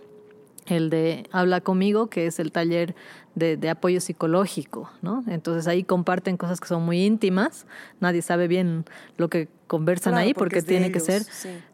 [0.66, 2.96] el de Habla conmigo, que es el taller
[3.36, 5.24] de, apoyo psicológico, ¿no?
[5.28, 7.66] Entonces ahí comparten cosas que son muy íntimas,
[8.00, 8.86] nadie sabe bien
[9.18, 11.24] lo que conversan ahí porque, tiene que ser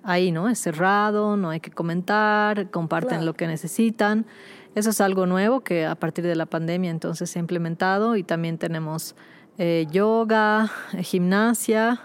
[0.04, 0.50] ahí, ¿no?
[0.50, 4.26] Es cerrado, no hay que comentar, comparten lo que necesitan.
[4.78, 8.22] Eso es algo nuevo que a partir de la pandemia entonces se ha implementado y
[8.22, 9.16] también tenemos
[9.58, 10.72] eh, yoga,
[11.02, 12.00] gimnasia,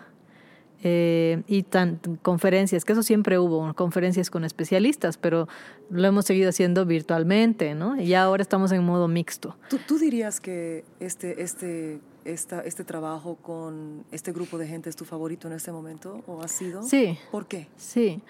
[0.83, 5.49] eh, y tan, conferencias, que eso siempre hubo, conferencias con especialistas, pero
[5.91, 8.01] lo hemos seguido haciendo virtualmente, ¿no?
[8.01, 9.55] Y ahora estamos en modo mixto.
[9.69, 14.97] ¿Tú, tú dirías que este, este, esta, este trabajo con este grupo de gente es
[14.97, 16.83] tu favorito en este momento o ha sido?
[16.83, 17.19] Sí.
[17.31, 17.69] ¿Por qué?
[17.77, 18.23] Sí.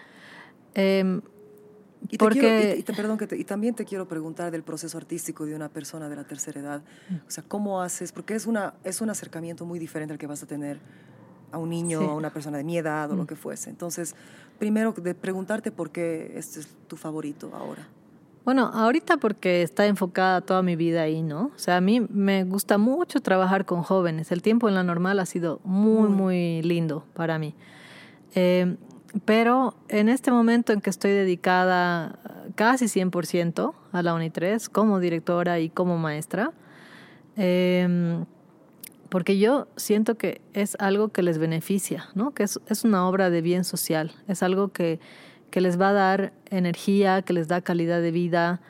[0.74, 1.22] Em,
[2.08, 2.76] y, porque...
[2.78, 6.16] y, perdón, que y también te quiero preguntar del proceso artístico de una persona de
[6.16, 6.82] la tercera edad.
[7.26, 8.12] O sea, ¿cómo haces?
[8.12, 10.78] Porque es, una, es un acercamiento muy diferente al que vas a tener
[11.52, 12.06] a un niño, Sí.
[12.06, 13.70] a una persona de mi edad o lo que fuese.
[13.70, 14.14] Entonces,
[14.58, 17.86] primero de preguntarte por qué este es tu favorito ahora.
[18.44, 21.52] Bueno, ahorita porque está enfocada toda mi vida ahí, ¿no?
[21.54, 24.32] O sea, a mí me gusta mucho trabajar con jóvenes.
[24.32, 27.54] El tiempo en la normal ha sido muy, muy lindo para mí.
[28.34, 28.76] Eh,
[29.24, 35.00] pero en este momento en que estoy dedicada eh, casi 100% a la UNI3 como
[35.00, 36.52] directora y como maestra,
[37.36, 38.24] eh,
[39.08, 42.30] porque yo siento que es algo que les beneficia, ¿no?
[42.32, 45.00] Que es, es una obra de bien social, es algo que,
[45.50, 48.62] que les va a dar energía, que les da calidad de vida,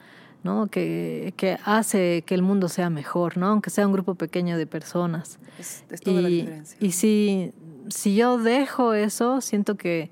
[0.43, 0.67] ¿no?
[0.67, 3.47] Que, que hace que el mundo sea mejor, ¿no?
[3.47, 5.39] Aunque sea un grupo pequeño de personas.
[5.61, 6.77] Es, es toda la Y, diferencia.
[6.81, 7.53] y si,
[7.89, 10.11] si yo dejo eso, siento que,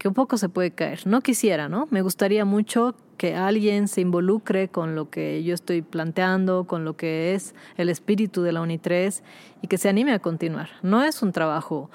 [0.00, 1.06] que un poco se puede caer.
[1.06, 1.86] No quisiera, ¿no?
[1.90, 6.96] Me gustaría mucho que alguien se involucre con lo que yo estoy planteando, con lo
[6.96, 9.20] que es el espíritu de la UNI3
[9.60, 10.70] y que se anime a continuar.
[10.82, 11.90] No es un trabajo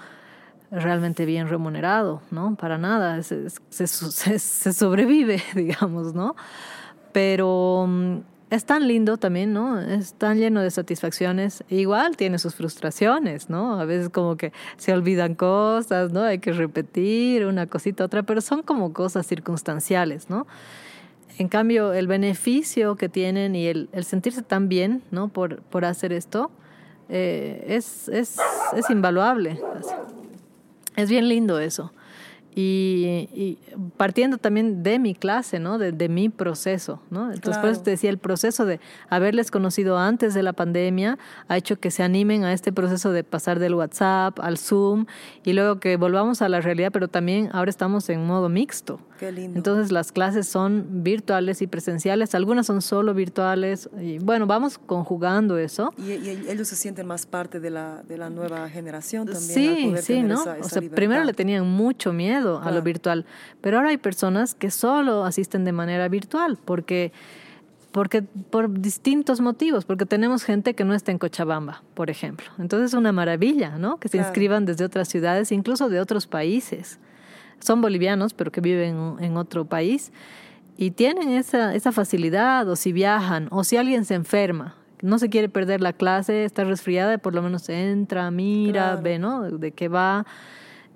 [0.70, 2.56] realmente bien remunerado, ¿no?
[2.56, 3.24] Para nada.
[3.70, 3.88] Se,
[4.74, 6.36] sobrevive, digamos, ¿no?
[7.12, 8.18] Pero mm,
[8.50, 9.80] es tan lindo también, ¿no?
[9.80, 11.64] Es tan lleno de satisfacciones.
[11.70, 13.80] Igual tiene sus frustraciones, ¿no?
[13.80, 16.22] A veces como que se olvidan cosas, ¿no?
[16.22, 20.46] Hay que repetir una cosita, otra, pero son como cosas circunstanciales, ¿no?
[21.38, 25.28] En cambio, el beneficio que tienen y el, sentirse tan bien, ¿no?
[25.28, 26.52] Por, por hacer esto,
[27.10, 28.38] eh, es, es,
[28.76, 29.60] es invaluable.
[30.96, 31.92] Es bien lindo eso.
[32.58, 33.58] Y, y
[33.98, 35.78] partiendo también de mi clase, ¿no?
[35.78, 37.34] De, de mi proceso, ¿no?
[37.34, 37.84] Entonces, por eso Claro.
[37.84, 38.80] te decía, el proceso de
[39.10, 41.18] haberles conocido antes de la pandemia
[41.50, 45.06] ha hecho que se animen a este proceso de pasar del WhatsApp al Zoom
[45.44, 49.00] y luego que volvamos a la realidad, pero también ahora estamos en modo mixto.
[49.20, 49.58] Qué lindo.
[49.58, 55.58] Entonces las clases son virtuales y presenciales, algunas son solo virtuales y bueno, vamos conjugando
[55.58, 55.94] eso.
[55.98, 59.42] y, y ellos se sienten más parte de la, de la nueva generación también.
[59.78, 60.42] Sí, poder sí, tener ¿no?
[60.42, 60.96] esa- esa o sea, libertad.
[60.96, 63.26] primero le tenían mucho miedo a lo virtual,
[63.62, 67.12] pero ahora hay personas que solo asisten de manera virtual porque
[67.92, 72.48] porque por distintos motivos, porque tenemos gente que no está en Cochabamba, por ejemplo.
[72.60, 73.98] Entonces es una maravilla, ¿no?
[74.02, 74.28] Que se Claro.
[74.28, 77.00] inscriban desde otras ciudades, incluso de otros países.
[77.66, 80.12] Son bolivianos, pero que viven en otro país
[80.78, 85.30] y tienen esa, esa facilidad, o si viajan, o si alguien se enferma, no se
[85.30, 89.02] quiere perder la clase, está resfriada, por lo menos entra, mira, Claro.
[89.02, 89.42] ve, ¿no?
[89.50, 90.26] De qué va.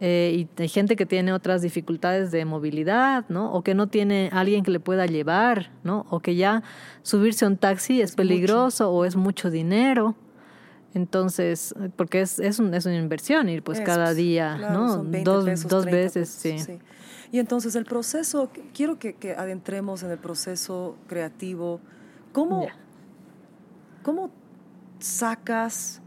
[0.02, 3.52] Eh, y hay gente que tiene otras dificultades de movilidad, ¿no?
[3.52, 6.06] O que no tiene alguien que le pueda llevar, ¿no?
[6.10, 6.62] O que ya
[7.02, 10.16] subirse a un taxi es peligroso o es mucho dinero.
[10.94, 14.80] Entonces, porque es, es, un- es una inversión ir pues Es, cada pues, día, claro,
[14.80, 14.94] ¿no?
[14.96, 16.80] son 20 dos pesos, dos 30 veces, pesos, sí.
[17.32, 21.80] Y entonces el proceso, quiero que, que adentremos en el proceso creativo.
[22.34, 22.76] ¿Cómo, Ya.
[24.02, 24.32] ¿Cómo
[24.98, 26.02] sacas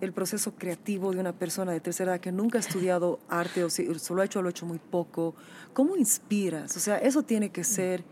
[0.00, 3.70] el proceso creativo de una persona de tercera edad que nunca ha estudiado arte o
[3.70, 5.34] si solo ha hecho, lo ha hecho muy poco?
[5.72, 6.76] ¿Cómo inspiras?
[6.76, 8.04] O sea, eso tiene que ser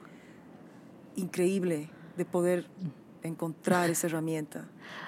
[1.16, 2.66] increíble de poder
[3.23, 4.65] encontrar esa herramienta.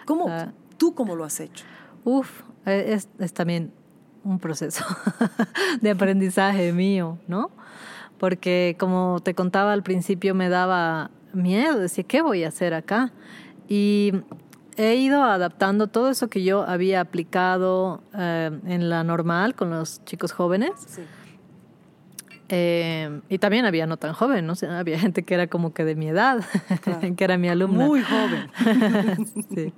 [0.07, 0.53] ¿Cómo, Ah.
[0.77, 1.65] ¿Tú cómo lo has hecho?
[2.05, 3.73] Uf, eh, es, es también
[4.25, 4.85] un proceso
[5.81, 7.51] de aprendizaje mío, ¿no?
[8.19, 13.13] Porque como te contaba al principio me daba miedo, decía, ¿qué voy a hacer acá?
[13.69, 14.13] Y
[14.77, 20.05] he ido adaptando todo eso que yo había aplicado eh, en la normal con los
[20.05, 20.73] chicos jóvenes.
[20.87, 21.03] Sí.
[22.49, 24.53] Eh, y también había no tan joven, ¿no?
[24.53, 26.45] O sea, había gente que era como que de mi edad,
[26.83, 27.01] Claro.
[27.17, 27.87] que era mi alumna.
[27.87, 28.51] Muy joven.
[29.55, 29.73] Sí.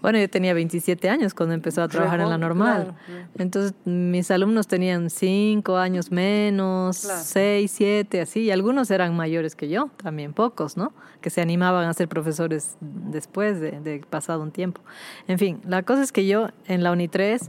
[0.00, 2.84] Bueno, yo tenía 27 años cuando empezó a trabajar en la normal.
[2.84, 3.28] claro, claro.
[3.38, 7.20] Entonces, mis alumnos tenían 5 años menos, Claro.
[7.24, 10.92] 6, 7, así, y algunos eran mayores que yo, también pocos, ¿no?
[11.22, 14.82] Que se animaban a ser profesores después de, de pasado un tiempo.
[15.26, 17.48] En fin, la cosa es que yo en la UNI3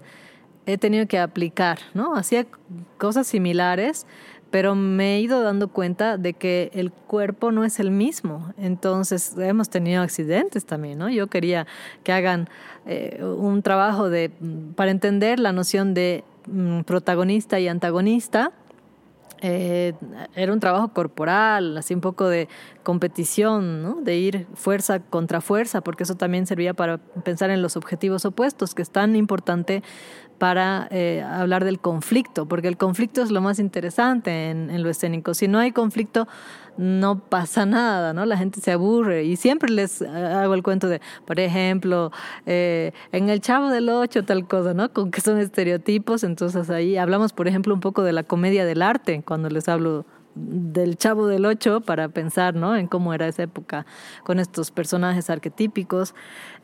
[0.66, 2.16] he tenido que aplicar, ¿no?
[2.16, 2.46] Hacía
[2.98, 4.06] cosas similares,
[4.52, 8.54] pero me he ido dando cuenta de que el cuerpo no es el mismo.
[8.58, 11.10] Entonces, hemos tenido accidentes también, ¿no?
[11.10, 11.68] Yo quería
[12.04, 12.48] que hagan
[12.86, 14.32] eh, un trabajo de,
[14.76, 18.52] para entender la noción de mm, protagonista y antagonista.
[19.42, 19.94] Eh,
[20.36, 22.48] era un trabajo corporal, así un poco de
[22.84, 24.02] competición, ¿no?
[24.02, 28.74] de ir fuerza contra fuerza, porque eso también servía para pensar en los objetivos opuestos,
[28.74, 29.84] que es tan importante
[30.38, 35.34] para eh, hablar del conflicto, porque el conflicto es lo más interesante en, lo escénico.
[35.34, 36.28] Si no hay conflicto,
[36.78, 38.26] no pasa nada, ¿no?
[38.26, 42.12] La gente se aburre y siempre les eh, hago el cuento de, por ejemplo,
[42.46, 44.92] eh, en el Chavo del Ocho tal cosa, ¿no?
[44.92, 48.82] Con que son estereotipos, entonces ahí hablamos, por ejemplo, un poco de la comedia del
[48.82, 50.06] arte cuando les hablo
[50.36, 52.76] del Chavo del Ocho para pensar, ¿no?
[52.76, 53.86] En cómo era esa época
[54.24, 56.14] con estos personajes arquetípicos.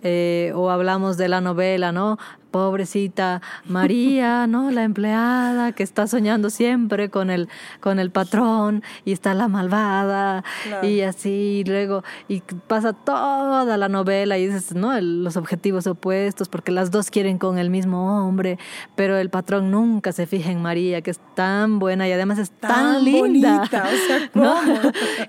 [0.04, 2.18] Eh, o hablamos de la novela, ¿no?
[2.52, 4.70] pobrecita María, ¿no?
[4.72, 7.48] La empleada que está soñando siempre con el,
[7.80, 10.44] con el patrón y está la malvada
[10.84, 15.00] y así, y luego, y pasa toda la novela y dices, ¿no?
[15.00, 18.60] los objetivos opuestos porque las dos quieren con el mismo hombre,
[18.96, 22.52] pero el patrón nunca se fija en María, que es tan buena y además es
[22.52, 23.64] tan, linda.
[24.34, 24.56] ¿no?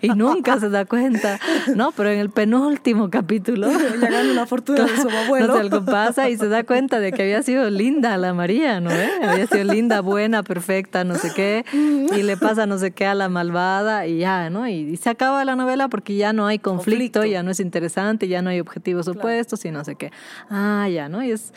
[0.00, 1.38] y nunca se da cuenta,
[1.76, 1.92] ¿no?
[1.92, 3.68] Pero en el penúltimo capítulo,
[4.34, 5.48] la fortuna de su abuelo.
[5.48, 8.90] No algo pasa y se da cuenta de que había sido linda la María, ¿no?
[8.90, 9.10] ¿Eh?
[9.22, 13.14] Había sido linda, buena, perfecta, no sé qué, y le pasa no sé qué a
[13.14, 14.68] la malvada y ya, ¿no?
[14.68, 18.42] Y, se acaba la novela porque ya no hay conflicto, ya no es interesante, ya
[18.42, 20.12] no hay objetivos opuestos y no sé qué.
[20.48, 21.22] Ah, ya, ¿no?
[21.24, 21.52] Y es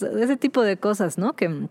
[0.00, 1.34] ese tipo de cosas, ¿no?
[1.34, 1.68] Que,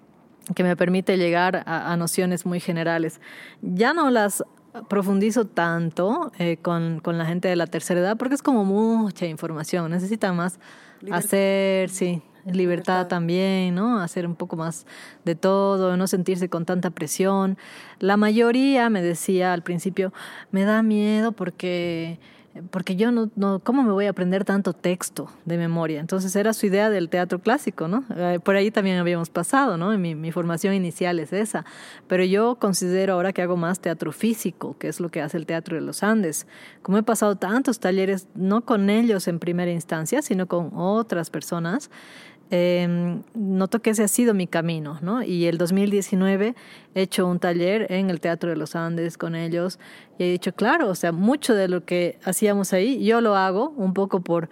[0.56, 3.20] que me permite llegar a, nociones muy generales.
[3.62, 4.44] Ya no las
[4.88, 9.26] profundizo tanto eh, con, con, la gente de la tercera edad porque es como mucha
[9.26, 10.60] información, necesita más
[11.12, 14.00] hacer, sí, Libertad, también, ¿no?
[14.00, 14.86] Hacer un poco más
[15.26, 17.58] de todo, no sentirse con tanta presión.
[18.00, 20.14] La mayoría me decía al principio,
[20.52, 22.20] me da miedo porque
[22.72, 26.00] porque yo no, no, ¿cómo me voy a aprender tanto texto de memoria?
[26.00, 28.04] Entonces era su idea del teatro clásico, ¿no?
[28.16, 29.98] Eh, por ahí también habíamos pasado, ¿no?
[29.98, 31.66] Mi, mi formación inicial es esa,
[32.08, 35.46] pero yo considero ahora que hago más teatro físico, que es lo que hace el
[35.46, 36.48] Teatro de los Andes.
[36.82, 41.90] Como he pasado tantos talleres, no con ellos en primera instancia, sino con otras personas,
[42.52, 45.22] eh, noto que ese ha sido mi camino, ¿no?
[45.22, 46.56] Y el 2019
[46.96, 49.80] he hecho un taller en el Teatro de los Andes con ellos
[50.18, 53.70] y he dicho, claro, o sea, mucho de lo que hacíamos ahí, yo lo hago
[53.78, 54.50] un poco por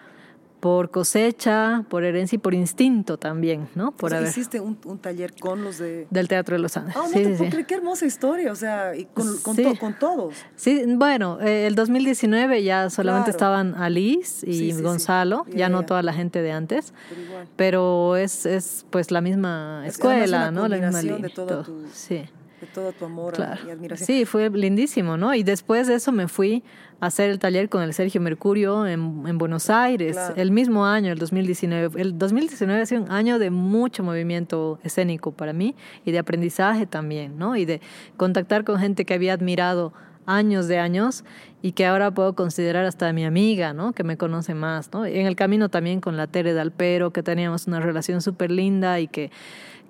[0.67, 3.93] por cosecha, por herencia y por instinto también, ¿no?
[3.93, 6.07] Por o hiciste un, taller con los de...
[6.09, 6.93] Del Teatro de los Andes.
[6.97, 10.35] Ah, no sí, te sí, qué hermosa historia, o sea, y con, con, con, todos.
[10.57, 16.11] Sí, bueno, eh, el 2019 ya solamente estaban Alice y Gonzalo, ya no toda la
[16.11, 20.67] gente de antes, pero, pero es, es pues la misma escuela, ¿no?
[20.67, 21.85] La misma de todo tu...
[21.93, 22.25] Sí
[22.61, 24.07] de todo tu amor y admiración.
[24.07, 25.33] Sí, fue lindísimo, ¿no?
[25.35, 26.63] Y después de eso me fui
[26.99, 31.19] hacer el taller con el Sergio Mercurio en, en Buenos Aires, el mismo año, el
[31.19, 32.01] 2019.
[32.01, 35.75] El 2019 ha sido un año de mucho movimiento escénico para mí
[36.05, 37.55] y de aprendizaje también, ¿no?
[37.55, 37.81] Y de
[38.17, 39.93] contactar con gente que había admirado
[40.25, 41.23] años de años
[41.61, 43.93] y que ahora puedo considerar hasta mi amiga, ¿no?
[43.93, 45.05] Que me conoce más, ¿no?
[45.05, 49.07] En el camino también con la Tere Dalpero, que teníamos una relación súper linda y
[49.07, 49.31] que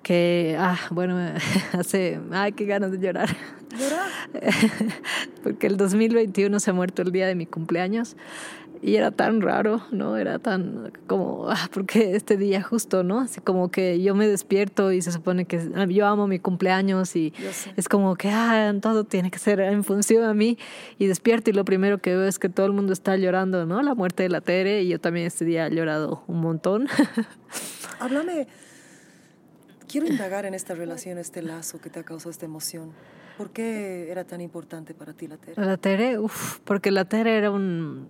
[0.02, 1.18] que, ah, bueno,
[1.72, 3.28] hace, ay, qué ganas de llorar.
[3.78, 4.10] ¿Llorar?
[5.42, 8.16] Porque el 2021 se ha muerto el día de mi cumpleaños
[8.82, 10.16] y era tan raro, ¿no?
[10.16, 13.20] Era tan como, ah, porque este día justo, ¿no?
[13.20, 17.16] Así como que yo me despierto y se supone que ah, yo amo mi cumpleaños
[17.16, 17.32] y
[17.76, 20.58] es como que, ah, todo tiene que ser en función a mí
[20.98, 23.82] y despierto y lo primero que veo es que todo el mundo está llorando, ¿no?
[23.82, 26.86] La muerte de la Tere y yo también este día he llorado un montón.
[28.00, 28.46] Háblame
[29.88, 32.92] Quiero indagar en esta relación, este lazo que te ha causado esta emoción.
[33.38, 35.64] ¿Por qué era tan importante para ti la Tere?
[35.64, 38.08] La Tere, uff, porque la Tere era un,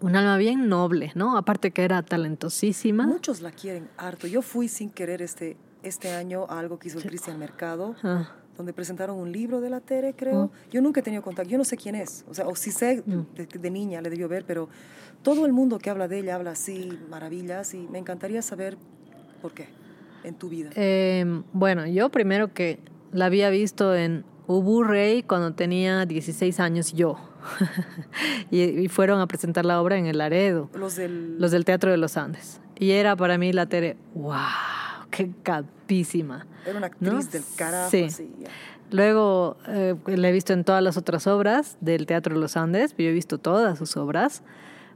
[0.00, 1.36] un alma bien noble, ¿no?
[1.36, 3.06] Aparte que era talentosísima.
[3.06, 4.26] Muchos la quieren harto.
[4.26, 7.94] Yo fui sin querer este, este año a algo que hizo el Cristian Mercado.
[8.02, 8.36] Ah.
[8.56, 10.50] donde presentaron un libro de la Tere, creo.
[10.52, 10.58] Ah.
[10.70, 13.02] Yo nunca he tenido contacto, yo no sé quién es, o sea, o si sé
[13.04, 13.34] mm.
[13.34, 14.68] de, de, niña, le debió ver, pero
[15.22, 18.76] todo el mundo que habla de ella habla así, maravillas, y me encantaría saber
[19.40, 19.68] por qué
[20.24, 20.70] en tu vida?
[20.74, 22.78] Em, bueno, yo primero que
[23.12, 27.16] la había visto en Ubu Rey cuando tenía 16 años yo.
[28.50, 30.70] y, fueron a presentar la obra en el Laredo.
[30.74, 31.38] Los del...
[31.38, 32.60] Los del Teatro de los Andes.
[32.78, 34.36] Y era para mí la Tere, wow,
[35.10, 36.46] qué capísima.
[36.66, 37.90] Era una actriz del carajo.
[37.90, 38.08] Sí.
[38.90, 42.94] Luego eh, la he visto en todas las otras obras del Teatro de los Andes,
[42.96, 44.42] yo he visto todas sus obras.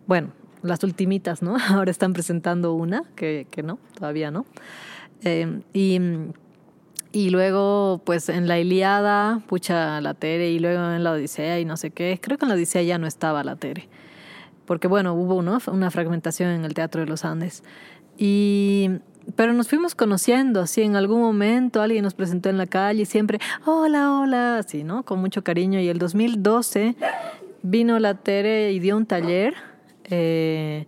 [0.07, 0.33] Bueno,
[0.63, 1.57] las ultimitas, ¿no?
[1.71, 4.45] Ahora están presentando una, que, que no, todavía no.
[5.23, 5.99] Em, y,
[7.13, 11.65] y luego, pues en la Iliada, pucha la Tere, y luego en la Odisea y
[11.65, 12.19] no sé qué.
[12.23, 13.89] Creo que en la Odisea ya no estaba la Tere.
[14.67, 17.63] Porque bueno, hubo una fragmentación en el Teatro de los Andes.
[18.19, 18.91] Y,
[19.35, 23.07] pero nos fuimos conociendo, así en algún momento alguien nos presentó en la calle y
[23.07, 25.05] siempre, hola, hola, así, ¿no?
[25.05, 25.81] Con mucho cariño.
[25.81, 26.97] Y el 2012
[27.63, 29.55] vino la Tere y dio un taller
[30.05, 30.87] eh,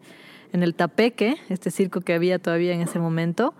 [0.53, 3.55] en el Tapeque, este circo que había todavía en ese momento.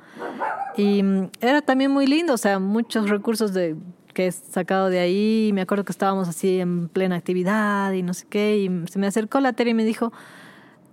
[0.77, 3.77] Y mm, era también muy lindo, o sea, muchos recursos de,
[4.15, 5.51] que he sacado de ahí.
[5.55, 8.59] Me acuerdo que estábamos así en plena actividad y no sé qué.
[8.59, 10.13] Y se me acercó la Tere y me dijo,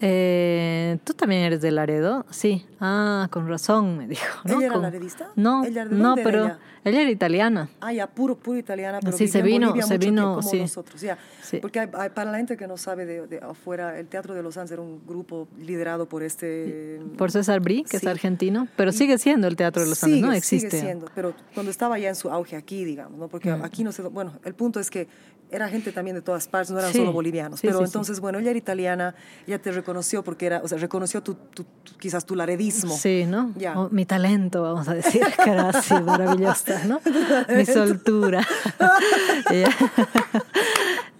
[0.01, 2.25] Eh, ¿Tú también eres de Laredo?
[2.29, 2.65] Sí.
[2.79, 4.23] Ah, con razón, me dijo.
[4.43, 4.57] ¿no?
[4.57, 5.29] ¿Ella era laredista?
[5.35, 6.59] No, ¿Ella de no, pero ella?
[6.83, 7.69] ella era italiana.
[7.79, 10.59] Ah, ya, puro, puro italiana, pero Sí, se vino- Bolivia se vino, sí.
[10.59, 11.17] nosotros, ya.
[11.41, 11.57] Sí.
[11.61, 14.43] Porque hay- hay- para la gente que no sabe de, de afuera, el Teatro de
[14.43, 16.99] los Andes era un grupo liderado por este...
[17.17, 18.05] Por César Brí, que Sí.
[18.05, 20.33] es argentino, pero sigue siendo el Teatro de los Andes, sigue, ¿no?
[20.33, 20.69] Existe.
[20.71, 23.27] Sigue siendo, pero cuando estaba ya en su auge aquí, digamos, ¿no?
[23.29, 25.07] Porque aquí no sé, bueno, el punto es que
[25.51, 26.97] era gente también de todas partes, no eran Sí.
[26.99, 27.59] solo bolivianos.
[27.59, 29.15] Sí, pero sí, entonces, bueno, ella era italiana,
[29.47, 32.95] ella te reconoció porque era, o sea, reconoció tu, tu- tu- quizás tu laredismo.
[32.95, 33.51] Sí, ¿no?
[33.55, 33.79] Ya.
[33.79, 36.99] O mi talento, vamos a decir, que era así maravillosa, ¿no?
[37.55, 38.45] Mi soltura.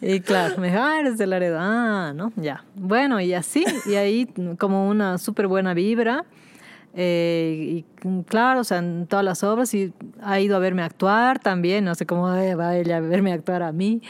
[0.02, 1.58] y, y claro, me dijo, ah, eres de Laredo.
[1.60, 2.32] Ah, ¿no?
[2.36, 2.64] Ya.
[2.76, 4.28] Bueno, y así, y ahí
[4.60, 6.26] como una súper buena vibra.
[6.96, 10.82] Eh, y mm, claro, o sea, en todas las obras y ha ido a verme
[10.82, 14.02] actuar también, no sé cómo eh, va ella a verme actuar a mí,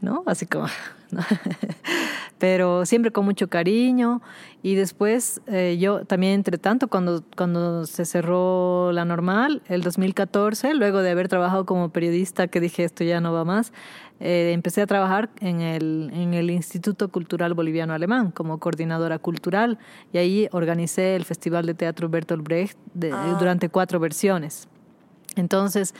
[0.00, 0.22] ¿no?
[0.26, 0.66] Así como,
[1.12, 1.20] ¿no?
[2.38, 4.20] pero siempre con mucho cariño
[4.62, 10.74] y después eh, yo también entre tanto cuando, cuando se cerró la normal, el 2014,
[10.74, 13.72] luego de haber trabajado como periodista que dije esto ya no va más,
[14.20, 19.78] eh, empecé a trabajar en el, en el Instituto Cultural Boliviano Alemán como coordinadora cultural
[20.12, 23.36] y ahí organicé el Festival de Teatro Bertolt Brecht de- Ah.
[23.38, 24.68] durante cuatro versiones.
[25.36, 25.94] Entonces,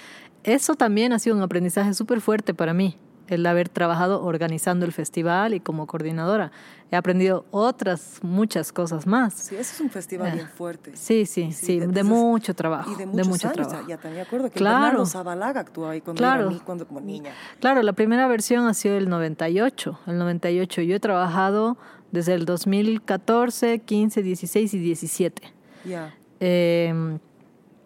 [0.45, 2.97] eso también ha sido un aprendizaje súper fuerte para mí,
[3.33, 6.53] el haber trabajado organizando el festival y como coordinadora.
[6.91, 9.33] He aprendido otras muchas cosas más.
[9.35, 10.91] Sí, ese es un festival bien fuerte.
[10.93, 10.97] Ah.
[10.99, 12.91] Sí, sí, sí, de, entonces- mucho trabajo.
[12.93, 13.89] Y de muchos mucho años, trabajo.
[13.89, 14.81] ya también me acuerdo que Claro.
[14.83, 16.43] Bernardo Zabalaga actuó ahí cuando Claro.
[16.43, 17.33] era ni- cuando, como niña.
[17.61, 20.83] Claro, la primera versión ha sido el 98, el 98.
[20.83, 21.79] Yo he trabajado
[22.11, 25.43] desde el 2014, 15, 16 y 17.
[25.87, 26.15] Ya.
[26.41, 27.19] Eh,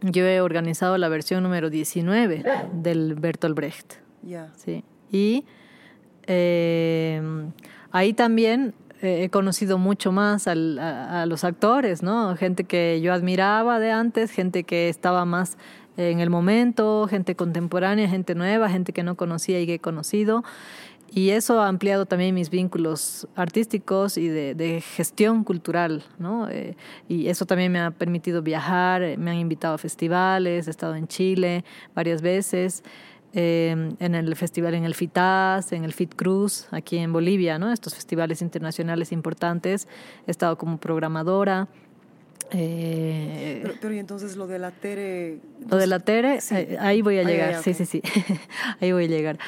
[0.02, 3.94] yo he organizado la versión número 19 del Bertolt Brecht.
[4.22, 4.50] Ya.
[4.56, 4.82] Sí.
[5.10, 5.44] Y
[6.26, 7.20] eh,
[7.92, 12.36] ahí también eh, he conocido mucho más al- a, a los actores, ¿no?
[12.36, 15.56] Gente que yo admiraba de antes, gente que estaba más
[15.96, 20.44] en el momento, gente contemporánea, gente nueva, gente que no conocía y que he conocido.
[21.10, 26.48] Y eso ha ampliado también mis vínculos artísticos y de, de gestión cultural, ¿no?
[26.50, 26.76] Eh,
[27.08, 31.06] y eso también me ha permitido viajar, me han invitado a festivales, he estado en
[31.06, 31.64] Chile
[31.94, 32.82] varias veces,
[33.34, 37.72] eh, en el festival en el FITAS, en el FIT Cruz, aquí en Bolivia, ¿no?
[37.72, 39.88] Estos festivales internacionales importantes,
[40.26, 41.68] he estado como programadora.
[42.52, 45.38] eh, Pero, pero y entonces lo de la Tere...
[45.68, 48.02] lo de la Tere, eh, ahí voy a Ah, ya, llegar, ya, sí, sí, sí,
[48.80, 49.38] ahí voy a llegar.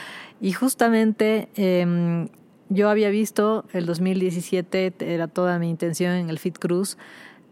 [0.41, 2.29] Y justamente em,
[2.69, 6.97] yo había visto el 2017, era toda mi intención en el Fit Cruz,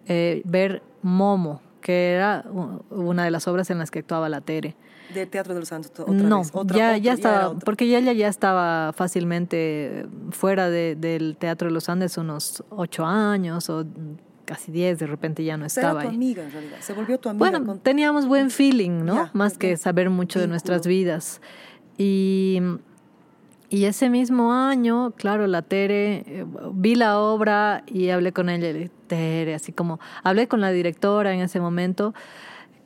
[0.09, 2.45] eh, ver Momo, que era
[2.91, 4.75] una de las obras en las que actuaba la Tere.
[5.15, 6.51] De Teatro de los Santos, otra no, vez.
[6.53, 7.65] Otra, ya, otra, ya estaba, otra.
[7.65, 13.05] porque ya ella ya estaba fácilmente fuera de- del Teatro de los Andes unos ocho
[13.07, 13.85] años o
[14.45, 16.15] casi diez, de repente ya no sea, era estaba tu ahí.
[16.15, 16.77] amiga en realidad.
[16.81, 17.39] Se volvió tu amiga.
[17.51, 19.15] Bueno, con- teníamos buen feeling, ¿no?
[19.15, 21.41] Ya, Más que saber mucho de nuestras vidas.
[21.99, 22.61] Y,
[23.69, 28.89] y ese mismo año, claro, la Tere, eh, vi la obra y hablé con ella,
[29.09, 32.15] Tere, así como, hablé con la directora en ese momento,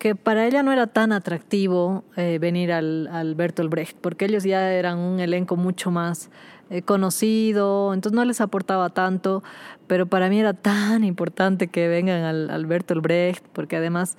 [0.00, 4.42] que para ella no era tan atractivo eh, venir al, al Bertolt Brecht, porque ellos
[4.42, 6.30] ya eran un elenco mucho más
[6.70, 9.44] eh, conocido, entonces no les aportaba tanto,
[9.86, 14.16] pero para mí era tan importante que vengan al, al Bertolt Brecht, porque además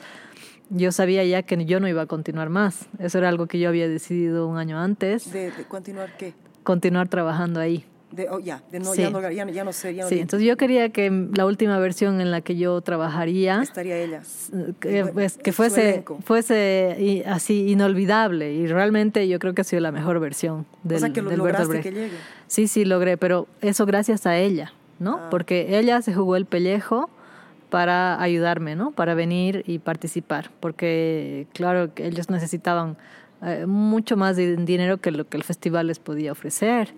[0.69, 2.87] yo sabía ya que yo no iba a continuar más.
[2.99, 6.33] Eso era algo que yo había decidido un año antes, De, de continuar qué?
[6.63, 7.83] continuar trabajando ahí.
[8.11, 9.01] De, oh, ya, de no, Sí.
[9.03, 11.77] ya, no, ya, ya no sé, ya no Sí, entonces yo quería que la última
[11.79, 14.21] versión en la que yo trabajaría estaría ella.
[14.81, 19.63] que, Su- pues, que fuese, fuese y- así inolvidable y realmente yo creo que ha
[19.63, 22.17] sido la mejor versión del, o sea, que lo lograste que llegue.
[22.47, 25.17] Sí, sí, logré, pero eso gracias a ella, ¿no?
[25.21, 25.27] Ah.
[25.31, 27.09] Porque ella se jugó el pellejo
[27.69, 28.91] para ayudarme, ¿no?
[28.91, 32.97] Para venir y participar, porque claro que ellos necesitaban
[33.43, 36.93] eh, mucho más de dinero que lo que el festival les podía ofrecer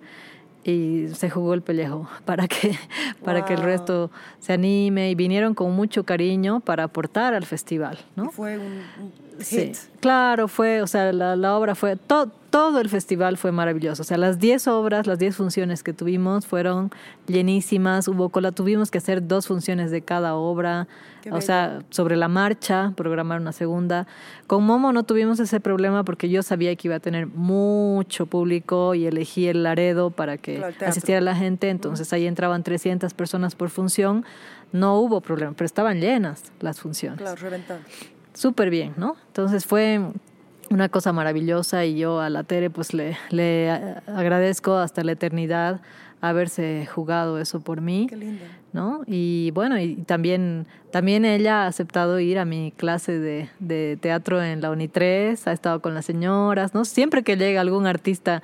[0.63, 2.77] y se jugó el pellejo para que
[3.23, 7.97] para que el resto se anime y vinieron con mucho cariño para aportar al festival,
[8.15, 8.29] ¿no?
[8.31, 8.63] Fue un,
[9.01, 13.51] un Sí, claro, fue, o sea, la, la obra fue, to- todo el festival fue
[13.51, 14.03] maravilloso.
[14.03, 16.91] O sea, las 10 obras, las 10 funciones que tuvimos fueron
[17.27, 18.07] llenísimas.
[18.07, 20.87] Hubo cola, tuvimos que hacer dos funciones de cada obra.
[21.23, 24.07] Qué o sea, sobre la marcha, programar una segunda.
[24.45, 28.93] Con Momo no tuvimos ese problema porque yo sabía que iba a tener mucho público
[28.93, 31.69] y elegí el Laredo para que Claro, asistiera la gente.
[31.69, 34.25] Entonces ahí entraban 300 personas por función.
[34.73, 37.79] No hubo problema, pero estaban llenas las funciones Claro, reventar.
[38.33, 39.15] súper bien, ¿no?
[39.27, 40.01] Entonces fue
[40.69, 45.79] una cosa maravillosa y yo a la Tere pues le, le agradezco hasta la eternidad
[46.21, 48.07] haberse jugado eso por mí.
[48.09, 48.43] Qué lindo.
[48.73, 49.03] ¿No?
[49.07, 54.43] Y bueno, y también, también ella ha aceptado ir a mi clase de, de teatro
[54.43, 56.83] en la UNI3, ha estado con las señoras, ¿no?
[56.83, 58.41] Siempre que llega algún artista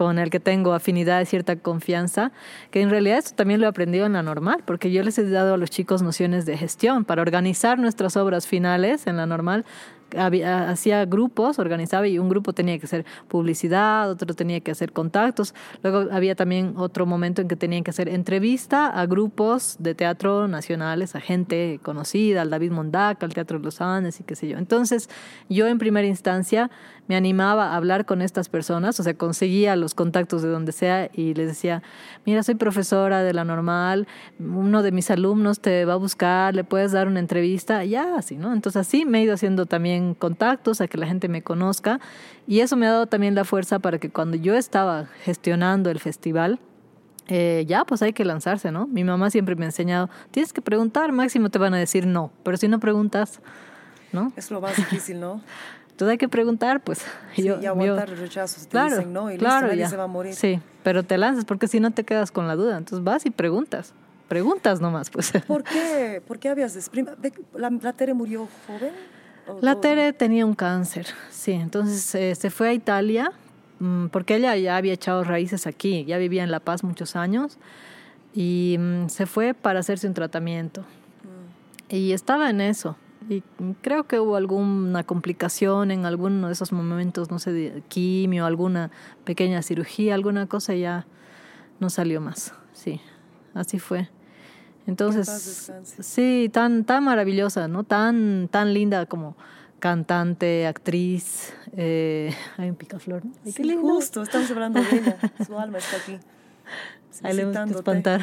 [0.00, 2.32] con el que tengo afinidad y cierta confianza,
[2.70, 5.28] que en realidad esto también lo he aprendido en la normal, porque yo les he
[5.28, 9.66] dado a los chicos nociones de gestión para organizar nuestras obras finales en la normal
[10.16, 15.54] hacía grupos, organizaba y un grupo tenía que hacer publicidad, otro tenía que hacer contactos.
[15.82, 20.48] Luego había también otro momento en que tenían que hacer entrevista a grupos de teatro
[20.48, 24.48] nacionales, a gente conocida, al David Mondaca, al Teatro de los Andes y qué sé
[24.48, 24.58] yo.
[24.58, 25.08] Entonces,
[25.48, 26.70] yo en primera instancia
[27.08, 31.10] me animaba a hablar con estas personas, o sea, conseguía los contactos de donde sea
[31.12, 31.82] y les decía,
[32.24, 34.06] mira, soy profesora de la normal,
[34.38, 38.36] uno de mis alumnos te va a buscar, le puedes dar una entrevista, ya, así,
[38.36, 38.52] ¿no?
[38.52, 42.00] Entonces así me he ido haciendo también contactos, a que la gente me conozca
[42.46, 45.98] y eso me ha dado también la fuerza para que cuando yo estaba gestionando el
[46.00, 46.60] festival,
[47.28, 48.88] eh, ya, pues hay que lanzarse, ¿no?
[48.88, 52.32] Mi mamá siempre me ha enseñado, tienes que preguntar, máximo te van a decir no,
[52.42, 53.40] pero si no preguntas,
[54.12, 54.32] ¿no?
[54.34, 55.40] Es lo más difícil, ¿no?
[56.00, 57.04] Entonces hay que preguntar, pues.
[57.36, 58.58] Sí, y aguantar el rechazo.
[58.66, 59.88] te dicen no y claro, listo, nadie ya.
[59.90, 60.34] se va a morir.
[60.34, 62.78] Sí, pero te lanzas porque si no te quedas con la duda.
[62.78, 63.92] Entonces vas y preguntas.
[64.26, 65.30] Preguntas nomás, pues.
[65.46, 67.12] ¿Por qué, ¿Por qué habías desprima?
[67.16, 68.92] de- ¿La, la Tere murió joven?
[69.46, 71.52] ¿O- La Tere tenía un cáncer, sí.
[71.52, 73.32] Entonces eh, se fue a Italia
[73.78, 77.58] mm, porque ella ya había echado raíces aquí, ya vivía en La Paz muchos años
[78.32, 80.82] y mm, se fue para hacerse un tratamiento.
[81.90, 82.96] Y estaba en eso.
[83.30, 83.44] Y
[83.80, 88.90] creo que hubo alguna complicación en alguno de esos momentos, no sé, quimio, alguna
[89.22, 91.06] pequeña cirugía, alguna cosa y ya
[91.78, 92.52] no salió más.
[92.72, 93.00] Sí,
[93.54, 94.08] así fue.
[94.88, 95.70] Entonces,
[96.00, 97.84] sí, tan, tan maravillosa, ¿no?
[97.84, 99.36] Tan, tan linda como
[99.78, 101.54] cantante, actriz.
[101.76, 103.24] Eh, hay un picaflor.
[103.24, 103.30] ¿no?
[103.44, 103.82] Qué Sí, lindo.
[103.82, 105.16] justo, estamos hablando de ella.
[105.46, 106.18] Su alma está aquí.
[107.22, 108.22] Ahí le que espantar.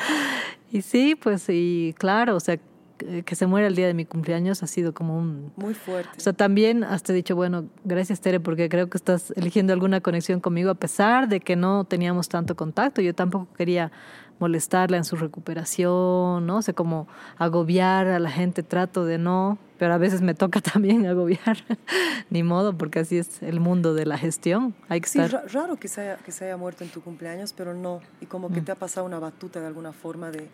[0.72, 2.58] y sí, pues, y claro, o sea,
[3.00, 5.52] que que se muera el día de mi cumpleaños ha sido como un...
[5.56, 6.10] Muy fuerte.
[6.16, 10.40] O sea, también he dicho, bueno, gracias Tere, porque creo que estás eligiendo alguna conexión
[10.40, 13.00] conmigo a pesar de que no teníamos tanto contacto.
[13.00, 13.90] Yo tampoco quería
[14.38, 16.56] molestarla en su recuperación, ¿no?
[16.58, 17.08] O sea, como
[17.38, 21.58] agobiar a la gente, trato de no, pero a veces me toca también agobiar.
[22.30, 24.74] Ni modo, porque así es el mundo de la gestión.
[24.88, 25.42] Hay que Sí, estar...
[25.44, 28.00] ra- raro que se, haya, que se haya muerto en tu cumpleaños, pero no.
[28.20, 28.52] Y como Mm.
[28.54, 30.48] que te ha pasado una batuta de alguna forma de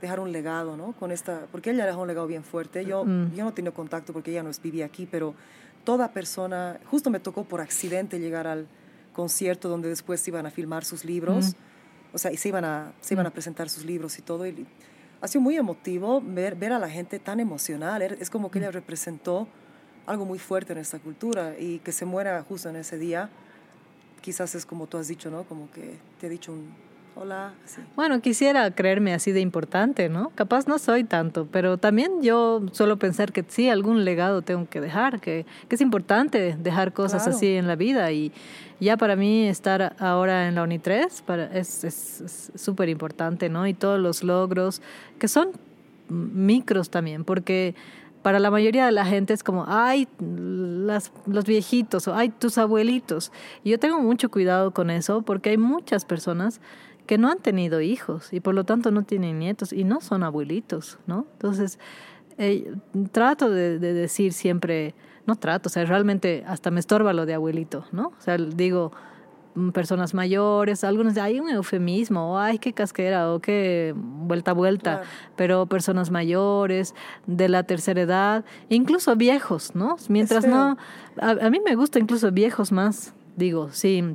[0.00, 0.92] dejar un legado, ¿no?
[0.92, 2.84] Con esta, porque ella dejó un legado bien fuerte.
[2.84, 3.34] Yo, Mm.
[3.34, 5.34] yo no tenía contacto porque ella no vivía aquí, pero
[5.84, 8.66] toda persona, justo me tocó por accidente llegar al
[9.12, 11.56] concierto donde después se iban a filmar sus libros,
[12.12, 14.46] o sea, y se iban a, se iban a presentar sus libros y todo.
[14.46, 14.66] Y
[15.20, 18.00] ha sido muy emotivo ver, ver a la gente tan emocional.
[18.02, 19.48] Er- Es como que ella representó
[20.06, 23.28] algo muy fuerte en esta cultura y que se muera justo en ese día
[24.20, 25.44] quizás es como tú has dicho, ¿no?
[25.44, 26.72] Como que te he dicho un
[27.20, 27.52] hola.
[27.96, 30.30] Bueno, quisiera creerme así de importante, ¿no?
[30.34, 34.80] Capaz no soy tanto, pero también yo suelo pensar que sí, algún legado tengo que
[34.80, 37.36] dejar, que, que es importante dejar cosas Claro.
[37.36, 38.32] así en la vida y
[38.80, 43.48] ya para mí estar ahora en la UNI 3 para, es es- es súper importante,
[43.48, 43.66] ¿no?
[43.66, 44.80] Y todos los logros
[45.18, 45.48] que son
[46.08, 47.74] micros también, porque
[48.22, 52.58] para la mayoría de la gente es como, ay, las, los viejitos o ay, tus
[52.58, 53.30] abuelitos.
[53.64, 56.60] Y yo tengo mucho cuidado con eso porque hay muchas personas
[57.08, 60.22] que no han tenido hijos y por lo tanto no tienen nietos y no son
[60.22, 61.26] abuelitos, ¿no?
[61.32, 61.78] Entonces,
[62.36, 62.72] eh,
[63.10, 64.94] trato de, de decir siempre,
[65.26, 68.08] no trato, o sea, realmente hasta me estorba lo de abuelito, ¿no?
[68.18, 68.92] O sea, digo,
[69.54, 74.54] mm, personas mayores, algunos hay un eufemismo, o ay, qué casquera, o qué vuelta a
[74.54, 75.08] vuelta, Claro.
[75.34, 76.94] pero personas mayores,
[77.26, 79.96] de la tercera edad, incluso viejos, ¿no?
[80.10, 80.76] Mientras no,
[81.20, 84.14] a, a mí me gusta incluso viejos más, digo, sí.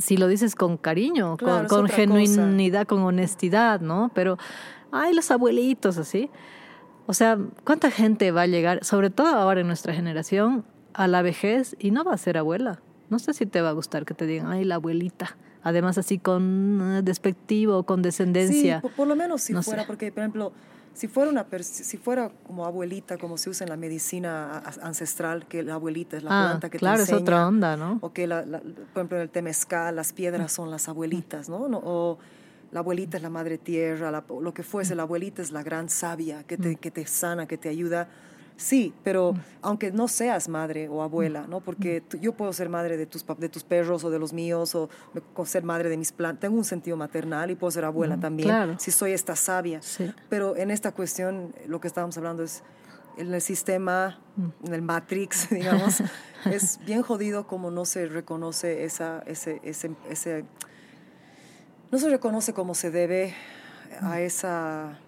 [0.00, 4.10] Si lo dices con cariño, Claro, con, genuinidad, con honestidad, ¿no?
[4.14, 4.38] Pero,
[4.90, 6.30] ay, los abuelitos, así.
[7.06, 10.64] O sea, ¿cuánta gente va a llegar, sobre todo ahora en nuestra generación,
[10.94, 12.80] a la vejez y no va a ser abuela?
[13.10, 15.36] No sé si te va a gustar que te digan, ay, la abuelita.
[15.64, 18.80] Además, así con eh, despectivo, con Sí, descendencia.
[18.80, 19.86] por, por lo menos si No fuera, sé.
[19.86, 20.52] porque, por ejemplo,
[20.94, 25.62] si fuera, una si fuera como abuelita, como se usa en la medicina ancestral, que
[25.62, 27.98] la abuelita es la ah, planta que claro, te es enseña, otra onda, ¿no?
[28.00, 31.68] O que, la, la- por ejemplo, en el temezcal, las piedras son las abuelitas, ¿no?
[31.68, 32.18] No- O
[32.72, 35.88] la abuelita es la madre tierra, la- lo que fuese, la abuelita es la gran
[35.88, 38.08] sabia que te, que te sana, que te ayuda.
[38.62, 41.60] Sí, pero aunque no seas madre o abuela, ¿no?
[41.60, 44.76] Porque tú- yo puedo ser madre de tus, de tus perros o de los míos,
[44.76, 44.88] o
[45.44, 46.42] ser madre de mis plantas.
[46.42, 48.76] Tengo un sentido maternal y puedo ser abuela también, claro.
[48.78, 49.82] si soy esta sabia.
[49.82, 50.12] Sí.
[50.28, 52.62] Pero en esta cuestión, lo que estábamos hablando es
[53.18, 54.20] en el sistema,
[54.64, 56.00] en el Matrix, digamos,
[56.44, 60.44] es bien jodido como no se reconoce esa, ese, ese, ese,
[61.90, 63.34] no se reconoce como se debe
[64.00, 64.98] a esa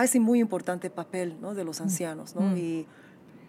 [0.00, 1.54] a ese muy importante papel ¿no?
[1.54, 2.34] de los ancianos.
[2.34, 2.40] ¿no?
[2.42, 2.56] Mm.
[2.56, 2.86] Y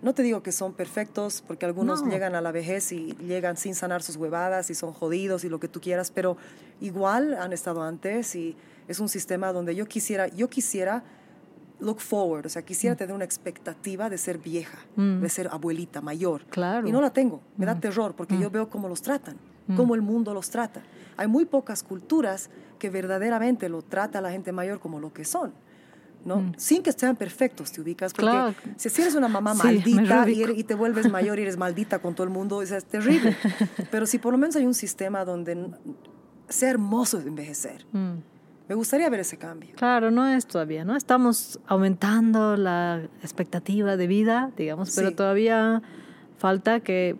[0.02, 2.10] no te digo que son perfectos, porque algunos No.
[2.12, 5.60] llegan a la vejez y llegan sin sanar sus huevadas y son jodidos y lo
[5.60, 6.36] que tú quieras, pero
[6.82, 8.56] igual han estado antes y
[8.88, 11.04] es un sistema donde yo quisiera, yo quisiera
[11.80, 15.22] look forward, o sea, quisiera tener una expectativa de ser vieja, Mm.
[15.22, 16.44] de ser abuelita, mayor.
[16.50, 16.88] Claro.
[16.88, 17.80] Y no la tengo, me da Mm.
[17.80, 18.42] terror porque Mm.
[18.42, 19.38] yo veo cómo los tratan,
[19.68, 19.78] Mm.
[19.78, 20.82] cómo el mundo los trata.
[21.18, 25.24] Hay muy pocas culturas que verdaderamente lo trata a la gente mayor como lo que
[25.26, 25.54] son.
[26.26, 26.38] ¿No?
[26.38, 26.54] Mm.
[26.58, 28.14] Sin que sean perfectos, te ubicas.
[28.14, 28.54] Porque Claro.
[28.78, 32.00] si eres una mamá Sí, maldita y, eres- y te vuelves mayor y eres maldita
[32.00, 33.36] con todo el mundo, o sea, es terrible.
[33.92, 35.70] Pero si por lo menos hay un sistema donde
[36.50, 38.16] sea hermoso envejecer, Mm.
[38.70, 39.72] me gustaría ver ese cambio.
[39.76, 40.96] Claro, no es todavía, ¿no?
[40.96, 45.16] Estamos aumentando la expectativa de vida, digamos, pero Sí.
[45.16, 45.82] todavía
[46.38, 47.18] falta que,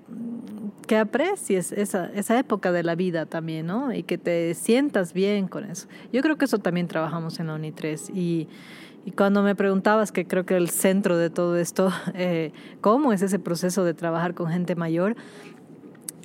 [0.88, 3.94] que aprecies esa, esa época de la vida también, ¿no?
[3.94, 5.88] Y que te sientas bien con eso.
[6.12, 8.48] Yo creo que eso también trabajamos en la UNI 3 y,
[9.06, 12.52] y cuando me preguntabas, que creo que el centro de todo esto, eh,
[12.82, 15.16] ¿cómo es ese proceso de trabajar con gente mayor?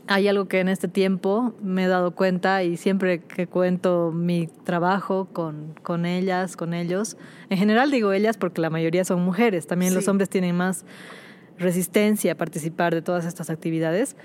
[0.09, 4.47] Hay algo que en este tiempo me he dado cuenta y siempre que cuento mi
[4.65, 7.17] trabajo con, con ellas, con ellos,
[7.51, 10.11] en general digo ellas porque la mayoría son mujeres, también los Sí.
[10.11, 10.85] hombres tienen más
[11.59, 14.17] resistencia a participar de todas estas actividades.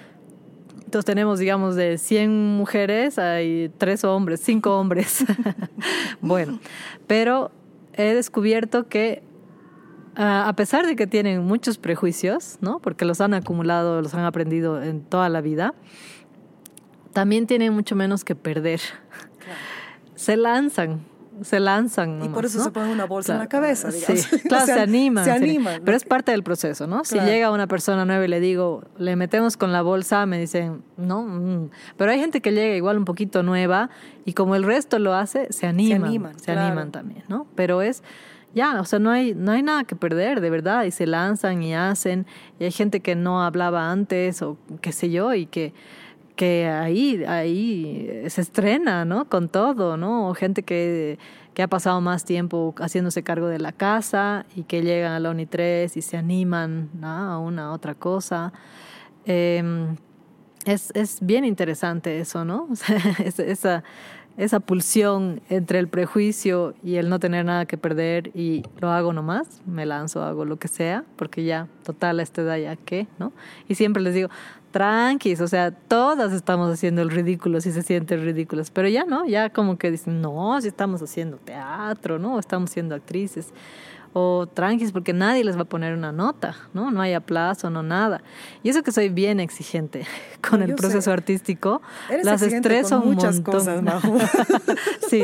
[0.85, 5.23] Entonces tenemos, digamos, de 100 mujeres, hay tres hombres, cinco hombres.
[6.21, 6.59] bueno,
[7.07, 7.49] pero
[7.93, 9.23] he descubierto que
[10.15, 12.79] ah, a pesar de que tienen muchos prejuicios, ¿no?
[12.79, 15.73] Porque los han acumulado, los han aprendido en toda la vida,
[17.13, 18.81] también tienen mucho menos que perder.
[20.15, 21.01] Se lanzan,
[21.41, 22.23] se lanzan.
[22.23, 22.63] Y por eso ¿no?
[22.65, 24.27] se ponen una bolsa en la Claro, cabeza, Sí, digamos.
[24.47, 25.23] claro, O sea, se animan.
[25.25, 25.81] se se animan.
[25.83, 27.03] Pero es parte del proceso, ¿no?
[27.03, 27.29] Si Claro.
[27.29, 31.23] llega una persona nueva y le digo, le metemos con la bolsa, me dicen, no.
[31.23, 31.69] mm".
[31.97, 33.89] Pero hay gente que llega igual un poquito nueva
[34.25, 36.01] y como el resto lo hace, se animan.
[36.01, 36.91] Se animan, animan, claro.
[36.91, 37.47] también, ¿no?
[37.55, 38.03] Pero es.
[38.53, 41.63] Ya, o sea, no hay, no hay nada que perder, de verdad, y se lanzan
[41.63, 42.25] y hacen,
[42.59, 45.73] y hay gente que no hablaba antes, o qué sé yo, y que,
[46.35, 49.29] que ahí, ahí se estrena, ¿no?
[49.29, 50.33] Con todo, ¿no?
[50.33, 51.19] Gente que,
[51.53, 55.31] que ha pasado más tiempo haciéndose cargo de la casa y que llegan a la
[55.31, 58.53] UNI 3 y se animan a una otra cosa.
[59.25, 59.95] Eh,
[60.65, 62.67] es, es bien interesante eso, ¿no?
[63.37, 63.83] Esa,
[64.37, 69.11] esa pulsión entre el prejuicio y el no tener nada que perder y lo hago
[69.13, 73.07] nomás, me lanzo, hago lo que sea, porque ya, total, a esta edad ya qué,
[73.19, 73.33] ¿no?
[73.67, 74.29] Y siempre les digo,
[74.71, 79.25] tranquis, o sea, todas estamos haciendo el ridículo si se sienten ridículas, pero ya no,
[79.25, 82.39] ya como que dicen, no, si estamos haciendo teatro, ¿no?
[82.39, 83.53] Estamos siendo actrices.
[84.13, 86.91] O tranquis, porque nadie les va a poner una nota, ¿no?
[86.91, 88.21] No hay aplazo, no nada.
[88.61, 90.05] Y eso que soy bien exigente
[90.49, 91.11] con No, el proceso sé.
[91.11, 93.53] artístico, Eres las estreso con un muchas montón.
[93.53, 94.17] cosas, Majo.
[95.09, 95.23] sí,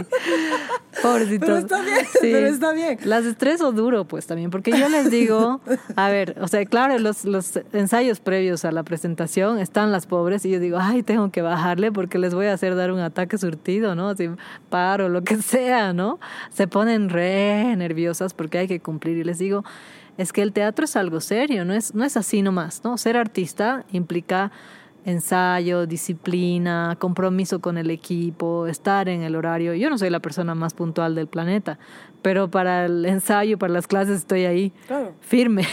[1.01, 1.47] pobrecitos.
[1.47, 2.99] Pero está bien, pero está bien.
[3.03, 5.61] Las estreso duro, pues también, porque yo les digo,
[5.95, 10.45] a ver, o sea, claro, los, los ensayos previos a la presentación están las pobres
[10.45, 13.37] y yo digo, ay, tengo que bajarle porque les voy a hacer dar un ataque
[13.37, 14.15] surtido, ¿no?
[14.15, 14.29] Si
[14.69, 16.19] paro, lo que sea, ¿no?
[16.53, 19.63] Se ponen re nerviosas porque hay que cumplir y les digo,
[20.17, 22.97] es que el teatro es algo serio, no es, no es así nomás, ¿no?
[22.97, 24.51] Ser artista implica
[25.05, 29.73] ensayo, disciplina, compromiso con el equipo, estar en el horario.
[29.73, 31.79] Yo no soy la persona más puntual del planeta,
[32.21, 35.13] pero para el ensayo, para las clases estoy ahí Claro.
[35.21, 35.63] firme.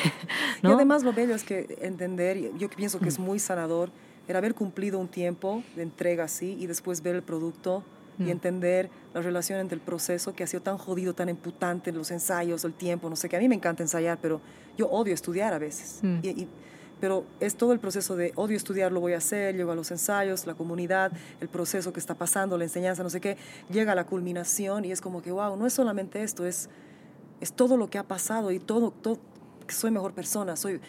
[0.63, 3.91] Y además lo bello es que entender, yo pienso que es muy sanador,
[4.29, 7.83] el haber cumplido un tiempo de entrega así y después ver el producto
[8.19, 12.11] y entender la relación entre el proceso que ha sido tan jodido, tan imputante los
[12.11, 13.37] ensayos, el tiempo, no sé qué.
[13.37, 14.41] A mí me encanta ensayar, pero
[14.77, 15.99] yo odio estudiar a veces.
[16.03, 16.19] Mm.
[16.23, 16.49] Y- y-
[17.01, 19.91] pero es todo el proceso de odio estudiar, lo voy a hacer, llego a los
[19.91, 23.37] ensayos, la comunidad, el proceso que está pasando, la enseñanza, no sé qué,
[23.69, 26.71] llega a la culminación y es como que, wow, no es solamente esto, es,
[27.41, 29.19] es todo lo que ha pasado y todo, todo,
[29.67, 30.81] que soy mejor persona, soy,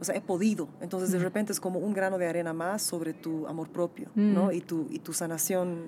[0.00, 0.68] o sea, he podido.
[0.82, 4.46] Entonces, de repente es como un grano de arena más sobre tu amor propio, ¿no?
[4.46, 4.52] Mm.
[4.52, 5.84] Y tu, y tu sanación,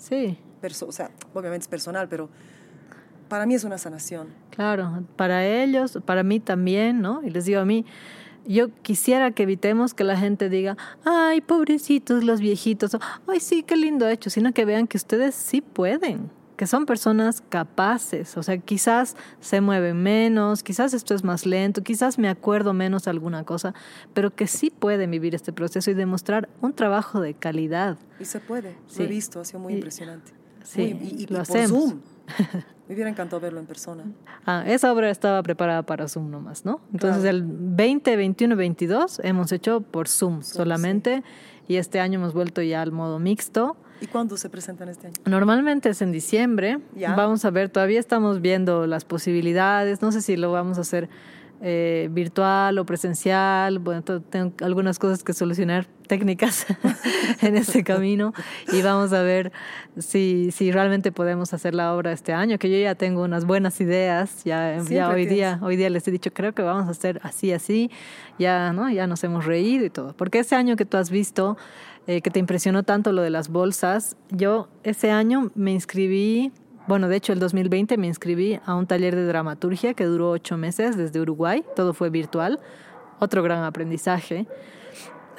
[0.00, 2.30] Sí, perso o sea, obviamente es personal, pero
[3.28, 4.28] para mí es una sanación.
[4.50, 7.22] claro, para ellos, para mí también, ¿no?
[7.22, 7.84] Y les digo a mí,
[8.46, 13.62] yo quisiera que evitemos que la gente diga, ay, pobrecitos los viejitos, o, ay, sí,
[13.62, 16.30] qué lindo hecho, sino que vean que ustedes sí pueden,
[16.60, 21.82] que son personas capaces, o sea, quizás se mueven menos, quizás esto es más lento,
[21.82, 23.72] quizás me acuerdo menos alguna cosa,
[24.12, 27.96] pero que sí pueden vivir este proceso y demostrar un trabajo de calidad.
[28.18, 28.98] Y se puede, Sí.
[28.98, 30.32] lo he visto, ha sido muy Y- impresionante.
[30.62, 31.70] sí, Muy- y, y lo por hacemos.
[31.82, 32.00] Zoom.
[32.88, 34.04] Me hubiera encantado verlo en persona.
[34.44, 36.82] Ah, esa obra estaba preparada para Zoom nomás, ¿no?
[36.92, 37.38] Entonces Claro.
[37.38, 41.22] el 20, 21 y 22 hemos hecho por Zoom, Zoom, solamente
[41.68, 45.16] y este año hemos vuelto ya al modo mixto ¿Y cuándo se presentan este año?
[45.26, 46.78] Normalmente es en diciembre.
[46.94, 47.14] Ya.
[47.14, 50.02] Vamos a ver, todavía estamos viendo las posibilidades.
[50.02, 51.08] No sé si lo vamos a hacer
[51.62, 53.78] eh, virtual o presencial.
[53.78, 56.66] Bueno, tengo algunas cosas que solucionar técnicas
[57.42, 58.32] en este camino
[58.72, 59.52] y vamos a ver
[59.98, 63.80] si, si realmente podemos hacer la obra este año, que yo ya tengo unas buenas
[63.80, 67.20] ideas, ya, ya hoy día, hoy día les he dicho, creo que vamos a hacer
[67.22, 67.90] así, así,
[68.38, 68.90] ya, ¿no?
[68.90, 70.14] ya nos hemos reído y todo.
[70.16, 71.58] Porque ese año que tú has visto,
[72.06, 76.52] eh, que te impresionó tanto lo de las bolsas, yo ese año me inscribí,
[76.88, 80.56] bueno, de hecho el 2020 me inscribí a un taller de dramaturgia que duró ocho
[80.56, 82.58] meses desde Uruguay, todo fue virtual,
[83.18, 84.46] otro gran aprendizaje.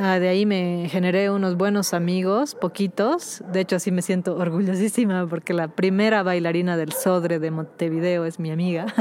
[0.03, 3.43] Ah, de ahí me generé unos buenos amigos, poquitos.
[3.53, 8.39] De hecho, así me siento orgullosísima porque la primera bailarina del Sodre de Montevideo es
[8.39, 8.87] mi amiga.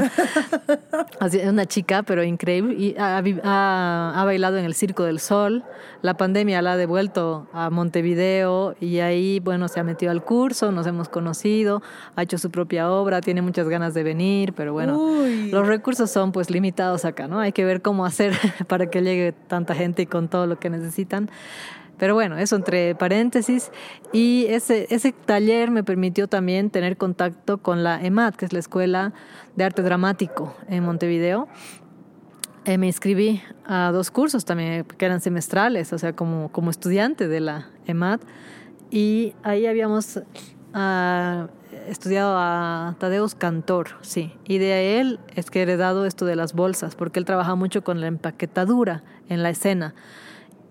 [1.21, 2.73] Es una chica, pero increíble.
[2.75, 5.63] Y ha, ha- ha bailado en el Circo del Sol.
[6.01, 10.71] La pandemia la ha devuelto a Montevideo y ahí, bueno, se ha metido al curso,
[10.71, 11.81] nos hemos conocido,
[12.15, 15.51] ha hecho su propia obra, tiene muchas ganas de venir, pero bueno, Uy.
[15.51, 17.39] los recursos son pues limitados acá, ¿no?
[17.39, 18.33] Hay que ver cómo hacer
[18.67, 21.29] para que llegue tanta gente y con todo lo que necesitan.
[21.97, 23.71] Pero bueno, eso entre paréntesis.
[24.11, 28.59] Y ese, ese taller me permitió también tener contacto con la EMAD, que es la
[28.59, 29.13] Escuela
[29.55, 31.47] de Arte Dramático en Montevideo.
[32.65, 37.27] Eh, me inscribí a dos cursos también, que eran semestrales, o sea, como, como estudiante
[37.27, 38.19] de la EMAD.
[38.89, 40.21] Y ahí habíamos
[40.73, 41.47] ah,
[41.87, 44.33] estudiado a Tadeus Cantor, sí.
[44.45, 47.83] Y de él es que he heredado esto de las bolsas, porque él trabaja mucho
[47.83, 49.93] con la empaquetadura en la escena.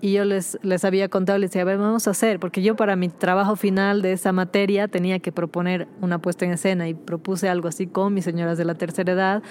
[0.01, 2.75] Y yo les, les había contado, les decía, a ver, vamos a hacer, porque yo
[2.75, 6.95] para mi trabajo final de esa materia tenía que proponer una puesta en escena y
[6.95, 9.43] propuse algo así con mis señoras de la tercera edad,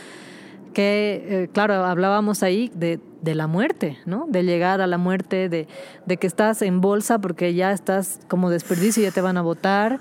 [0.74, 4.26] que, eh, claro, hablábamos ahí de, de la muerte, ¿no?
[4.28, 5.68] De llegar a la muerte, de,
[6.06, 9.42] de que estás en bolsa porque ya estás como desperdicio y ya te van a
[9.42, 10.00] votar,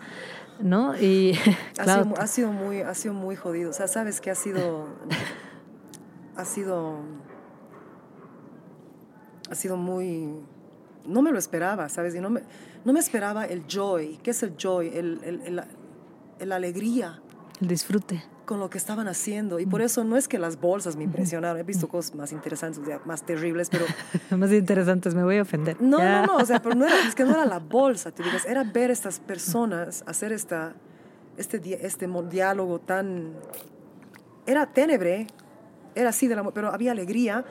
[0.60, 0.96] ¿no?
[0.98, 1.34] Y
[1.78, 3.70] Ha, claro, sido, ha sido muy, ha sido muy jodido.
[3.70, 4.88] O sea, sabes que ha sido,
[6.36, 7.00] ha sido,
[9.50, 10.28] ha sido muy,
[11.06, 12.42] no me lo esperaba, sabes, y no me,
[12.84, 14.18] no me esperaba el joy.
[14.22, 14.88] ¿Qué es el joy?
[14.88, 15.62] El, el, el-
[16.38, 17.20] el alegría
[17.60, 18.22] el disfrute.
[18.44, 19.58] con lo que estaban haciendo.
[19.58, 21.58] Y por eso no es que las bolsas me impresionaron.
[21.58, 23.84] He visto cosas más interesantes, más terribles, pero
[24.38, 25.76] Más interesantes, me voy a ofender.
[25.80, 26.20] no, Ya.
[26.22, 28.44] no, no, o sea, pero no era, es que no era la bolsa, te digas,
[28.46, 30.74] era ver estas personas hacer esta,
[31.36, 33.32] este, este diálogo tan...
[34.46, 35.26] Era tenebre,
[35.94, 37.44] era así, de la, pero había alegría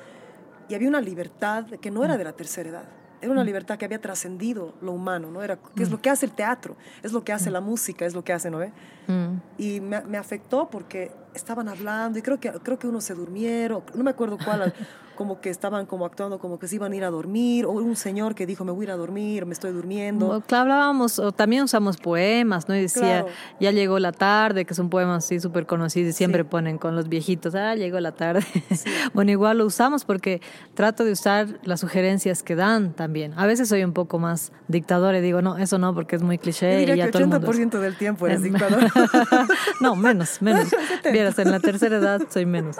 [0.69, 2.85] y había una libertad que no era de la tercera edad.
[3.21, 5.41] Era una libertad que había trascendido lo humano, ¿no?
[5.41, 8.13] Era, que es lo que hace el teatro, es lo que hace la música, es
[8.13, 8.59] lo que hace, ¿no?
[8.59, 8.71] ve?
[9.07, 9.39] Mm.
[9.57, 13.83] y me, me afectó porque estaban hablando y creo que creo que unos se durmieron
[13.95, 14.73] no me acuerdo cuál
[15.17, 17.95] como que estaban como actuando como que se iban a ir a dormir o un
[17.95, 21.31] señor que dijo me voy a ir a dormir me estoy durmiendo claro, hablábamos, o
[21.31, 22.75] también usamos poemas, ¿no?
[22.75, 23.27] Y decía, Claro.
[23.59, 26.49] ya llegó la tarde, que son poemas así súper conocidos y siempre Sí.
[26.49, 28.41] ponen con los viejitos, ah, llegó la tarde.
[29.15, 30.39] bueno, igual lo usamos porque
[30.75, 33.33] trato de usar las sugerencias que dan también.
[33.37, 36.37] A veces soy un poco más dictador y digo, no, eso no, porque es muy
[36.37, 37.47] cliché yo y diría ya que todo el mundo...
[37.51, 38.83] 80% del tiempo eres Es- dictador
[39.81, 40.69] no, menos, menos.
[41.11, 42.77] Vieras, en la tercera edad soy menos.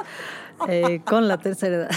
[0.68, 1.92] Eh, con la tercera edad.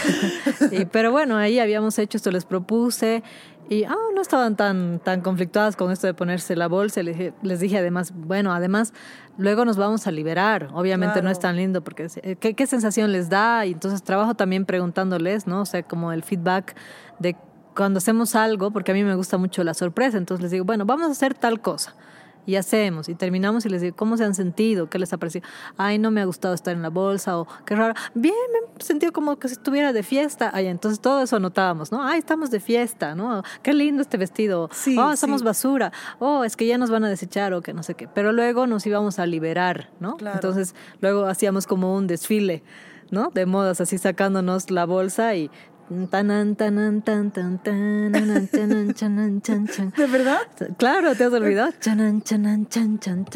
[0.71, 3.23] Y, pero bueno, ahí habíamos hecho esto, les propuse
[3.71, 7.03] y ah, no estaban tan, tan conflictuadas con esto de ponerse la bolsa.
[7.03, 8.93] Les dije, les dije además, bueno, además,
[9.39, 10.69] luego nos vamos a liberar.
[10.75, 11.55] Obviamente no es Claro.
[11.55, 12.09] tan lindo porque
[12.41, 13.65] ¿qué, qué sensación les da?
[13.65, 15.63] Y entonces trabajo también preguntándoles, ¿no?
[15.63, 16.75] O sea, como el feedback
[17.19, 17.37] de
[17.77, 20.85] cuando hacemos algo, porque a mí me gusta mucho la sorpresa, entonces les digo, bueno,
[20.85, 21.95] vamos a hacer tal cosa.
[22.51, 24.91] Y hacemos, y terminamos y les digo, ¿cómo se han sentido?
[24.91, 25.47] ¿Qué les ha parecido?
[25.77, 27.95] Ay, no me ha gustado estar en la bolsa, o qué raro.
[28.13, 30.51] Bien, me he sentido como que si estuviera de fiesta.
[30.53, 32.05] Ay, entonces todo eso anotábamos, ¿no?
[32.05, 33.45] Ay, estamos de fiesta, ¿no?
[33.63, 34.69] Qué lindo este vestido.
[34.73, 35.45] Sí, oh, somos sí.
[35.45, 35.93] basura.
[36.19, 38.09] Oh, es que ya nos van a desechar o que no sé qué.
[38.09, 40.17] Pero luego nos íbamos a liberar, ¿no?
[40.17, 40.35] Claro.
[40.35, 42.65] Entonces luego hacíamos como un desfile,
[43.13, 43.31] ¿no?
[43.33, 45.53] De modas, así sacándonos la bolsa y...
[49.97, 50.39] De verdad
[50.79, 51.73] Claro, ¿te has olvidado?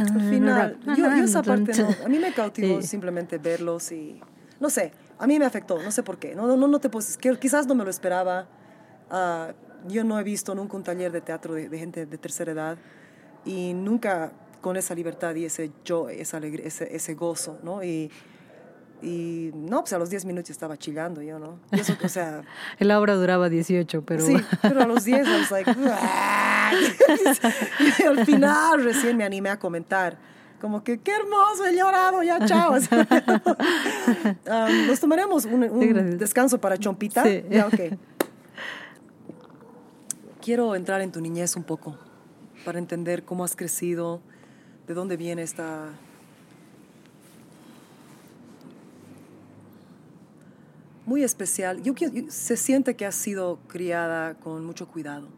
[0.04, 2.86] Al final yo, yo esa parte no a mí me cautivó Sí.
[2.88, 4.20] simplemente verlos y
[4.60, 7.18] no sé a mí me afectó no sé por qué no no no, te puedes
[7.40, 8.46] quizás no me lo esperaba
[9.10, 9.52] Ah,
[9.86, 12.78] yo no he visto nunca un taller de teatro de, de gente de tercera edad
[13.44, 14.32] y nunca
[14.62, 17.84] con esa libertad y ese joy, esa alegría, ese, ese gozo, ¿no?
[17.84, 18.10] Y,
[19.02, 21.58] y no, pues a los 10 minutos estaba chillando yo, ¿no?
[21.72, 22.42] Y eso, o sea,
[22.78, 24.24] La obra duraba 18, pero...
[24.24, 25.70] sí, pero a los 10 I was like,
[27.98, 30.16] y al final recién me animé a comentar.
[30.60, 32.74] Como que, qué hermoso, he llorado, ya, chao.
[34.46, 37.22] Um, nos tomaremos un, un descanso para chompita.
[37.22, 37.44] Sí.
[37.50, 37.98] Ya, ok.
[40.40, 41.98] Quiero entrar en tu niñez un poco.
[42.64, 44.20] para entender cómo has crecido,
[44.86, 45.88] de dónde viene esta...
[51.06, 51.82] Muy especial.
[51.82, 55.28] Yo, qui- se siente que has sido criada con mucho cuidado,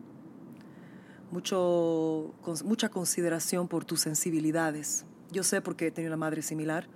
[1.32, 5.04] mucho, con mucha consideración por tus sensibilidades.
[5.32, 6.86] Yo sé porque he tenido una madre similar,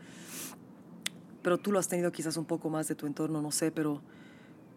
[1.43, 4.03] pero tú lo has tenido quizás un poco más de tu entorno, no sé, pero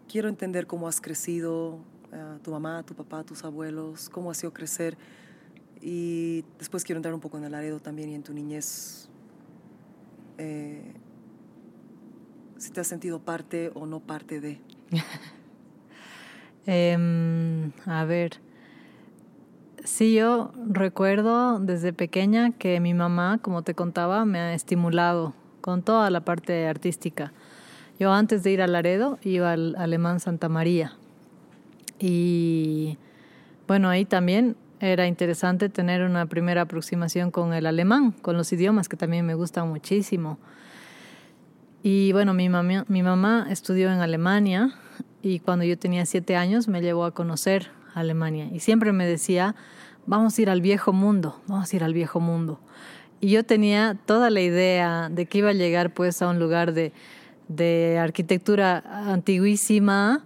[0.08, 1.78] quiero entender cómo has crecido,
[2.12, 4.96] eh, tu mamá, tu papá, tus abuelos, cómo ha sido crecer.
[5.80, 9.08] Y después quiero entrar un poco en el Laredo también y en tu niñez.
[10.38, 10.94] Eh,
[12.58, 14.60] si te has sentido parte o no parte de.
[16.66, 18.40] Em, a ver,
[19.84, 25.82] sí, yo recuerdo desde pequeña que mi mamá, como te contaba, me ha estimulado con
[25.82, 27.34] toda la parte artística.
[27.98, 30.94] Yo antes de ir a Laredo iba al Alemán Santa María
[31.98, 32.98] y
[33.66, 38.88] bueno, ahí también era interesante tener una primera aproximación con el alemán, con los idiomas
[38.88, 40.38] que también me gustan muchísimo.
[41.86, 44.72] Y bueno, mi mamá, mi mamá estudió en Alemania
[45.20, 49.54] y cuando yo tenía siete años me llevó a conocer Alemania y siempre me decía,
[50.06, 52.58] vamos a ir al viejo mundo, vamos a ir al viejo mundo.
[53.20, 56.72] Y yo tenía toda la idea de que iba a llegar pues a un lugar
[56.72, 56.94] de,
[57.48, 58.82] de arquitectura
[59.12, 60.24] antiguísima,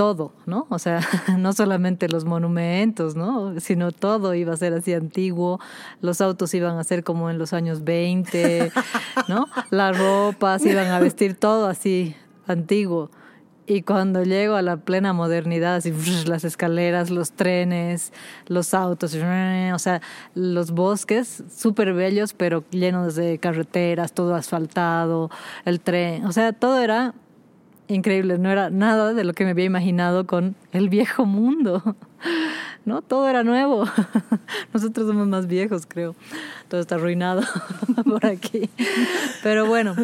[0.00, 0.66] todo, ¿no?
[0.70, 1.00] O sea,
[1.36, 3.60] no solamente los monumentos, ¿no?
[3.60, 5.60] Sino todo iba a ser así antiguo,
[6.00, 8.72] los autos iban a ser como en los años 20,
[9.28, 9.44] ¿no?
[9.68, 12.16] Las ropas iban a vestir todo así
[12.46, 13.10] antiguo.
[13.66, 15.92] Y cuando llego a la plena modernidad, así,
[16.26, 18.14] las escaleras, los trenes,
[18.46, 19.14] los autos,
[19.74, 20.00] o sea,
[20.34, 25.28] los bosques súper bellos, pero llenos de carreteras, todo asfaltado,
[25.66, 27.12] el tren, o sea, todo era
[27.90, 31.96] increíble, no era nada de lo que me había imaginado con el viejo mundo,
[32.84, 33.02] ¿no?
[33.02, 33.84] Todo era nuevo.
[34.72, 36.14] Nosotros somos más viejos, creo.
[36.68, 37.42] Todo está arruinado
[38.04, 38.70] por aquí.
[39.42, 39.94] Pero bueno,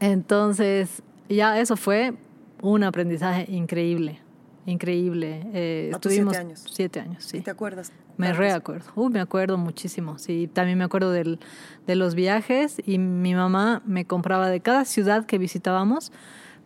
[0.00, 2.14] entonces ya eso fue
[2.62, 4.20] un aprendizaje increíble,
[4.64, 5.46] increíble.
[5.52, 6.64] Eh, ¿A tus estuvimos siete años?
[6.70, 7.40] siete años, sí.
[7.40, 7.92] ¿Te acuerdas?
[8.16, 8.86] Me reacuerdo.
[8.94, 10.18] Uy, me acuerdo muchísimo.
[10.18, 11.40] Sí, también me acuerdo del,
[11.86, 16.12] de los viajes y mi mamá me compraba de cada ciudad que visitábamos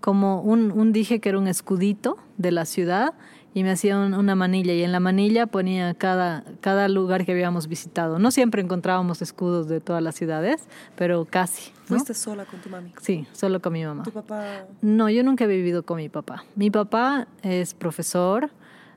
[0.00, 3.14] como un, un dije que era un escudito de la ciudad
[3.54, 7.32] y me hacía un- una manilla y en la manilla ponía cada, cada lugar que
[7.32, 8.18] habíamos visitado.
[8.18, 11.72] No siempre encontrábamos escudos de todas las ciudades, pero casi.
[11.88, 11.96] ¿no?
[11.96, 12.92] ¿Fuiste sola con tu mami?
[13.00, 14.02] Sí, solo con mi mamá.
[14.04, 14.66] ¿Tu papá?
[14.82, 16.44] No, yo nunca he vivido con mi papá.
[16.54, 18.50] Mi papá es profesor,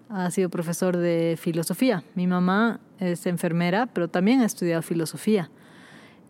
[0.09, 2.03] ha sido profesor de filosofía.
[2.15, 5.49] Mi mamá es enfermera, pero también ha estudiado filosofía.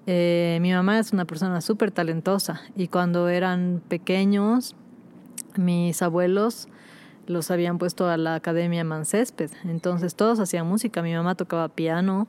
[0.07, 4.75] Eh, mi mamá es una persona súper talentosa y cuando eran pequeños,
[5.55, 6.67] mis abuelos
[7.27, 9.51] los habían puesto a la Academia Mancésped.
[9.63, 11.01] Entonces todos hacían música.
[11.01, 12.27] Mi mamá tocaba piano,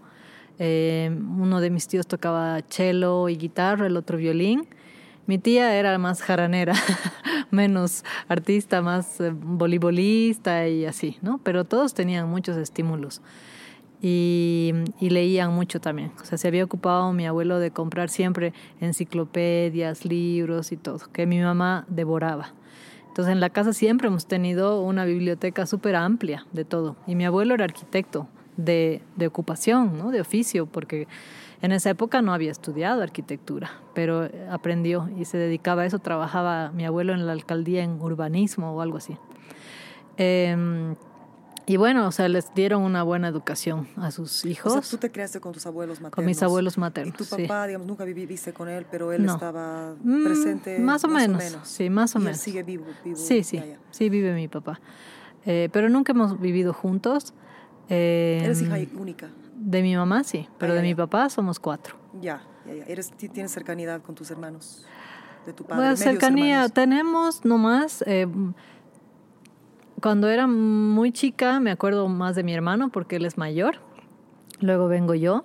[0.58, 4.68] eh, uno de mis tíos tocaba cello y guitarra, el otro violín.
[5.26, 6.74] Mi tía era más jaranera,
[7.50, 11.38] menos artista, más eh, voleibolista y así, ¿no?
[11.42, 13.22] Pero todos tenían muchos estímulos
[14.02, 16.12] y, y leían mucho también.
[16.20, 21.24] O sea, se había ocupado mi abuelo de comprar siempre enciclopedias, libros y todo, que
[21.24, 22.52] mi mamá devoraba.
[23.06, 26.96] Entonces en la casa siempre hemos tenido una biblioteca súper amplia de todo.
[27.06, 28.26] Y mi abuelo era arquitecto
[28.56, 30.10] de, de ocupación, ¿no?
[30.10, 31.06] de oficio, porque
[31.60, 36.00] en esa época no había estudiado arquitectura, pero aprendió y se dedicaba a eso.
[36.00, 39.16] Trabajaba mi abuelo en la alcaldía en urbanismo o algo así.
[40.16, 40.94] Eh,
[41.66, 44.96] y bueno, o sea, les dieron una buena educación a sus O hijos sea, tú
[44.98, 46.14] te criaste con tus abuelos maternos.
[46.16, 47.16] con mis abuelos Y maternos.
[47.16, 47.42] tu sí.
[47.42, 49.34] papá, digamos, nunca viviste con él, pero él No.
[49.34, 50.78] estaba Mm, presente.
[50.80, 52.40] más o menos, sí, más o Y él menos.
[52.40, 52.86] sigue vivo.
[53.04, 53.78] vivo Sí, sí, ya.
[53.90, 54.80] sí vive mi papá.
[55.44, 57.34] Eh, pero nunca hemos vivido juntos.
[57.88, 59.28] Eh, Eres hija única.
[59.56, 61.96] De mi mamá, sí, pero Ah, de ya, mi papá somos cuatro.
[62.20, 62.84] Ya, ya, ya.
[62.84, 64.84] Eres, ti- tienes cercanidad con tus hermanos.
[65.46, 65.76] De tu padre.
[65.76, 66.72] Bueno, medios cercanía hermanos.
[66.72, 68.02] tenemos nomás.
[68.06, 68.26] eh,
[70.02, 73.76] cuando era muy chica, me acuerdo más de mi hermano porque él es mayor.
[74.60, 75.44] Luego vengo yo.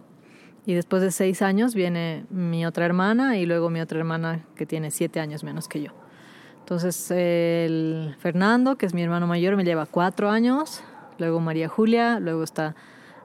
[0.66, 4.66] Y después de seis años viene mi otra hermana y luego mi otra hermana que
[4.66, 5.92] tiene siete años menos que yo.
[6.60, 10.84] Entonces, el Fernando, que es mi hermano mayor, me lleva cuatro años.
[11.20, 12.76] Luego María Julia, luego está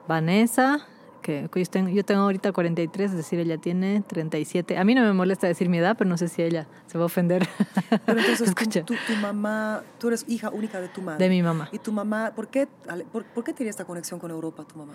[0.07, 0.87] Vanessa,
[1.23, 4.77] que yo tengo, yo tengo ahorita 43, es decir, ella tiene 37.
[4.77, 7.05] A mí no me molesta decir mi edad, pero no sé si ella se va
[7.05, 7.49] a ofender.
[8.07, 8.85] Pero entonces, Escucha.
[8.85, 11.25] tú- tu mamá, tú eres hija única de tu madre.
[11.25, 11.69] De mi mamá.
[11.73, 12.69] ¿Y tu mamá, por qué,
[13.13, 14.95] por, por qué tenía esta conexión con Europa, tu mamá?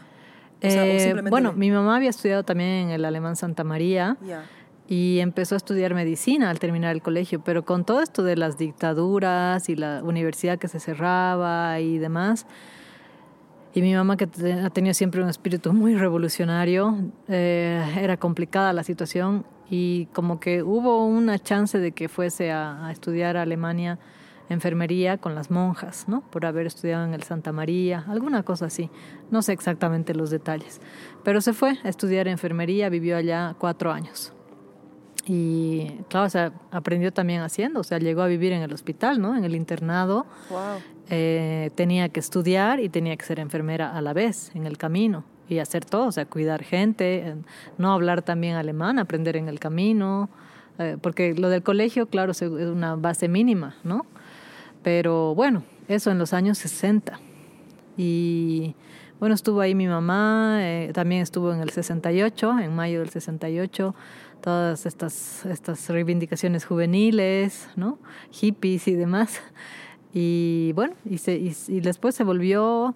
[0.62, 4.44] O sea, Eh, bueno, mi mamá había estudiado también en el Alemán Santa María Ya.
[4.88, 8.58] y empezó a estudiar medicina al terminar el colegio, pero con todo esto de las
[8.58, 12.48] dictaduras y la universidad que se cerraba y demás,
[13.78, 14.28] Y mi mamá, que
[14.64, 16.98] ha tenido siempre un espíritu muy revolucionario,
[17.28, 22.88] eh, era complicada la situación y como que hubo una chance de que fuese a,
[22.88, 24.00] a, estudiar a Alemania
[24.50, 26.22] enfermería con las monjas, ¿no?
[26.22, 28.90] Por haber estudiado en el Santa María, alguna cosa así.
[29.30, 30.82] No sé exactamente los detalles.
[31.24, 34.34] Pero se fue a estudiar enfermería, vivió allá cuatro años.
[35.28, 39.22] Y claro, o sea, aprendió también haciendo, o sea, llegó a vivir en el hospital,
[39.22, 39.38] ¿no?
[39.38, 40.26] En el internado.
[40.50, 40.80] Wow.
[41.10, 45.24] Eh, tenía que estudiar y tenía que ser enfermera a la vez, en el camino,
[45.48, 47.36] y hacer todo, o sea, cuidar gente,
[47.78, 50.30] no hablar también alemán, aprender en el camino,
[50.80, 54.06] eh, porque lo del colegio, claro, es una base mínima, ¿no?
[54.84, 57.20] Pero bueno, eso en los años 60.
[57.96, 58.76] Y
[59.20, 63.96] bueno, estuvo ahí mi mamá, eh, también estuvo en el 68, en mayo del 68
[64.42, 67.98] todas estas, estas reivindicaciones juveniles, ¿no?
[68.32, 69.42] hippies y demás.
[70.20, 72.96] Y bueno, y, se, y, después se volvió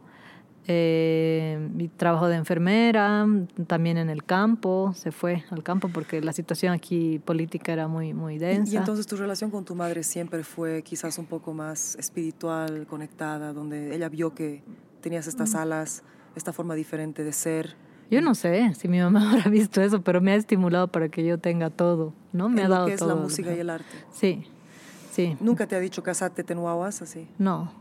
[0.66, 3.28] eh, y trabajo de enfermera,
[3.68, 8.16] también en el campo, se fue al campo porque la situación aquí política era muy,
[8.16, 8.72] muy densa.
[8.72, 12.88] Y, y, entonces tu relación con tu madre siempre fue quizás un poco más espiritual,
[12.88, 14.64] conectada, donde ella vio que
[15.00, 16.02] tenías estas alas,
[16.36, 17.76] esta forma diferente de ser.
[18.10, 21.24] Yo no sé si mi mamá habrá visto eso, pero me ha estimulado para que
[21.24, 22.50] yo tenga todo, ¿no?
[22.50, 23.10] Me en ha dado lo que es todo.
[23.10, 23.86] la música y el arte.
[24.12, 24.48] Sí,
[25.12, 25.38] sí.
[25.40, 27.28] ¿Nunca te ha dicho casate tenuawas así?
[27.38, 27.72] No.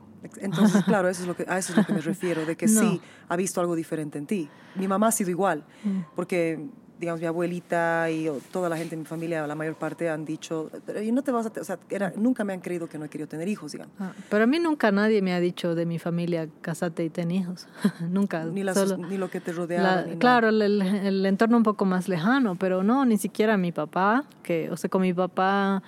[0.43, 2.67] Entonces, claro, eso es lo que, a eso es lo que me refiero, de que
[2.69, 2.81] No.
[2.81, 4.49] sí ha visto algo diferente en ti.
[4.75, 6.01] Mi mamá ha sido igual, Mm.
[6.15, 6.63] porque,
[6.99, 10.71] digamos, mi abuelita y toda la gente de mi familia, la mayor parte, han dicho,
[10.85, 13.07] "Pero, no te vas a, te-", o sea, era, nunca me han creído que no
[13.07, 13.95] he querido tener hijos, digamos.
[13.99, 17.31] Ah, Pero a mí nunca nadie me ha dicho de mi familia, casate y ten
[17.31, 17.67] hijos.
[18.11, 18.45] nunca.
[18.45, 20.03] Ni, las- solo- ni lo que te rodeaba.
[20.03, 23.73] La- claro, el, el- el entorno un poco más lejano, pero no, ni siquiera mi
[23.73, 25.83] papá, que, o sea, con mi papá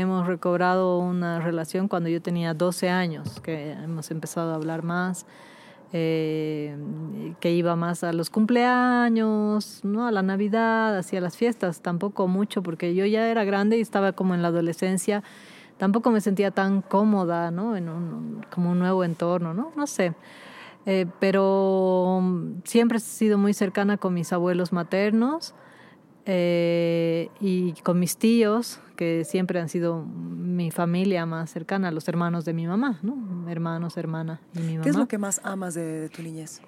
[0.00, 5.26] hemos recobrado una relación cuando yo tenía 12 años, que hemos empezado a hablar más,
[5.92, 6.76] eh,
[7.40, 10.06] que iba más a los cumpleaños, ¿no?
[10.06, 14.12] a la Navidad, hacia las fiestas, tampoco mucho, porque yo ya era grande y estaba
[14.12, 15.22] como en la adolescencia,
[15.78, 17.76] tampoco me sentía tan cómoda, ¿no?
[17.76, 19.72] En un, como un nuevo entorno, ¿no?
[19.76, 20.14] No sé.
[20.86, 25.54] Eh, pero mm, siempre he sido muy cercana con mis abuelos maternos
[26.30, 32.44] eh, y con mis tíos, que siempre han sido mi familia más cercana, los hermanos
[32.44, 33.48] de mi mamá, ¿no?
[33.48, 34.84] Hermanos, hermana y mi mamá.
[34.84, 36.60] ¿Qué es lo que más amas de, de tu niñez?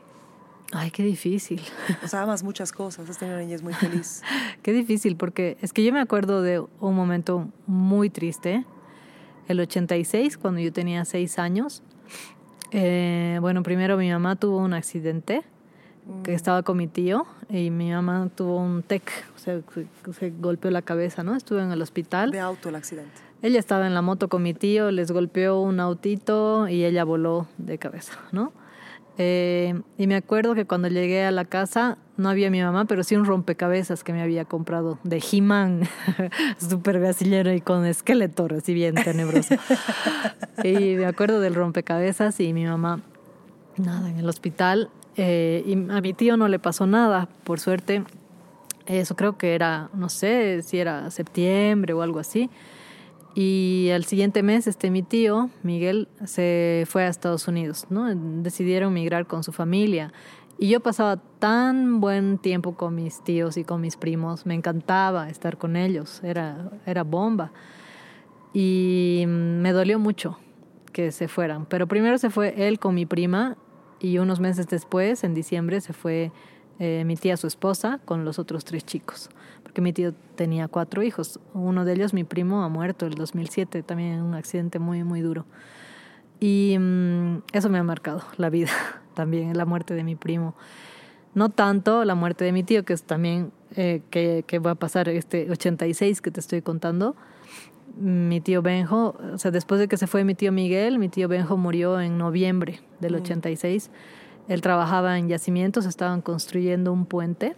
[0.72, 1.60] Ay, qué difícil.
[2.02, 4.22] O sea, amas muchas cosas, has tenido una niñez muy feliz.
[4.62, 8.64] Qué difícil, porque es que yo me acuerdo de un momento muy triste,
[9.48, 11.82] el 86, cuando yo tenía seis años.
[12.70, 15.42] Eh, bueno, primero mi mamá tuvo un accidente,
[16.22, 20.30] que estaba con mi tío, y mi mamá tuvo un TEC, o sea, se, se
[20.30, 21.34] golpeó la cabeza, ¿no?
[21.34, 22.30] Estuve en el hospital.
[22.30, 23.20] De auto el accidente.
[23.42, 27.46] Ella estaba en la moto con mi tío, les golpeó un autito y ella voló
[27.56, 28.52] de cabeza, ¿no?
[29.22, 33.02] Eh, y me acuerdo que cuando llegué a la casa no había mi mamá, pero
[33.02, 35.82] sí un rompecabezas que me había comprado de He-Man,
[36.58, 39.56] súper gasillero y con esqueleto, así bien tenebroso.
[40.64, 43.00] y me acuerdo del rompecabezas y mi mamá,
[43.76, 44.90] nada, en el hospital.
[45.16, 48.04] Eh, y a mi tío no le pasó nada, por suerte.
[48.86, 52.50] Eso creo que era, no sé si era septiembre o algo así.
[53.34, 58.12] Y al siguiente mes, este, mi tío, Miguel, se fue a Estados Unidos, ¿no?
[58.42, 60.12] Decidieron migrar con su familia.
[60.58, 65.30] Y yo pasaba tan buen tiempo con mis tíos y con mis primos, me encantaba
[65.30, 67.52] estar con ellos, era, era bomba.
[68.52, 70.38] Y mm, me dolió mucho
[70.92, 71.66] que se fueran.
[71.66, 73.56] Pero primero se fue él con mi prima
[74.00, 76.32] y unos meses después, en diciembre, se fue
[76.78, 79.28] eh, mi tía, su esposa, con los otros tres chicos.
[79.62, 81.38] Porque mi tío tenía cuatro hijos.
[81.52, 85.20] Uno de ellos, mi primo, ha muerto el 2007, también en un accidente muy, muy
[85.20, 85.44] duro.
[86.40, 88.70] Y mm, eso me ha marcado la vida
[89.14, 90.54] también, la muerte de mi primo.
[91.34, 94.74] No tanto la muerte de mi tío, que es también eh, que, que va a
[94.74, 97.14] pasar este 86 que te estoy contando.
[97.96, 101.28] Mi tío Benjo, o sea, después de que se fue mi tío Miguel, mi tío
[101.28, 103.90] Benjo murió en noviembre del 86.
[104.48, 107.56] Él trabajaba en yacimientos, estaban construyendo un puente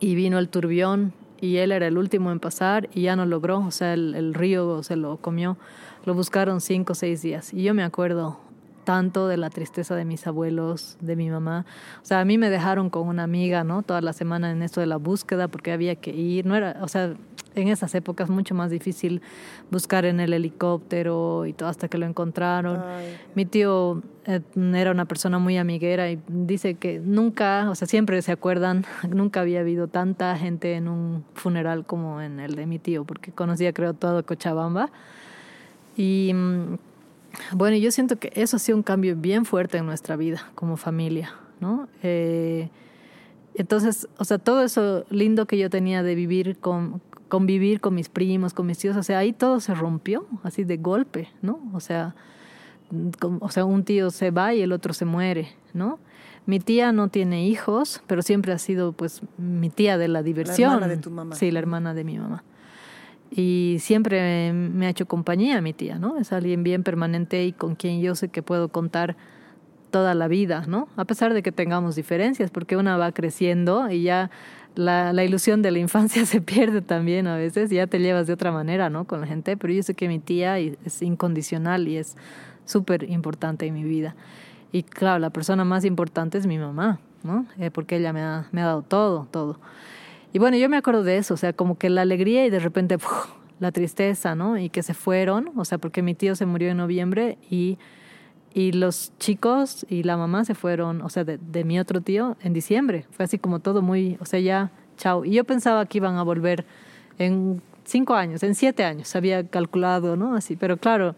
[0.00, 3.60] y vino el turbión y él era el último en pasar y ya no logró,
[3.60, 5.56] o sea, el, el río se lo comió.
[6.04, 8.38] Lo buscaron cinco o seis días y yo me acuerdo
[8.88, 11.66] tanto de la tristeza de mis abuelos, de mi mamá.
[12.02, 13.82] O sea, a mí me dejaron con una amiga, ¿no?
[13.82, 16.46] Toda la semana en esto de la búsqueda porque había que ir.
[16.46, 17.12] No era, o sea,
[17.54, 19.20] en esas épocas mucho más difícil
[19.70, 22.80] buscar en el helicóptero y todo hasta que lo encontraron.
[22.80, 23.14] Ay.
[23.34, 28.22] Mi tío eh, era una persona muy amiguera y dice que nunca, o sea, siempre
[28.22, 32.78] se acuerdan, nunca había habido tanta gente en un funeral como en el de mi
[32.78, 34.88] tío, porque conocía creo todo Cochabamba.
[35.94, 36.78] Y mm,
[37.52, 40.76] bueno, yo siento que eso ha sido un cambio bien fuerte en nuestra vida como
[40.76, 41.88] familia, ¿no?
[42.02, 42.68] Eh,
[43.54, 48.08] entonces, o sea, todo eso lindo que yo tenía de vivir con, convivir con mis
[48.08, 51.60] primos, con mis tíos, o sea, ahí todo se rompió, así de golpe, ¿no?
[51.72, 52.14] O sea,
[53.40, 55.98] o sea, un tío se va y el otro se muere, ¿no?
[56.46, 60.70] Mi tía no tiene hijos, pero siempre ha sido pues mi tía de la diversión.
[60.70, 61.34] La hermana de tu mamá.
[61.34, 62.42] Sí, la hermana de mi mamá.
[63.30, 66.16] Y siempre me ha hecho compañía mi tía, ¿no?
[66.18, 69.16] Es alguien bien permanente y con quien yo sé que puedo contar
[69.90, 70.88] toda la vida, ¿no?
[70.96, 74.30] A pesar de que tengamos diferencias, porque una va creciendo y ya
[74.74, 78.52] la, ilusión de la infancia se pierde también a veces, ya te llevas de otra
[78.52, 79.06] manera, ¿no?
[79.06, 82.16] Con la gente, pero yo sé que mi tía es incondicional y es
[82.64, 84.14] súper importante en mi vida.
[84.70, 87.46] Y claro, la persona más importante es mi mamá, ¿no?
[87.58, 89.58] Eh, porque ella me ha, me ha dado todo, todo.
[90.32, 92.58] Y bueno, yo me acuerdo de eso, o sea, como que la alegría y de
[92.58, 92.98] repente
[93.60, 94.58] la tristeza, ¿no?
[94.58, 97.78] Y que se fueron, o sea, porque mi tío se murió en noviembre y,
[98.52, 102.36] y los chicos y la mamá se fueron, o sea, de, de mi otro tío
[102.42, 103.06] en diciembre.
[103.10, 105.24] Fue así como todo muy, o sea, ya, chao.
[105.24, 106.66] Y yo pensaba que iban a volver
[107.18, 110.36] en cinco años, en siete años, había calculado, ¿no?
[110.36, 111.16] Así, pero claro,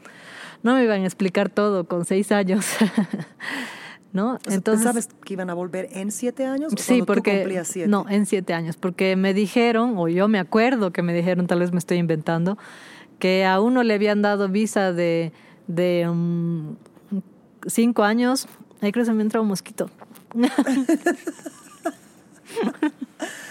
[0.62, 2.66] no me iban a explicar todo con seis años.
[4.12, 4.38] ¿No?
[4.48, 6.72] Entonces, ¿Sabes que iban a volver en siete años?
[6.76, 7.88] sí, porque siete?
[7.88, 11.60] no, en siete años, porque me dijeron, o yo me acuerdo que me dijeron, tal
[11.60, 12.58] vez me estoy inventando,
[13.20, 15.32] que a uno le habían dado visa de,
[15.68, 16.74] de um,
[17.66, 18.48] cinco años.
[18.80, 19.88] Ahí creo que se me entra un mosquito.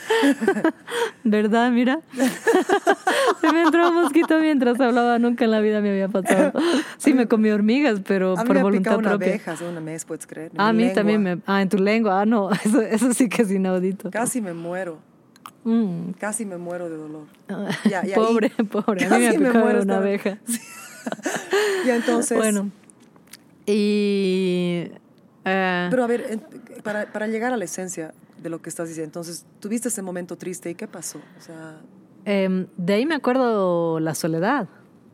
[1.23, 1.71] ¿Verdad?
[1.71, 1.99] Mira.
[3.41, 5.19] Se me entró un mosquito mientras hablaba.
[5.19, 6.53] Nunca en la vida me había pasado.
[6.97, 9.27] Sí, me comí hormigas, pero a mí por me voluntad una propia.
[9.27, 10.51] abeja hace un mes, puedes creer.
[10.57, 11.39] a mí también me...
[11.45, 12.21] Ah, en tu lengua.
[12.21, 12.49] Ah, no.
[12.65, 14.11] Eso, eso sí que es inaudito.
[14.11, 14.99] Casi me muero.
[15.63, 16.11] Mm.
[16.19, 17.27] Casi me muero de dolor.
[17.89, 18.63] Ya, ya, pobre, y...
[18.63, 19.05] pobre.
[19.05, 20.37] A mí me me una abeja.
[20.45, 20.59] Sí.
[21.85, 22.37] ya entonces...
[22.37, 22.69] Bueno.
[23.65, 24.85] Y...
[25.45, 25.89] Uh...
[25.89, 26.39] Pero a ver,
[26.83, 29.07] para, para llegar a la esencia, de lo que estás diciendo.
[29.07, 31.19] Entonces, tuviste ese momento triste y qué pasó?
[31.37, 31.79] O sea...
[32.25, 34.67] Eh, de ahí me acuerdo la soledad.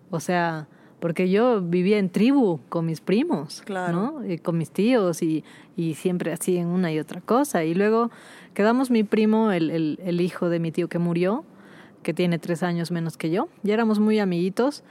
[0.09, 0.67] O sea,
[0.99, 3.93] porque yo vivía en tribu con mis primos, claro.
[3.93, 4.25] ¿no?
[4.25, 5.43] Y con mis tíos y,
[5.75, 7.63] y siempre así en una y otra cosa.
[7.63, 8.11] Y luego
[8.53, 11.43] quedamos mi primo, el, el, el hijo de mi tío que murió,
[12.01, 13.49] que tiene tres años menos que yo.
[13.63, 14.83] Ya éramos muy amiguitos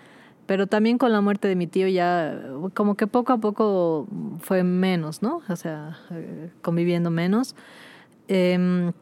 [0.47, 2.39] pero también con la muerte de mi tío ya
[2.75, 4.07] como que poco a poco
[4.41, 5.43] fue menos, ¿no?
[5.49, 7.55] O sea, eh, conviviendo menos.
[8.29, 8.93] Eh,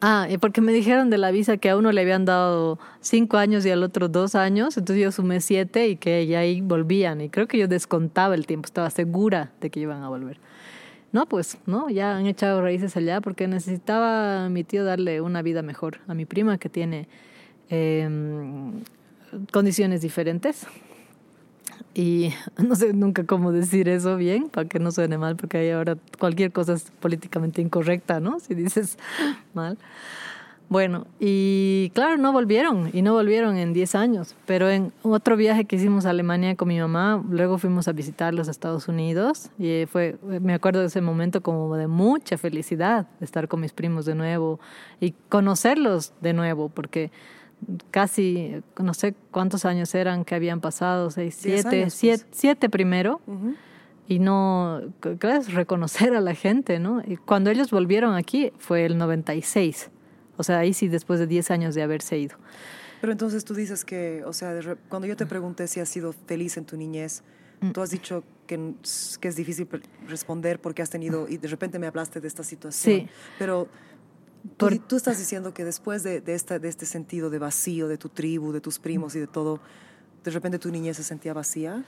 [0.00, 3.64] ah, porque me dijeron de la visa que a uno le habían dado cinco años
[3.66, 7.20] y al otro dos años, entonces yo sumé siete y que ya ahí volvían.
[7.20, 10.38] Y creo que yo descontaba el tiempo, estaba segura de que iban a volver.
[11.12, 15.62] No, pues, no, ya han echado raíces allá porque necesitaba mi tío darle una vida
[15.62, 17.08] mejor a mi prima que tiene
[17.70, 18.08] eh,
[19.52, 20.66] condiciones diferentes
[21.96, 25.70] y no sé nunca cómo decir eso bien para que no suene mal, porque ahí
[25.70, 28.38] ahora cualquier cosa es políticamente incorrecta, ¿no?
[28.38, 28.98] Si dices
[29.54, 29.78] mal.
[30.68, 35.64] Bueno, y claro, no volvieron, y no volvieron en 10 años, pero en otro viaje
[35.64, 39.86] que hicimos a Alemania con mi mamá, luego fuimos a visitar los Estados Unidos, y
[39.86, 44.06] fue, me acuerdo de ese momento como de mucha felicidad, de estar con mis primos
[44.06, 44.58] de nuevo
[44.98, 47.12] y conocerlos de nuevo, porque
[47.90, 52.38] casi, no sé cuántos años eran que habían pasado, seis, siete, años, siete, pues.
[52.38, 53.56] siete, primero, Uh -huh.
[54.08, 57.02] y no, es reconocer a la gente, ¿no?
[57.06, 59.90] Y cuando ellos volvieron aquí fue el 96,
[60.36, 62.36] o sea, ahí sí después de 10 años de haberse ido.
[63.00, 64.58] Pero entonces tú dices que, o sea,
[64.88, 67.22] cuando yo te pregunté si has sido feliz en tu niñez,
[67.60, 67.70] mm.
[67.72, 68.74] tú has dicho que,
[69.20, 69.68] que, es difícil
[70.08, 73.00] responder porque has tenido, y de repente me hablaste de esta situación.
[73.00, 73.08] Sí.
[73.38, 73.68] Pero
[74.56, 74.78] Por...
[74.78, 78.08] tú, estás diciendo que después de, de, esta, de este sentido de vacío de tu
[78.08, 79.60] tribu, de tus primos y de todo,
[80.24, 81.84] de repente tu niñez se sentía vacía.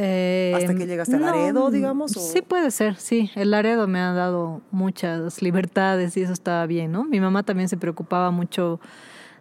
[0.00, 2.16] Eh, ¿Hasta que llegaste al no, Laredo, digamos?
[2.16, 2.20] O...
[2.20, 3.30] Sí, puede ser, sí.
[3.34, 7.04] El Laredo me ha dado muchas libertades y eso estaba bien, ¿no?
[7.04, 8.80] Mi mamá también se preocupaba mucho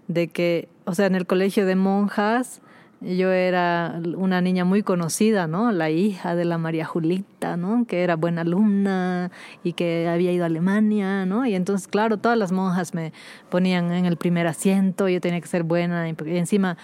[0.07, 2.61] de que, o sea, en el colegio de monjas,
[3.01, 5.71] yo era una niña muy conocida, ¿no?
[5.71, 7.85] La hija de la María Julita, ¿no?
[7.85, 9.31] Que era buena alumna
[9.63, 11.45] y que había ido a Alemania, ¿no?
[11.45, 13.13] Y entonces, claro, todas las monjas me
[13.49, 16.77] ponían en el primer asiento, yo tenía que ser buena y encima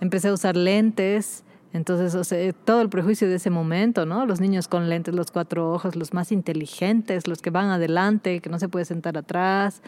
[0.00, 1.44] empecé a usar lentes.
[1.72, 4.26] Entonces, o sea, todo el prejuicio de ese momento, ¿no?
[4.26, 8.50] Los niños con lentes, los cuatro ojos, los más inteligentes, los que van adelante, que
[8.50, 9.82] no se puede sentar atrás.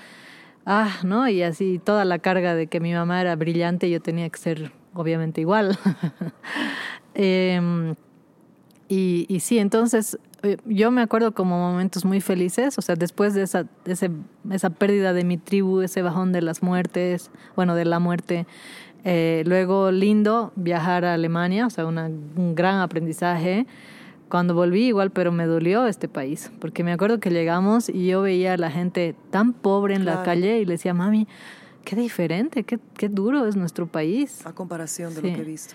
[0.65, 1.29] Ah, ¿no?
[1.29, 4.39] Y así toda la carga de que mi mamá era brillante y yo tenía que
[4.39, 5.79] ser obviamente igual.
[7.15, 7.95] eh,
[8.89, 10.19] y, y, sí, entonces
[10.67, 14.11] yo me acuerdo como momentos muy felices, o sea, después de esa, ese,
[14.51, 18.47] esa pérdida de mi tribu, ese bajón de las muertes, bueno, de la muerte,
[19.05, 23.67] Eh, luego, lindo viajar a Alemania, o sea, una- un gran aprendizaje.
[24.29, 28.23] Cuando volví igual, pero me dolió este país, porque me acuerdo que llegamos y yo
[28.23, 31.27] veía a la gente tan pobre en la calle y le decía, mami,
[31.85, 34.45] qué diferente, qué, qué duro es nuestro país.
[34.47, 35.29] A comparación de Sí.
[35.31, 35.75] lo que he visto.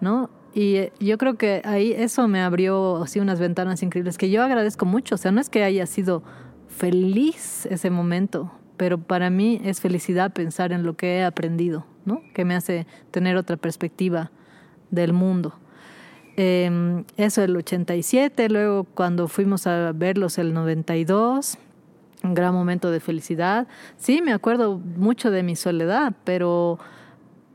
[0.00, 0.30] ¿no?
[0.54, 4.42] Y eh, yo creo que ahí eso me abrió así unas ventanas increíbles que yo
[4.42, 5.14] agradezco mucho.
[5.14, 6.22] O sea, no es que haya sido
[6.68, 12.20] feliz ese momento, pero para mí es felicidad pensar en lo que he aprendido, ¿no?
[12.34, 14.32] Que me hace tener otra perspectiva
[14.90, 15.54] del mundo.
[16.36, 21.58] Eh, eso el 87, luego cuando fuimos a verlos el 92,
[22.22, 23.66] un gran momento de felicidad.
[23.96, 26.78] Sí, me acuerdo mucho de mi soledad, pero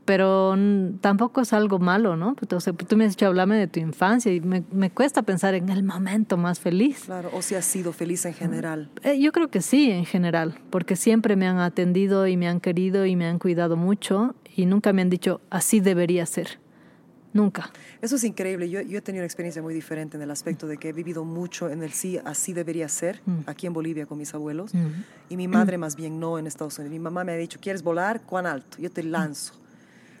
[0.08, 0.56] pero
[1.02, 2.34] tampoco es algo malo, ¿no?
[2.40, 5.68] Entonces, tú me has dicho, háblame de tu infancia y me, me cuesta pensar en
[5.68, 7.02] el momento más feliz.
[7.04, 8.90] Claro, o si has sido feliz en general.
[9.02, 12.58] Eh, yo creo que sí, en general, porque siempre me han atendido y me han
[12.58, 16.58] querido y me han cuidado mucho y nunca me han dicho, así debería ser.
[17.32, 17.70] Nunca.
[18.00, 18.70] Eso es increíble.
[18.70, 21.24] Yo, yo he tenido una experiencia muy diferente en el aspecto de que he vivido
[21.24, 23.40] mucho en el sí, así debería ser, Mm.
[23.46, 24.74] aquí en Bolivia con mis abuelos.
[24.74, 24.86] Mm.
[25.28, 26.92] Y mi madre más bien no en Estados Unidos.
[26.92, 28.22] Mi mamá me ha dicho, ¿quieres volar?
[28.22, 28.78] ¿Cuán alto?
[28.78, 29.52] Yo te lanzo.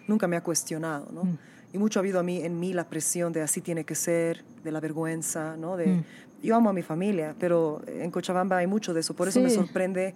[0.06, 1.24] Nunca me ha cuestionado, ¿no?
[1.24, 1.38] Mm.
[1.72, 4.44] Y mucho ha habido a mí, en mí la presión de así tiene que ser,
[4.64, 5.76] de la vergüenza, ¿no?
[5.76, 6.04] De, Mm.
[6.42, 9.12] Yo amo a mi familia, pero en Cochabamba hay mucho de eso.
[9.14, 10.14] Por eso me sorprende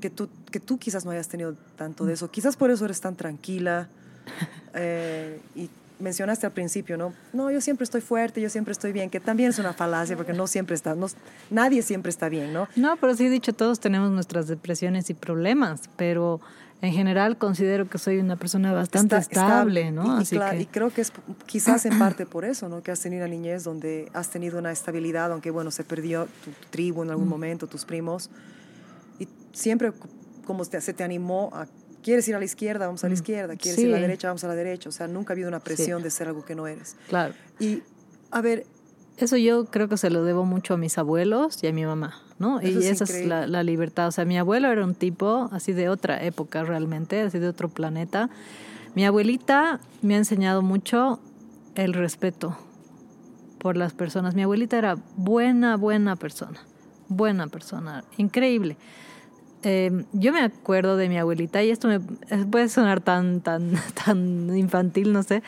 [0.00, 2.30] que tú, que tú quizás no hayas tenido tanto de eso.
[2.30, 3.88] Quizás por eso eres tan tranquila.
[4.74, 5.68] Eh, y
[6.00, 7.12] mencionaste al principio, ¿no?
[7.32, 10.32] No, yo siempre estoy fuerte, yo siempre estoy bien, que también es una falacia porque
[10.32, 11.06] no siempre está, no,
[11.50, 12.68] nadie siempre está bien, ¿no?
[12.76, 16.40] No, pero sí he dicho, todos tenemos nuestras depresiones y problemas, pero
[16.82, 20.18] en general considero que soy una persona bastante Está- estable, ¿no?
[20.18, 20.60] Y, Así cla- que...
[20.62, 21.12] y creo que es
[21.46, 22.82] quizás en parte por eso, ¿no?
[22.82, 26.50] Que has tenido una niñez donde has tenido una estabilidad, aunque bueno, se perdió tu,
[26.70, 27.30] tribu en algún Mm.
[27.30, 28.30] momento, tus primos.
[29.18, 29.92] Y siempre
[30.46, 31.66] como se te animó a,
[32.02, 32.86] ¿quieres ir a la izquierda?
[32.86, 33.14] Vamos a la Mm.
[33.14, 33.56] izquierda.
[33.56, 34.28] ¿Quieres ir a la derecha?
[34.28, 34.88] Vamos a la derecha.
[34.88, 35.64] O sea, nunca ha habido una Sí.
[35.64, 36.96] presión de ser algo que no eres.
[37.08, 37.34] Claro.
[37.58, 37.82] Y,
[38.30, 38.66] a ver,
[39.16, 42.14] Eso yo creo que se lo debo mucho a mis abuelos y a mi mamá,
[42.38, 42.62] ¿no?
[42.62, 44.08] Y es esa es la, la libertad.
[44.08, 47.68] O sea, mi abuelo era un tipo así de otra época realmente, así de otro
[47.68, 48.30] planeta.
[48.94, 51.20] Mi abuelita me ha enseñado mucho
[51.74, 52.56] el respeto
[53.58, 54.34] por las personas.
[54.34, 56.58] Mi abuelita era buena, buena persona,
[57.08, 58.78] buena persona, increíble.
[59.62, 63.72] Eh, yo me acuerdo de mi abuelita, y esto me eh, puede sonar tan, tan,
[64.04, 65.42] tan infantil, no sé,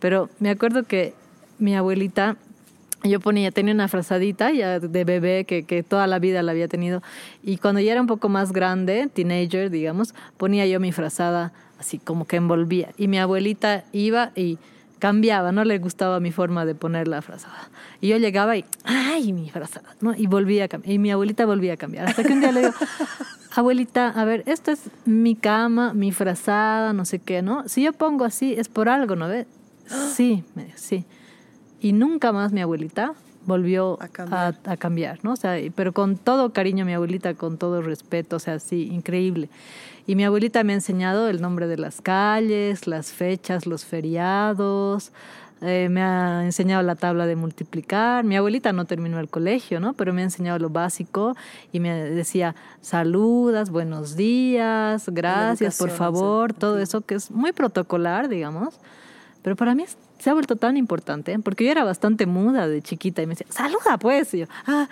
[0.00, 1.14] pero me acuerdo que
[1.58, 2.36] mi abuelita,
[3.04, 6.68] yo ponía, tenía una frazadita ya de bebé que, que toda la vida la había
[6.68, 7.02] tenido,
[7.42, 11.98] y cuando ya era un poco más grande, teenager, digamos, ponía yo mi frazada así
[11.98, 14.58] como que envolvía, y mi abuelita iba y
[14.98, 17.68] cambiaba, no le gustaba mi forma de poner la frazada.
[18.00, 20.14] Y yo llegaba y, ay, mi frazada, ¿no?
[20.16, 22.60] Y volvía a cambiar, y mi abuelita volvía a cambiar, hasta que un día le
[22.60, 22.72] digo,
[23.60, 27.68] abuelita, a ver, esta es mi cama, mi frazada, no sé qué, ¿no?
[27.68, 29.46] Si yo pongo así, es por algo, ¿no ves?
[30.14, 31.04] Sí, me dijo, sí.
[31.80, 33.14] Y nunca más mi abuelita
[33.46, 34.54] volvió A a cambiar.
[34.64, 35.32] a, cambiar, ¿no?
[35.32, 39.48] O sea, pero con todo cariño mi abuelita, con todo respeto, o sea, sí, increíble.
[40.06, 45.12] Y mi abuelita me ha enseñado el nombre de las calles, las fechas, los feriados,
[45.64, 48.24] eh, me ha enseñado la tabla de multiplicar.
[48.24, 49.92] Mi abuelita no terminó el colegio, ¿no?
[49.94, 51.34] Pero me ha enseñado lo básico
[51.72, 57.52] y me decía, saludas, buenos días, gracias, por favor, sí, todo eso que es muy
[57.52, 58.74] protocolar, digamos.
[59.42, 59.84] Pero para mí
[60.18, 61.38] se ha vuelto tan importante, ¿eh?
[61.38, 64.32] porque yo era bastante muda de chiquita y me decía, saluda pues.
[64.32, 64.88] Y yo, ah,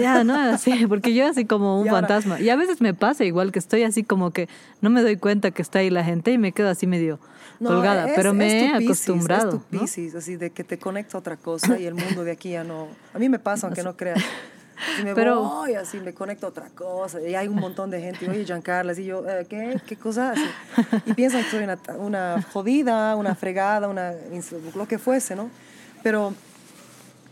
[0.00, 0.34] ya, ¿no?
[0.34, 2.40] Así, porque yo así como un Y ahora- fantasma.
[2.40, 4.48] Y a veces me pasa igual que estoy así como que
[4.80, 7.20] no me doy cuenta que está ahí la gente y me quedo así medio
[7.64, 8.06] No, colgada.
[8.08, 9.56] es- pero es me he acostumbrado.
[9.56, 9.80] Es tu ¿no?
[9.82, 12.64] Piscis, así de que te conecta a otra cosa y el mundo de aquí ya
[12.64, 12.88] no.
[13.12, 14.20] A mí me pasa, aunque no creas.
[15.00, 17.20] Y me Pero- voy así, me conecto a otra cosa.
[17.20, 18.28] Y hay un montón de gente.
[18.28, 19.80] Oye, Giancarla, y yo, eh, ¿qué?
[19.86, 20.32] ¿Qué cosa?
[20.32, 20.42] Así.
[21.06, 24.12] Y piensan que soy una, una jodida, una fregada, una,
[24.74, 25.48] lo que fuese, ¿no?
[26.02, 26.34] Pero,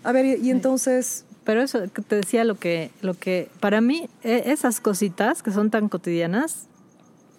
[0.05, 4.09] a ver, y, y entonces, Pero eso te decía lo que, lo que para mí
[4.23, 6.69] e- esas cositas que son tan cotidianas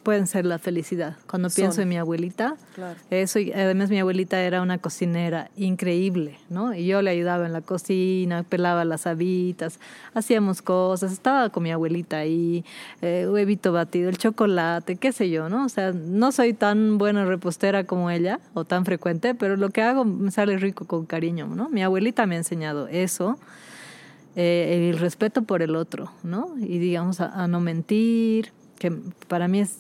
[0.04, 1.16] pueden ser la felicidad.
[1.28, 1.56] Cuando Son.
[1.64, 3.00] pienso en mi abuelita, Claro.
[3.10, 6.74] eso y además mi abuelita era una cocinera increíble, ¿no?
[6.76, 9.80] Y yo le ayudaba en la cocina, pelaba las habitas,
[10.14, 12.64] hacíamos cosas, estaba con mi abuelita ahí,
[13.02, 15.66] eh, huevito batido, el chocolate, qué sé yo, ¿no?
[15.66, 19.82] O sea, no soy tan buena repostera como ella o tan frecuente, pero lo que
[19.82, 21.70] hago me sale rico con cariño, ¿no?
[21.70, 23.38] Mi abuelita me ha enseñado eso
[24.36, 26.56] eh, el respeto por el otro, ¿no?
[26.60, 28.92] Y digamos a, a no mentir, que
[29.28, 29.78] para mí es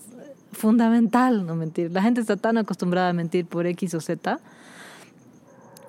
[0.54, 1.92] fundamental no mentir.
[1.92, 4.40] La gente está tan acostumbrada a mentir por X o Z.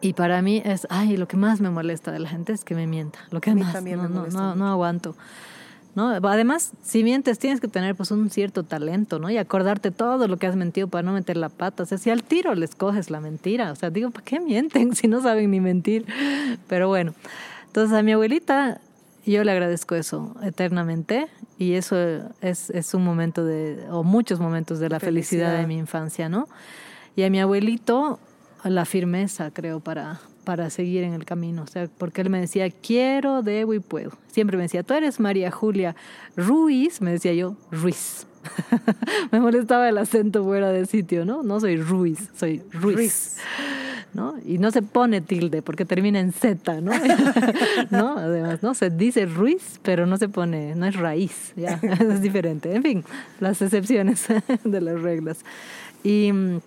[0.00, 2.74] Y para mí es, ay, lo que más me molesta de la gente es que
[2.74, 3.20] me mienta.
[3.30, 5.14] Lo que más, no, no aguanto.
[5.94, 6.08] ¿no?
[6.08, 9.30] Además, si mientes, tienes que tener pues un cierto talento, ¿no?
[9.30, 11.84] Y acordarte todo lo que has mentido para no meter la pata.
[11.84, 13.70] O sea, si al tiro les coges la mentira.
[13.70, 16.04] O sea, digo, ¿para qué mienten si no saben ni mentir?
[16.68, 17.14] Pero bueno,
[17.66, 18.80] entonces a mi abuelita
[19.32, 21.28] yo le agradezco eso eternamente
[21.58, 21.96] y eso
[22.40, 25.46] es, es un momento de, o muchos momentos de la felicidad.
[25.46, 25.60] Felicidad.
[25.60, 26.48] de mi infancia, ¿no?
[27.16, 28.18] Y a mi abuelito
[28.64, 31.62] la firmeza, creo, para, para seguir en el camino.
[31.62, 34.12] O sea, porque él me decía, quiero, debo y puedo.
[34.28, 35.94] Siempre me decía, tú eres María Julia
[36.36, 38.26] Ruiz, me decía yo, Ruiz.
[39.32, 41.42] me molestaba el acento fuera de sitio, ¿no?
[41.42, 42.96] No soy Ruiz, soy Ruiz.
[42.96, 43.36] Ruiz.
[44.14, 44.36] ¿no?
[44.46, 46.92] Y no se pone tilde porque termina en Z, ¿no?
[47.90, 48.16] ¿no?
[48.16, 48.74] Además, ¿no?
[48.74, 52.74] Se dice Ruiz, pero no se pone, no es raíz, ya, es diferente.
[52.74, 53.04] En fin,
[53.40, 54.26] las excepciones
[54.64, 55.44] de las reglas.
[56.02, 56.60] Y, mm,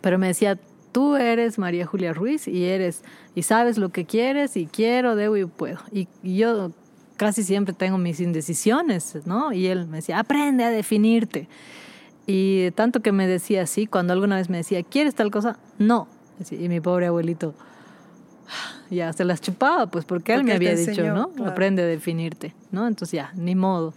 [0.00, 0.58] pero me decía,
[0.92, 3.02] tú eres María Julia Ruiz y eres,
[3.34, 5.78] y sabes lo que quieres y quiero, debo y puedo.
[5.90, 6.70] Y, y yo
[7.16, 9.52] casi siempre tengo mis indecisiones, ¿no?
[9.52, 11.48] Y él me decía, aprende a definirte.
[12.26, 15.58] Y tanto que me decía así, cuando alguna vez me decía, ¿quieres tal cosa?
[15.78, 16.08] No.
[16.50, 17.54] Y mi pobre abuelito
[18.90, 21.30] ya se las chupaba, pues porque él Porque me él había dicho, enseñó, ¿no?
[21.30, 21.50] claro.
[21.50, 22.86] Aprende a definirte, ¿no?
[22.86, 23.94] Entonces ya, ni modo,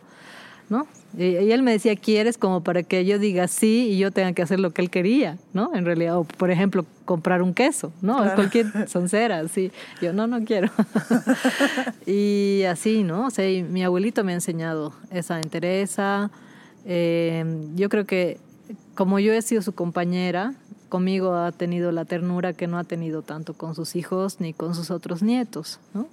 [0.70, 0.88] ¿no?
[1.18, 2.38] Y, y él me decía, ¿quieres?
[2.38, 5.38] Como para que yo diga sí y yo tenga que hacer lo que él quería,
[5.54, 5.74] ¿no?
[5.74, 8.18] En realidad, o por ejemplo, comprar un queso, ¿no?
[8.18, 8.36] Claro.
[8.36, 9.72] Cualquier soncera, así.
[10.02, 10.70] Yo, no, no quiero.
[12.06, 13.28] y así, ¿no?
[13.28, 16.30] O sea, y mi abuelito me ha enseñado esa entereza.
[16.86, 17.44] Eh,
[17.76, 18.40] yo creo que
[18.96, 20.54] como yo he sido su compañera,
[20.90, 24.76] conmigo ha tenido la ternura que no ha tenido tanto con sus hijos ni con
[24.76, 26.08] sus otros nietos, ¿no?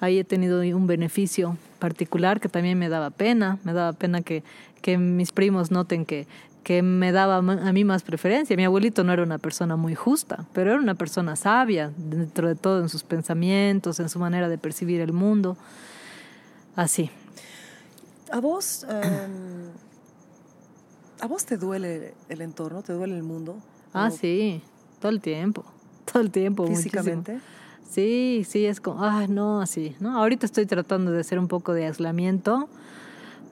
[0.00, 4.42] Ahí he tenido un beneficio particular que también me daba pena, me daba pena que,
[4.82, 6.26] que mis primos noten que,
[6.66, 7.42] que me daba a
[7.72, 8.56] mí más preferencia.
[8.56, 12.56] Mi abuelito no era una persona muy justa, pero era una persona sabia dentro de
[12.56, 15.56] todo en sus pensamientos, en su manera de percibir el mundo.
[16.74, 17.08] Así.
[18.32, 19.70] ¿A vos, em,
[21.20, 23.56] a vos te duele el entorno, te duele el mundo?
[23.94, 24.60] Ah, sí,
[25.00, 25.64] todo el tiempo,
[26.04, 26.66] todo el tiempo.
[26.66, 27.22] muchísimo.
[27.88, 30.18] Sí, sí, es como, ah, no, así, ¿no?
[30.18, 32.68] Ahorita estoy tratando de hacer un poco de aislamiento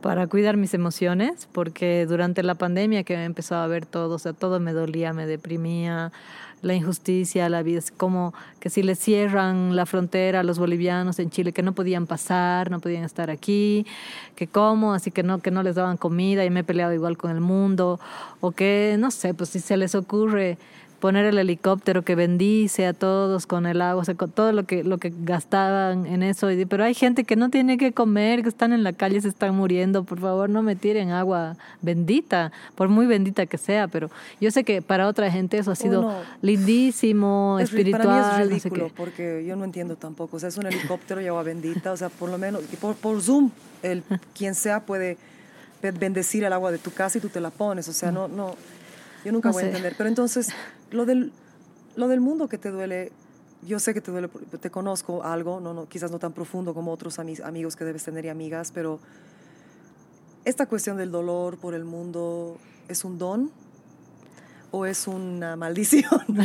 [0.02, 4.35] para cuidar mis emociones, porque durante la pandemia que empezó a ver todo, o sea,
[4.35, 6.12] todo me dolía, me deprimía,
[6.65, 11.19] la injusticia, la vida, es como que si le cierran la frontera a los bolivianos
[11.19, 13.86] en Chile, que no podían pasar, no podían estar aquí,
[14.35, 17.16] que cómo, así que no, que no les daban comida y me he peleado igual
[17.16, 18.01] con el mundo,
[18.40, 20.59] o que, no sé, pues si se les ocurre
[21.05, 24.62] poner el helicóptero que bendice a todos con el agua, o sea, con todo lo
[24.64, 26.48] que, lo que gastaban en eso.
[26.66, 29.55] Pero hay gente que no tiene que comer, que están en la calle, se están
[29.55, 30.05] muriendo.
[30.05, 33.86] Por favor, no me tiren agua bendita, por muy bendita que sea.
[33.86, 34.10] Pero
[34.40, 38.02] yo sé que para otra gente eso ha sido Uno- lindísimo, Es ri- espiritual.
[38.02, 40.39] para mí es no sé ridículo porque yo no entiendo tampoco.
[40.39, 41.93] O sea, es un helicóptero y agua bendita.
[41.93, 43.51] O sea, por lo menos, por, por Zoom,
[43.82, 44.02] el,
[44.35, 45.18] quien sea puede
[45.82, 47.89] be- bendecir el agua de tu casa y tú te la pones.
[47.89, 48.56] O sea, no, no,
[49.24, 49.94] yo nunca No voy a entender.
[49.96, 50.48] Pero entonces,
[50.90, 51.32] lo del,
[51.96, 53.10] lo del mundo que te duele,
[53.66, 54.28] yo sé que te duele,
[54.60, 58.05] te conozco algo, no, no, quizás no tan profundo como otros ami- amigos que debes
[58.05, 59.01] tener y amigas, pero
[60.44, 63.51] esta cuestión del dolor por el mundo, ¿es un don
[64.70, 66.10] o es una maldición?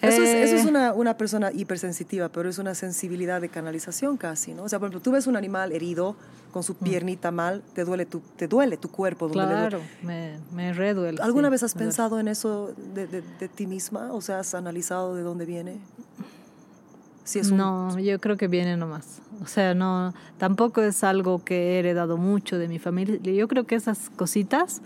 [0.00, 0.68] Eso es, eso es Eh.
[0.68, 4.62] una, una persona hipersensitiva, pero es una sensibilidad de canalización casi, ¿no?
[4.62, 6.14] O sea, por ejemplo, tú ves un animal herido
[6.52, 9.28] con su piernita mal, te duele tu, te duele tu cuerpo.
[9.28, 9.46] duele.
[9.46, 9.48] Mm.
[9.50, 11.20] Claro, me, me reduele.
[11.20, 11.86] ¿Alguna sí, vez has duele.
[11.86, 14.12] pensado en eso de, de- de ti misma?
[14.12, 15.78] O sea, ¿has analizado de dónde viene?
[17.24, 19.20] Si es un- No, yo creo que viene nomás.
[19.42, 23.18] O sea, no, tampoco es algo que he heredado mucho de mi familia.
[23.20, 24.80] Yo creo que esas cositas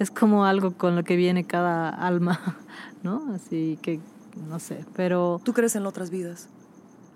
[0.00, 2.40] es como algo con lo que viene cada alma,
[3.04, 3.32] ¿no?
[3.34, 4.00] Así que,
[4.48, 6.48] no sé, pero ¿Tú crees en otras vidas?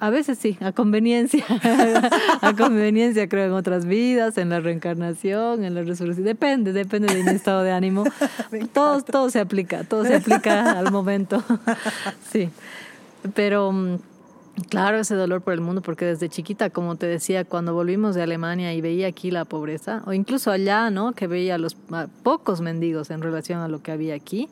[0.00, 1.44] a veces sí, a conveniencia.
[2.40, 6.24] a conveniencia creo en otras vidas, en la reencarnación, en la resurrección.
[6.24, 8.04] Depende, depende de mi estado de ánimo.
[8.72, 11.42] todo, todo se aplica, todo se aplica al momento.
[12.30, 12.50] sí.
[13.34, 13.96] Pero mm,
[14.68, 18.22] claro, ese dolor por el mundo, porque desde chiquita, como te decía, cuando volvimos de
[18.22, 21.12] Alemania y veía aquí la pobreza, o incluso allá, ¿no?
[21.12, 24.48] Que veía a los a pocos mendigos en relación a lo que había aquí.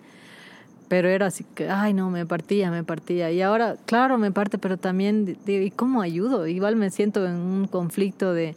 [0.89, 3.31] Pero era así que, ay, no, me partía, me partía.
[3.33, 6.47] Y ahora, claro, me parte, pero también, digo, ¿y cómo ayudo?
[6.47, 8.55] Igual me siento en un conflicto de,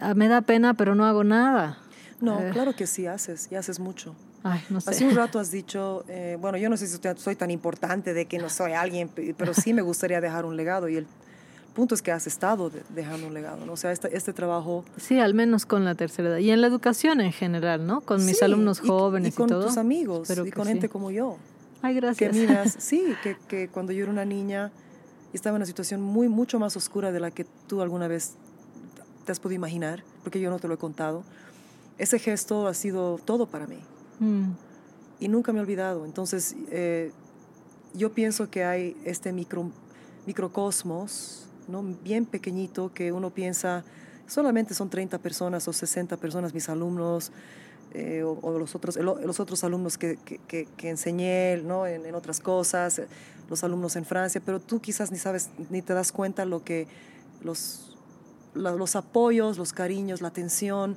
[0.00, 1.78] ah, me da pena, pero no hago nada.
[2.20, 2.50] No, Eh.
[2.52, 4.14] claro que sí haces, y haces mucho.
[4.42, 4.90] Ay, no sé.
[4.90, 8.26] Hace un rato has dicho, eh, bueno, yo no sé si soy- tan importante de
[8.26, 11.06] que no soy alguien, pe- pero sí me gustaría dejar un legado y el
[11.76, 13.74] punto es que has estado de- dejando un legado, ¿no?
[13.74, 14.84] O sea, este, este trabajo...
[14.96, 16.38] Sí, al menos con la tercera edad.
[16.38, 18.00] Y en la educación en general, ¿no?
[18.00, 19.66] Con mis Sí, alumnos y- jóvenes y, y con todo.
[19.66, 20.72] tus amigos Espero y que con sí.
[20.72, 21.36] gente como yo.
[21.82, 22.34] Ay, Que gracias.
[22.34, 24.72] me has- sí, que, que cuando yo era una niña
[25.32, 28.32] y estaba en una situación muy, mucho más oscura de la que tú alguna vez
[29.24, 31.22] te has podido imaginar, porque yo no te lo he contado.
[31.98, 33.78] Ese gesto ha sido todo para mí.
[34.20, 34.50] Mm.
[35.20, 36.04] Y nunca me he olvidado.
[36.04, 37.10] Entonces, eh,
[37.94, 39.70] yo pienso que hay este micro,
[40.26, 41.82] microcosmos, ¿no?
[41.82, 43.84] bien pequeñito, que uno piensa,
[44.26, 47.32] solamente son 30 personas o 60 personas, mis alumnos,
[47.92, 51.86] eh, o, los, otros, los otros alumnos que, que, enseñé ¿no?
[51.86, 53.08] en, en otras cosas, eh,
[53.48, 56.88] los alumnos en Francia, pero tú quizás ni sabes, ni te das cuenta lo que
[57.42, 57.96] los,
[58.54, 60.96] los apoyos, los cariños, la atención,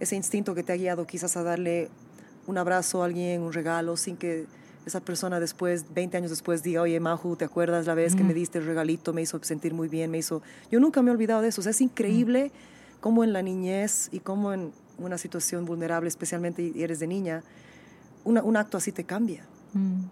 [0.00, 1.88] ese instinto que te ha guiado quizás a darle
[2.46, 4.46] un abrazo a alguien, un regalo, sin que
[4.86, 8.34] esa persona después, 20 años después, diga, oye, Maju, ¿te acuerdas la vez que me
[8.34, 9.12] diste el regalito?
[9.12, 10.42] Me hizo sentir muy bien, me hizo...
[10.70, 11.60] Yo nunca me he olvidado de eso.
[11.60, 12.52] O sea, es increíble
[13.00, 17.42] cómo en la niñez y cómo en una situación vulnerable, especialmente y eres de niña,
[18.24, 19.44] una- un acto así te cambia.
[19.72, 20.02] Mm.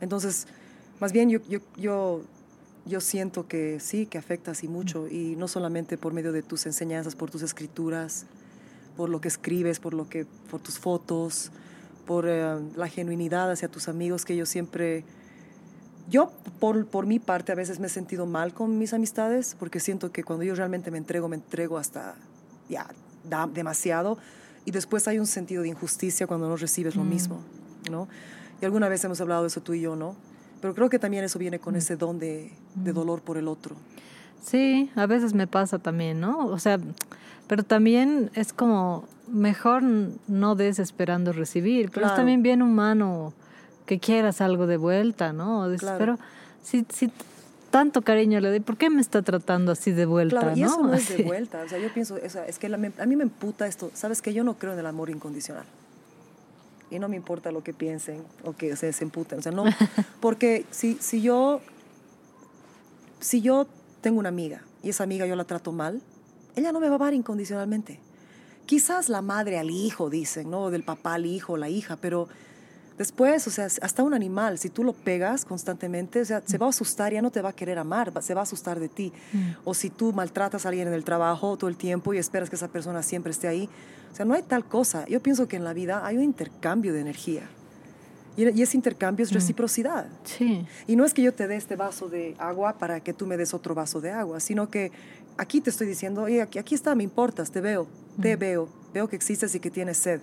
[0.00, 0.46] Entonces,
[0.98, 2.22] más bien yo, yo, yo,
[2.86, 6.64] yo siento que sí, que afecta así mucho y no solamente por medio de tus
[6.66, 8.24] enseñanzas, por tus escrituras,
[8.96, 11.52] por lo que escribes, por, lo que, por tus fotos,
[12.10, 15.04] por eh, la genuinidad hacia tus amigos que yo siempre...
[16.08, 19.78] Yo, por, por mi parte, a veces me he sentido mal con mis amistades porque
[19.78, 22.16] siento que cuando yo realmente me entrego, me entrego hasta
[22.68, 22.88] ya
[23.22, 24.18] da demasiado
[24.64, 27.38] y después hay un sentido de injusticia cuando no recibes lo mismo,
[27.88, 28.08] ¿no?
[28.60, 30.16] Y alguna vez hemos hablado de eso tú y yo, ¿no?
[30.60, 33.76] Pero creo que también eso viene con ese don de, de dolor por el otro.
[34.42, 36.46] Sí, a veces me pasa también, ¿no?
[36.46, 36.80] O sea,
[37.46, 42.16] pero también es como mejor no des esperando recibir, pero es Claro.
[42.16, 43.32] también bien humano
[43.86, 45.68] que quieras algo de vuelta, ¿no?
[45.68, 45.98] Dices, Claro.
[45.98, 46.18] Pero
[46.62, 47.10] si, si
[47.70, 50.66] tanto cariño le doy, ¿por qué me está tratando así de vuelta, Claro, y no?
[50.66, 51.62] eso no es de vuelta.
[51.64, 53.90] O sea, yo pienso, o sea, es que la- a mí me emputa esto.
[53.94, 55.64] Sabes que yo no creo en el amor incondicional.
[56.90, 59.38] Y no me importa lo que piensen o que se, se emputen.
[59.38, 59.64] O sea, no.
[60.20, 61.60] Porque si, si yo.
[63.20, 63.66] Si yo
[64.00, 66.00] tengo una amiga y esa amiga yo la trato mal,
[66.56, 68.00] ella no me va a amar incondicionalmente.
[68.66, 70.70] Quizás la madre al hijo, dicen, ¿no?
[70.70, 72.28] Del papá al hijo, la hija, pero
[73.00, 76.66] después, o sea, hasta un animal, si tú lo pegas constantemente, o sea, se va
[76.66, 79.12] a asustar, ya no te va a querer amar, se va a asustar de ti.
[79.64, 82.56] O si tú maltratas a alguien en el trabajo todo el tiempo y esperas que
[82.56, 83.70] esa persona siempre esté ahí,
[84.12, 85.06] o sea, no hay tal cosa.
[85.06, 87.48] Yo pienso que en la vida hay un intercambio de energía.
[88.36, 90.06] Y, y ese intercambio es reciprocidad.
[90.24, 93.26] Sí, Y no es que yo te dé este vaso de agua para que tú
[93.26, 94.92] me des otro vaso de agua, sino que
[95.38, 97.88] aquí te estoy diciendo, oye, aquí, aquí está, me importas, te veo,
[98.20, 100.20] te veo, veo que existes y que tienes sed.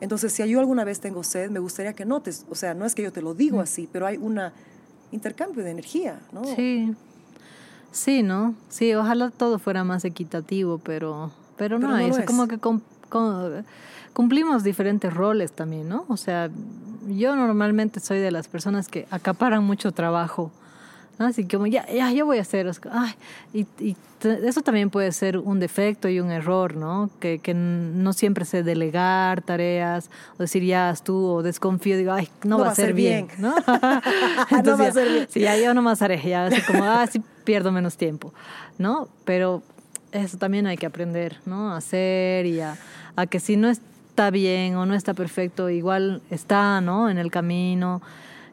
[0.00, 2.94] Entonces, si yo alguna vez tengo sed, me gustaría que notes, o sea, no es
[2.94, 4.40] que yo te lo digo así, pero hay un
[5.12, 6.44] intercambio de energía, ¿no?
[6.44, 6.94] sí.
[7.90, 8.54] Sí, ¿no?
[8.70, 12.06] Sí, ojalá todo fuera más equitativo, pero, pero no Pero no hay.
[12.06, 12.26] lo o sea, es.
[12.30, 12.80] como que cum-
[13.10, 13.62] cum-
[14.14, 16.06] cumplimos diferentes roles también, ¿no?
[16.08, 16.48] O sea,
[17.06, 20.50] yo normalmente soy de las personas que acaparan mucho trabajo.
[21.18, 21.26] ¿No?
[21.26, 22.70] Así como, ya, ya, yo voy a hacer.
[22.90, 23.14] Ay,
[23.52, 23.96] y, y
[24.28, 27.10] eso también puede ser un defecto y un error, ¿no?
[27.20, 32.12] Que, que no siempre sé delegar tareas, o decir, ya haz tú, o desconfío, digo,
[32.12, 33.54] ay, no, va a ser bien, ¿no?
[34.64, 35.26] No va a ser bien.
[35.28, 38.32] Sí, ya yo nomás haré, ya así como, ah, sí pierdo menos tiempo,
[38.78, 39.08] ¿no?
[39.24, 39.62] Pero
[40.12, 41.72] eso también hay que aprender, ¿no?
[41.72, 42.76] A hacer y a,
[43.16, 47.10] a que si no está bien o no está perfecto, igual está, ¿no?
[47.10, 48.02] En el camino,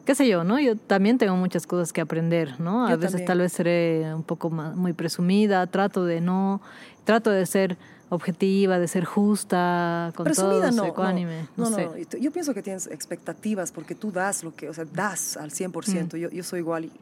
[0.04, 0.58] qué sé yo, ¿no?
[0.60, 2.86] Yo también tengo muchas cosas que aprender, ¿no?
[2.86, 3.26] A Yo veces también.
[3.26, 6.60] tal vez seré un poco más, muy presumida, trato de no,
[7.04, 7.76] trato de ser
[8.08, 11.84] objetiva, de ser justa con Presumida todos, no, ecuánime, no, no, no, sé.
[11.86, 12.18] no.
[12.18, 16.16] Yo pienso que tienes expectativas porque tú das lo que, o sea, das al 100%.
[16.16, 16.92] Yo, yo soy igual, y-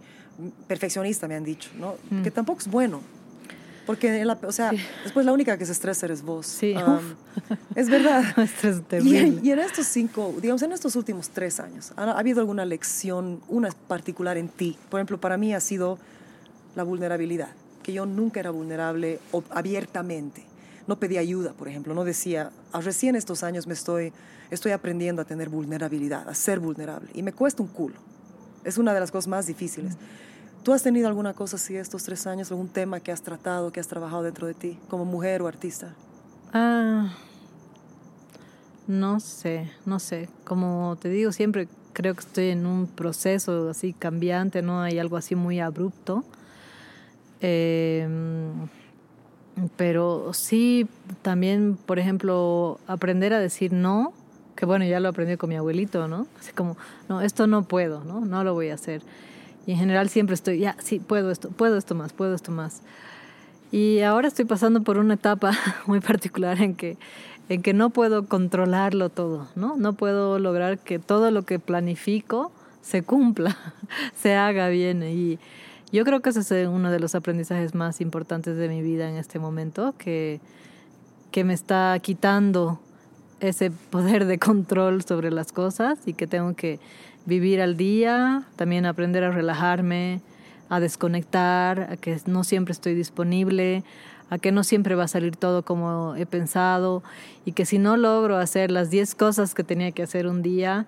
[0.67, 1.95] perfeccionista me han dicho, ¿no?
[2.23, 3.01] Que tampoco es bueno.
[3.89, 4.71] Porque, la- o sea,
[5.03, 6.47] después la única que se estresa eres vos.
[6.47, 7.15] Sí, Um,
[7.75, 8.23] es verdad.
[8.39, 9.19] Esto es Y terrible.
[9.21, 12.67] en, y en estos cinco, digamos, en estos últimos tres años, ¿ha, ha habido alguna
[12.67, 14.77] lección, una particular en ti?
[14.91, 15.99] Por ejemplo, para mí ha sido
[16.77, 17.49] la vulnerabilidad,
[17.83, 20.45] que yo nunca era vulnerable o- abiertamente.
[20.87, 24.13] No pedía ayuda, por ejemplo, no decía, "Ah, recién estos años me estoy,
[24.51, 27.97] estoy aprendiendo a tener vulnerabilidad, a ser vulnerable, y me cuesta un culo.
[28.65, 29.95] Es una de las cosas más difíciles.
[30.69, 33.81] ¿Tú has tenido alguna cosa así estos tres años, algún tema que has tratado, que
[33.81, 35.95] has trabajado dentro de ti, como mujer o artista?
[36.53, 37.09] Ah,
[38.87, 40.29] no sé, no sé.
[40.45, 45.17] Como te digo, siempre creo que estoy en un proceso así cambiante, no hay algo
[45.17, 46.23] así muy abrupto.
[47.41, 48.07] Eh,
[49.79, 50.87] pero sí,
[51.23, 54.13] también, por ejemplo, aprender a decir no,
[54.55, 56.27] que bueno, ya lo aprendí con mi abuelito, ¿no?
[56.39, 56.77] Así como,
[57.09, 58.21] no, esto no puedo, ¿no?
[58.21, 59.01] No lo voy a hacer.
[59.69, 62.81] Y en general siempre estoy, ya, sí, puedo esto, puedo esto más, puedo esto más.
[63.71, 65.53] Y ahora estoy pasando por una etapa
[65.87, 66.97] muy particular en que,
[67.51, 69.77] en que no puedo controlarlo todo, ¿no?
[69.77, 72.51] No puedo lograr que todo lo que planifico
[72.81, 73.59] se cumpla,
[74.17, 75.03] se haga bien.
[75.03, 75.39] Y,
[75.93, 79.07] Yo creo que ese es eh, uno de los aprendizajes más importantes de mi vida
[79.11, 80.41] en este momento, que,
[81.31, 82.81] que me está quitando
[83.41, 86.81] ese poder de control sobre las cosas y que tengo que
[87.29, 90.23] vivir al día, también aprender a relajarme,
[90.71, 93.85] a desconectar, a que no siempre estoy disponible,
[94.31, 97.03] a que no siempre va a salir todo como he pensado
[97.45, 100.87] y que si no logro hacer las 10 cosas que tenía que hacer un día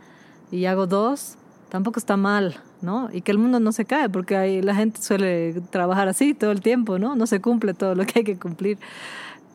[0.50, 1.36] y hago dos,
[1.68, 3.10] tampoco está mal, ¿no?
[3.12, 6.52] Y que el mundo no se cae, porque ahí la gente suele trabajar así todo
[6.52, 7.16] el tiempo, ¿no?
[7.16, 8.78] No se cumple todo lo que hay que cumplir,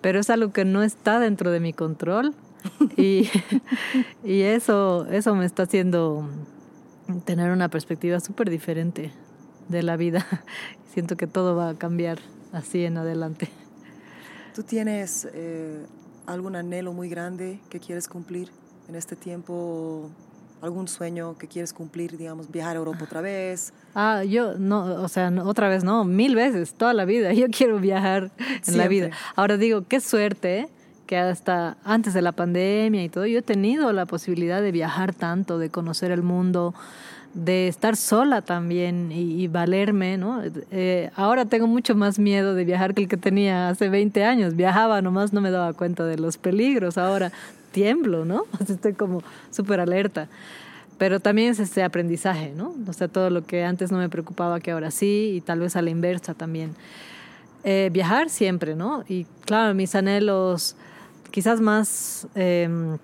[0.01, 2.35] pero es algo que no está dentro de mi control
[2.95, 3.29] y,
[4.23, 6.27] y eso, eso me está haciendo
[7.25, 9.11] tener una perspectiva súper diferente
[9.69, 10.25] de la vida.
[10.93, 12.19] Siento que todo va a cambiar
[12.51, 13.49] así en adelante.
[14.53, 15.85] ¿Tú tienes eh,
[16.25, 18.49] algún anhelo muy grande que quieres cumplir
[18.87, 20.09] en este tiempo?
[20.61, 23.73] ¿Algún sueño que quieres cumplir, digamos, viajar a Europa otra vez?
[23.93, 27.33] Ah, yo no, o sea, otra vez no, mil veces, toda la vida.
[27.33, 28.31] Yo quiero viajar
[28.65, 29.11] en la vida.
[29.35, 30.69] Ahora digo, qué suerte
[31.05, 35.13] que hasta antes de la pandemia y todo, yo he tenido la posibilidad de viajar
[35.13, 36.73] tanto, de conocer el mundo,
[37.35, 40.41] de estar sola también y, valerme, ¿no?
[40.71, 44.55] Eh, ahora tengo mucho más miedo de viajar que el que tenía hace 20 años.
[44.55, 46.97] Viajaba nomás, no me daba cuenta de los peligros.
[46.97, 47.33] Ahora
[47.71, 48.45] tiemblo, ¿no?
[48.67, 49.21] Estoy como
[49.51, 50.29] súper alerta.
[50.97, 52.73] Pero también es ese aprendizaje, ¿no?
[52.87, 55.75] O sea, todo lo que antes no me preocupaba que ahora sí y tal vez
[55.75, 56.73] a la inversa también.
[57.65, 59.03] Eh, viajar siempre, ¿no?
[59.09, 60.77] Y claro, mis anhelos
[61.31, 62.27] quizás más...
[62.35, 62.97] Em,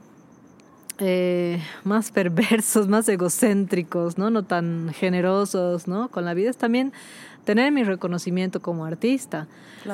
[1.04, 4.30] eh, más perversos, más egocéntricos, ¿no?
[4.30, 6.10] No tan generosos, ¿no?
[6.10, 6.94] Con la vida es también
[7.44, 9.48] tener mi reconocimiento como artista.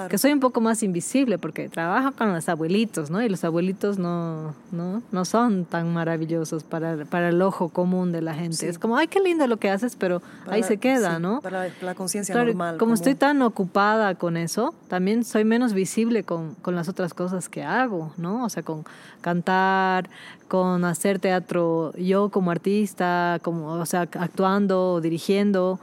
[0.10, 3.22] Que soy un poco más invisible porque trabajo con los abuelitos, ¿no?
[3.22, 8.22] Y los abuelitos no, no, no son tan maravillosos para, para el ojo común de
[8.22, 8.68] la gente.
[8.68, 11.40] Es como, ay, qué lindo lo que haces, pero ahí se queda, ¿no?
[11.40, 12.78] Para la, conciencia normal.
[12.78, 17.48] Como, estoy tan ocupada con eso, también soy menos visible con, con las otras cosas
[17.48, 18.44] que hago, ¿no?
[18.44, 18.84] O sea, con
[19.22, 20.10] cantar,
[20.48, 25.80] con hacer teatro yo como artista, como, o sea, actuando, dirigiendo.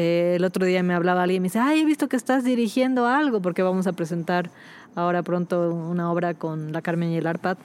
[0.00, 2.44] Eh, el otro día me hablaba alguien y me dice, ay, he visto que estás
[2.44, 4.48] dirigiendo algo, porque vamos a presentar
[4.94, 7.58] ahora pronto una obra con la Carmen y el Arpad.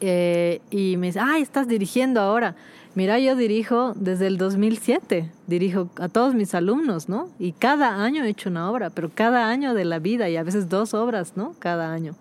[0.00, 2.54] Eh, y me dice, ay, estás dirigiendo ahora.
[2.94, 7.28] Mira, yo dirijo desde el 2007, dirijo a todos mis alumnos, ¿no?
[7.38, 10.42] Y cada año he hecho una obra, pero cada año de la vida y a
[10.42, 11.54] veces dos obras, ¿no?
[11.58, 12.14] Cada año.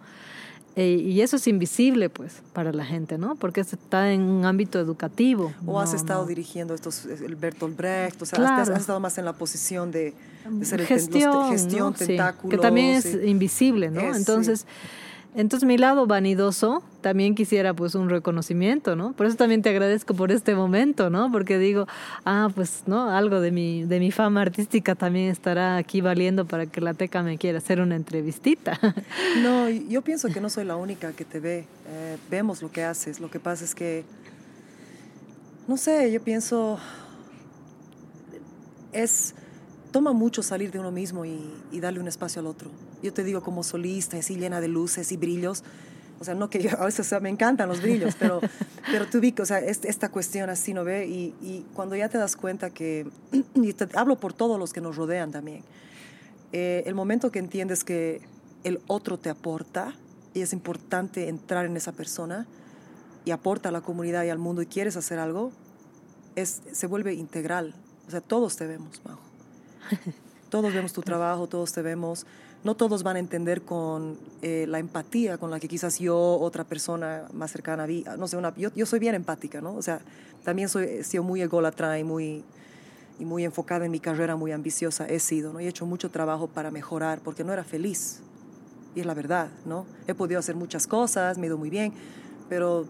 [0.76, 3.35] Eh, y eso es invisible, pues, para la gente, ¿no?
[3.35, 5.53] Porque está en un ámbito educativo.
[5.65, 9.34] O has estado dirigiendo estos, el Bertolt Brecht, o sea, has, estado más en la
[9.34, 10.14] posición de,
[10.61, 14.15] ser gestión, el gestión, que también es invisible, ¿no?
[14.15, 14.65] Entonces...
[15.34, 19.14] Entonces mi lado vanidoso también quisiera pues un reconocimiento, ¿no?
[19.14, 21.32] Por eso también te agradezco por este momento, ¿no?
[21.32, 21.88] Porque digo,
[22.26, 23.10] ah, pues, ¿no?
[23.10, 27.24] Algo de mi, de mi fama artística también estará aquí valiendo para que la teca
[27.24, 28.80] me quiera hacer una entrevistita.
[29.41, 31.66] No, yo pienso que no soy la única que te ve.
[31.88, 33.20] Eh, vemos lo que haces.
[33.20, 34.03] Lo que pasa es que,
[35.68, 36.78] no sé, yo pienso,
[38.91, 39.34] es
[39.91, 42.70] toma mucho salir de uno mismo y, darle un espacio al otro.
[43.02, 45.64] Yo te digo como solista, así llena de luces y brillos.
[46.19, 48.40] O sea, no que yo, a veces me encantan los brillos, pero,
[48.91, 51.07] pero tú vi, o sea, esta cuestión así, ¿no ve?
[51.07, 53.07] Y, cuando ya te das cuenta que,
[53.56, 55.64] y te hablo por todos los que nos rodean también,
[56.52, 58.22] eh, el momento que entiendes que
[58.64, 59.95] el otro te aporta
[60.34, 62.45] y es importante entrar en esa persona
[63.26, 65.52] y aporta a la comunidad y al mundo y quieres hacer algo,
[66.36, 67.76] es, se vuelve integral.
[68.07, 69.22] O sea, todos te vemos, Majo.
[70.49, 72.26] Todos vemos tu trabajo, todos te vemos.
[72.63, 76.63] No todos van a entender con eh, la empatía con la que quizás yo, otra
[76.63, 79.73] persona más cercana a mí, no sé, una, yo, yo, soy bien empática, ¿no?
[79.75, 79.99] O sea,
[80.43, 82.43] también soy, he sido muy ególatra y muy,
[83.19, 85.59] y muy enfocada en mi carrera, muy ambiciosa, he sido, ¿no?
[85.59, 88.21] Y he hecho mucho trabajo para mejorar porque no era feliz.
[88.95, 89.85] Y es la verdad, ¿no?
[90.07, 91.93] He podido hacer muchas cosas, me he ido muy bien,
[92.47, 92.85] pero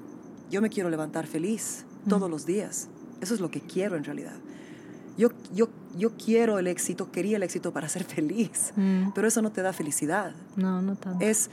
[0.50, 2.90] yo me quiero levantar feliz todos los días.
[3.22, 4.34] Eso es lo que quiero en realidad.
[5.18, 9.12] Yo, yo, yo quiero el éxito, quería el éxito para ser feliz, mm.
[9.14, 10.34] pero eso no te da felicidad.
[10.56, 11.24] No, no tanto.
[11.24, 11.50] Es,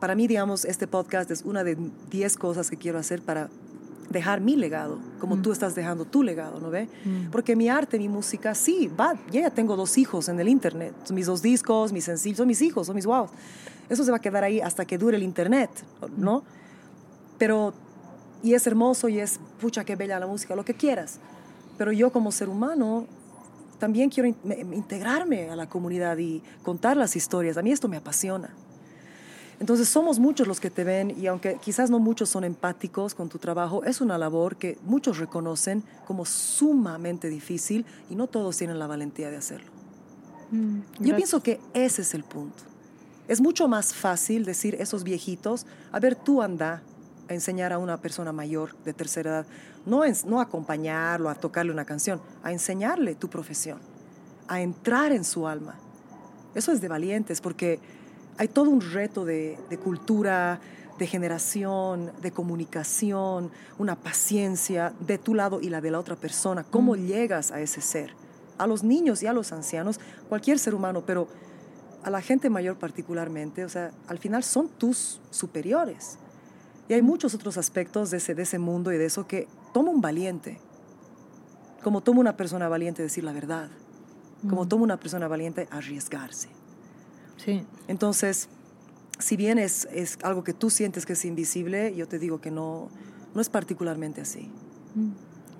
[0.00, 1.76] para mí, digamos, este podcast es una de
[2.10, 3.50] diez cosas que quiero hacer para
[4.10, 5.42] dejar mi legado, como mm.
[5.42, 6.88] tú estás dejando tu legado, ¿no ve?
[7.04, 7.30] Mm.
[7.30, 11.14] Porque mi arte, mi música, sí, va, ya tengo dos hijos en el internet, son
[11.14, 13.28] mis dos discos, mis sencillos, son mis hijos, son mis wow.
[13.88, 15.70] Eso se va a quedar ahí hasta que dure el internet,
[16.16, 16.42] ¿no?
[17.38, 17.72] Pero,
[18.42, 21.20] y es hermoso y es, pucha, qué bella la música, lo que quieras
[21.80, 23.06] pero yo como ser humano
[23.78, 27.56] también quiero integrarme a la comunidad y contar las historias.
[27.56, 28.50] A mí esto me apasiona.
[29.58, 33.30] Entonces somos muchos los que te ven y aunque quizás no muchos son empáticos con
[33.30, 38.78] tu trabajo, es una labor que muchos reconocen como sumamente difícil y no todos tienen
[38.78, 39.70] la valentía de hacerlo.
[40.50, 42.62] Mm, Yo pienso que ese es el punto.
[43.26, 46.82] Es mucho más fácil decir esos viejitos, a ver, tú anda
[47.30, 49.46] a enseñar a una persona mayor de tercera edad,
[49.86, 53.78] no, ens- no acompañarlo, a tocarle una canción, a enseñarle tu profesión,
[54.48, 55.76] a entrar en su alma.
[56.54, 57.78] Eso es de valientes porque
[58.36, 60.60] hay todo un reto de, de cultura,
[60.98, 66.64] de generación, de comunicación, una paciencia de tu lado y la de la otra persona.
[66.64, 68.12] ¿Cómo llegas a ese ser?
[68.58, 71.28] A los niños y a los ancianos, cualquier ser humano, pero
[72.02, 76.18] a la gente mayor particularmente, o sea, al final son tus superiores.
[76.90, 79.92] Y hay muchos otros aspectos de ese, de ese mundo y de eso que toma
[79.92, 80.58] un valiente,
[81.84, 83.70] como toma una persona valiente decir la verdad,
[84.48, 86.48] como toma una persona valiente arriesgarse.
[87.36, 88.48] Sí, Entonces,
[89.20, 92.50] si bien es, es algo que tú sientes que es invisible, yo te digo que
[92.50, 92.88] no,
[93.36, 94.50] no es particularmente así.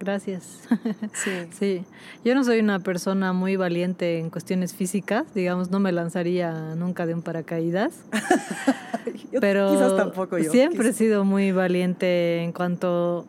[0.01, 0.61] Gracias.
[1.13, 1.31] Sí.
[1.59, 1.85] Sí,
[2.25, 7.07] yo no soy una persona muy valiente en cuestiones físicas, digamos, no me lanzaría nunca
[7.07, 7.93] de un paracaídas,
[9.33, 10.51] Yo pero quizás tampoco yo.
[10.51, 13.27] siempre he sido muy valiente en cuanto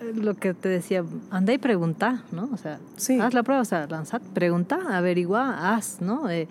[0.00, 2.48] a lo que te decía, anda y pregunta, ¿no?
[2.52, 3.20] O sea, Sí.
[3.20, 6.28] haz la prueba, o sea, lanza, pregunta, averigua, haz, ¿no?
[6.30, 6.48] Eh,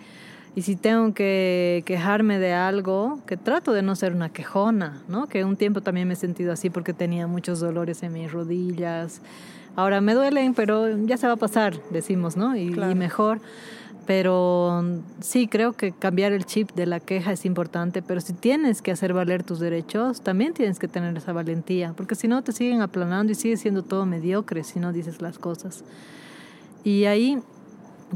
[0.57, 5.27] y si tengo que quejarme de algo, que trato de no ser una quejona, ¿no?
[5.27, 9.21] Que un tiempo también me he sentido así porque tenía muchos dolores en mis rodillas.
[9.75, 12.57] Ahora me duelen, pero ya se va a pasar, decimos, ¿no?
[12.57, 13.39] Y, mejor.
[14.07, 14.83] Pero
[15.19, 18.89] sí, creo que cambiar el chip de la queja es importante, pero si tienes que
[18.89, 22.81] hacer valer tus derechos, también tienes que tener esa valentía, porque si no te siguen
[22.81, 25.83] aplanando y sigue siendo todo mediocre si no dices las cosas.
[26.83, 27.43] Y ahí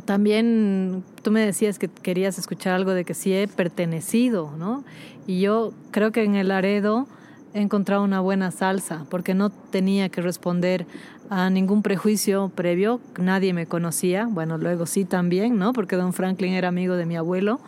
[0.05, 4.83] también tú me decías que querías escuchar algo de que sí he pertenecido, ¿no?
[5.27, 7.07] Y yo creo que en el Aredo
[7.53, 10.85] he encontrado una buena salsa, porque no tenía que responder
[11.29, 15.73] a ningún prejuicio previo, nadie me conocía, bueno, luego sí también, ¿no?
[15.73, 17.59] Porque don Franklin era amigo de mi abuelo,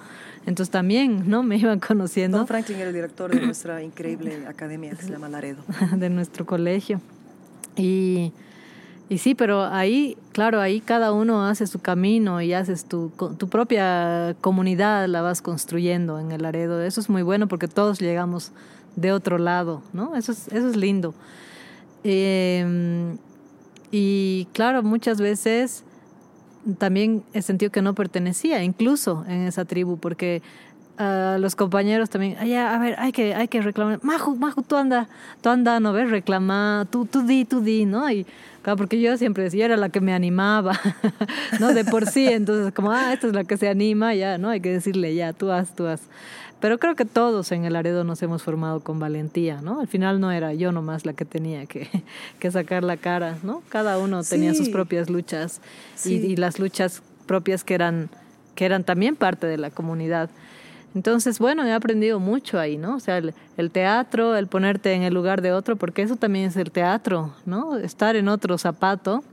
[0.45, 1.43] entonces también, ¿no?
[1.43, 5.29] Me iban conociendo Don Franklin era el director de nuestra increíble academia que se llama
[5.29, 5.63] Laredo.
[5.95, 6.99] de nuestro colegio.
[7.77, 8.33] Y,
[9.09, 13.49] y sí, pero ahí, claro, ahí cada uno hace su camino y haces tu, tu
[13.49, 16.81] propia comunidad, la vas construyendo en el Laredo.
[16.81, 18.51] Eso es muy bueno porque todos llegamos
[18.95, 20.15] de otro lado, ¿no?
[20.15, 21.13] Eso es, eso es lindo.
[22.03, 23.15] Eh,
[23.91, 25.83] y claro, muchas veces
[26.77, 30.41] también he sentido que no pertenecía, incluso en esa tribu, porque
[30.97, 34.61] a los compañeros también, "Ay, ya, a ver, hay que, hay que reclamar, Maju, Maju,
[34.63, 35.07] tú anda,
[35.41, 36.09] tú anda, ¿no ves?
[36.09, 38.09] Reclama, tú, tú di, tú di, ¿no?
[38.63, 40.79] Claro, porque yo siempre decía, era la que me animaba,
[41.59, 41.73] ¿no?
[41.73, 44.49] De por sí, entonces como, ah, esta es la que se anima, ya, ¿no?
[44.49, 46.01] Hay que decirle, ya, tú haz, tú haz.
[46.59, 49.81] Pero creo que todos en el Aredo nos hemos formado con valentía, ¿no?
[49.81, 51.89] Al final no era yo nomás la que tenía que,
[52.39, 53.61] que sacar la cara, ¿no?
[53.67, 55.59] Cada uno tenía sus propias luchas
[56.05, 58.09] y, y las luchas propias que eran,
[58.55, 60.29] que eran también parte de la comunidad.
[60.95, 62.95] Entonces, bueno, he aprendido mucho ahí, ¿no?
[62.95, 66.45] O sea, el, el teatro, el ponerte en el lugar de otro, porque eso también
[66.45, 67.77] es el teatro, ¿no?
[67.77, 69.23] Estar en otro zapato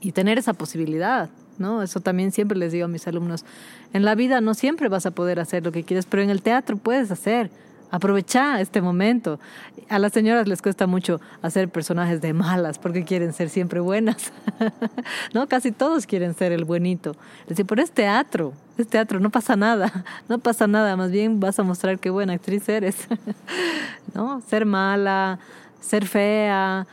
[0.00, 1.82] y tener esa posibilidad, ¿no?
[1.82, 3.44] Eso también siempre les digo a mis alumnos.
[3.92, 6.42] En la vida no siempre vas a poder hacer lo que quieres, pero en el
[6.42, 7.50] teatro puedes hacer.
[7.90, 9.38] Aprovecha este momento.
[9.88, 14.32] A las señoras les cuesta mucho hacer personajes de malas porque quieren ser siempre buenas.
[15.34, 15.46] ¿No?
[15.46, 17.14] Casi todos quieren ser el buenito.
[17.46, 21.38] Les digo, pero es teatro, es teatro, no pasa nada, no pasa nada, más bien
[21.38, 22.96] vas a mostrar qué buena actriz eres.
[24.14, 24.40] ¿No?
[24.40, 25.38] Ser mala,
[25.80, 26.86] ser fea,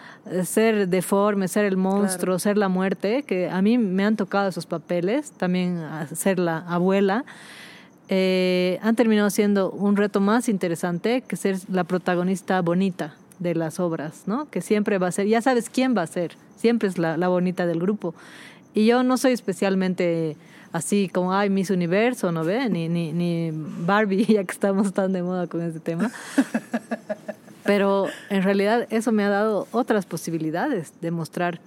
[0.43, 4.65] ser deforme, ser el monstruo, ser la muerte, que a mí me han tocado esos
[4.65, 7.25] papeles, también ser la abuela,
[8.09, 13.79] eh, han terminado siendo un reto más interesante que ser la protagonista bonita de las
[13.79, 14.49] obras, ¿no?
[14.49, 17.27] Que siempre va a ser, ya sabes quién va a ser, siempre es la, la
[17.27, 18.13] bonita del grupo.
[18.73, 20.35] Y yo no soy especialmente
[20.73, 22.67] así como, ay, Miss Universo, ¿no ve?
[22.69, 26.11] Ni, ni, ni Barbie, ya que estamos tan de moda con este tema.
[27.63, 31.61] Pero en realidad eso me ha dado otras posibilidades de mostrar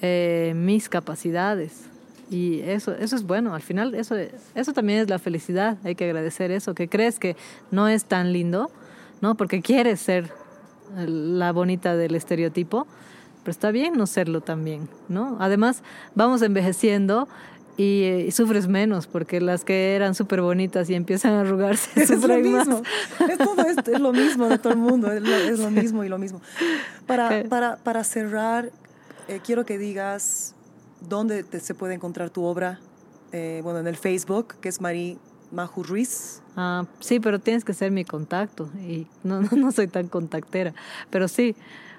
[0.00, 1.84] eh, mis capacidades.
[2.30, 4.16] Y eso, eso es bueno, al final eso,
[4.54, 7.36] eso también es la felicidad, hay que agradecer eso, que crees que
[7.70, 8.70] no es tan lindo,
[9.20, 9.36] ¿no?
[9.36, 10.30] Porque quieres ser
[10.96, 12.86] la bonita del estereotipo,
[13.42, 15.36] pero está bien no serlo también, ¿no?
[15.38, 15.82] Además,
[16.14, 17.28] vamos envejeciendo
[17.76, 22.10] y, y sufres menos, porque las que eran súper bonitas y empiezan a arrugarse Es
[22.10, 22.38] lo más.
[22.40, 22.82] mismo.
[23.28, 26.08] Es todo es lo mismo de todo el mundo, es lo, es lo mismo y
[26.08, 26.40] lo mismo.
[27.06, 28.70] Para, para, para cerrar,
[29.28, 30.54] eh, quiero que digas
[31.08, 32.78] dónde te- se puede encontrar tu obra.
[33.32, 35.18] Eh, bueno, en el Facebook, que es Marí
[35.50, 36.40] Maju Ruiz.
[36.56, 40.72] Ah, sí, pero tienes que ser mi contacto y no, no, no soy tan contactera,
[41.10, 41.56] pero sí.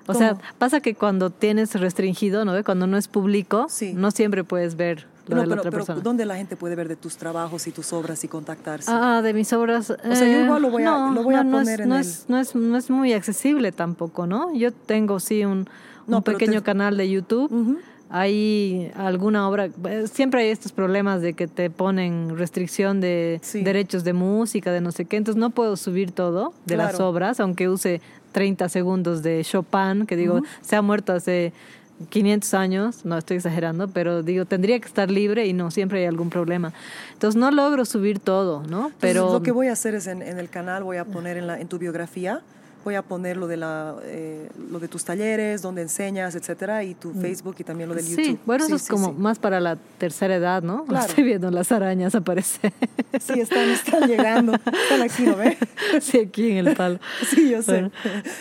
[0.07, 0.41] O sea, ¿Cómo?
[0.59, 2.63] pasa que cuando tienes restringido, ¿no?
[2.63, 3.93] Cuando no es público, Sí.
[3.95, 6.01] no siempre puedes ver lo No, de la pero, otra pero persona.
[6.03, 8.91] ¿dónde la gente puede ver de tus trabajos y tus obras y contactarse?
[8.93, 9.87] Ah, de mis obras.
[9.87, 11.83] sea, yo eh, igual lo voy a- no, lo voy a no, no poner es,
[11.85, 14.53] en no el- es, no, es, no es muy accesible tampoco, ¿no?
[14.53, 15.67] Yo tengo sí un,
[16.07, 17.51] un pero pequeño te- canal de YouTube.
[17.51, 17.79] Ujú.
[18.09, 19.69] Hay alguna obra,
[20.11, 23.63] siempre hay estos problemas de que te ponen restricción de Sí.
[23.63, 27.39] derechos de música, de no sé qué, entonces no puedo subir todo de las obras,
[27.39, 28.01] aunque use
[28.31, 31.51] 30 segundos de Chopin, que digo, se ha muerto hace
[32.09, 36.05] 500 años, no estoy exagerando, pero digo, tendría que estar libre y no, siempre hay
[36.05, 36.73] algún problema.
[37.13, 38.87] Entonces no logro subir todo, ¿no?
[38.87, 41.37] Entonces, Pero lo que voy a hacer es en, en el canal voy a poner
[41.37, 42.41] en, la, en tu biografía
[42.85, 46.93] voy a poner lo de la eh, lo de tus talleres donde enseñas etcétera y
[46.93, 48.23] tu Facebook y también lo del YouTube Mm.
[48.23, 49.15] Sí, bueno, eso es sí, como sí.
[49.17, 50.85] más para la tercera edad, ¿no?
[50.95, 51.07] Claro.
[51.07, 52.71] Estoy viendo las arañas aparecer.
[53.19, 55.57] Sí, están, están llegando están aquí ¿no ve?
[56.01, 56.99] sí, aquí en el palo.
[57.29, 57.71] Sí, yo sé.
[57.71, 57.91] Bueno,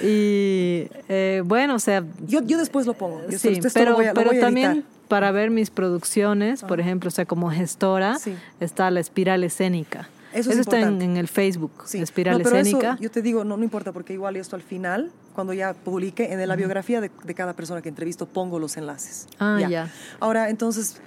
[0.03, 4.05] y eh, bueno, o sea, yo, yo después lo pongo yo sí, pero, lo voy
[4.07, 7.51] a, lo pero voy a también para ver mis producciones, por ejemplo, o sea, como
[7.51, 8.19] gestora,
[8.61, 10.09] está la espiral escénica.
[10.35, 11.99] Eso es está en, el Facebook, Sí.
[12.03, 12.99] espiral No, pero eso, escénica.
[13.01, 16.47] yo te digo, no, no importa, porque igual esto al final, cuando ya publique, en
[16.49, 19.29] la biografía de, de cada persona que entrevisto, pongo los enlaces.
[19.39, 19.91] Ah, ya.
[20.21, 21.01] Ahora, entonces,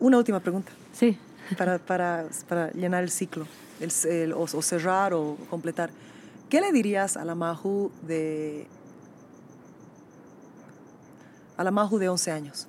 [0.00, 1.16] una última pregunta Sí.
[1.56, 3.46] para, para, para llenar el ciclo,
[3.80, 5.90] el, el- o, o cerrar o completar.
[6.50, 8.66] ¿Qué le dirías a la Maju de.
[11.56, 12.68] a la Maju de 11 años?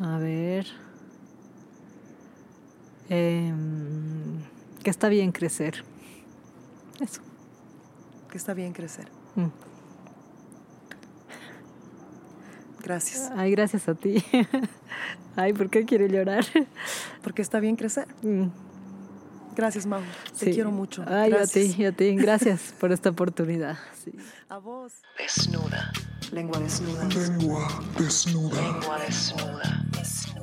[0.00, 0.66] A ver.
[3.08, 4.40] Em,
[4.82, 5.84] que está bien crecer.
[7.00, 7.20] Eso.
[8.30, 9.08] Que está bien crecer.
[9.36, 9.46] Mm.
[12.82, 13.30] Gracias.
[13.34, 14.22] Ay, gracias a ti.
[15.36, 16.44] Ay, ¿por qué quiere llorar?
[17.22, 18.06] Porque está bien crecer.
[18.22, 18.46] Mm,
[19.56, 20.04] Gracias, Maju.
[20.38, 20.52] Te sí.
[20.52, 21.02] quiero mucho.
[21.08, 21.74] Ay, a Gracias.
[21.76, 22.14] ti, a ti.
[22.16, 23.78] Gracias por esta oportunidad.
[24.04, 24.12] Sí.
[24.50, 24.92] A vos.
[25.18, 25.92] Desnuda,
[26.32, 27.04] Lengua desnuda.
[27.04, 28.56] Lengua desnuda.
[28.60, 30.35] lengua desnuda.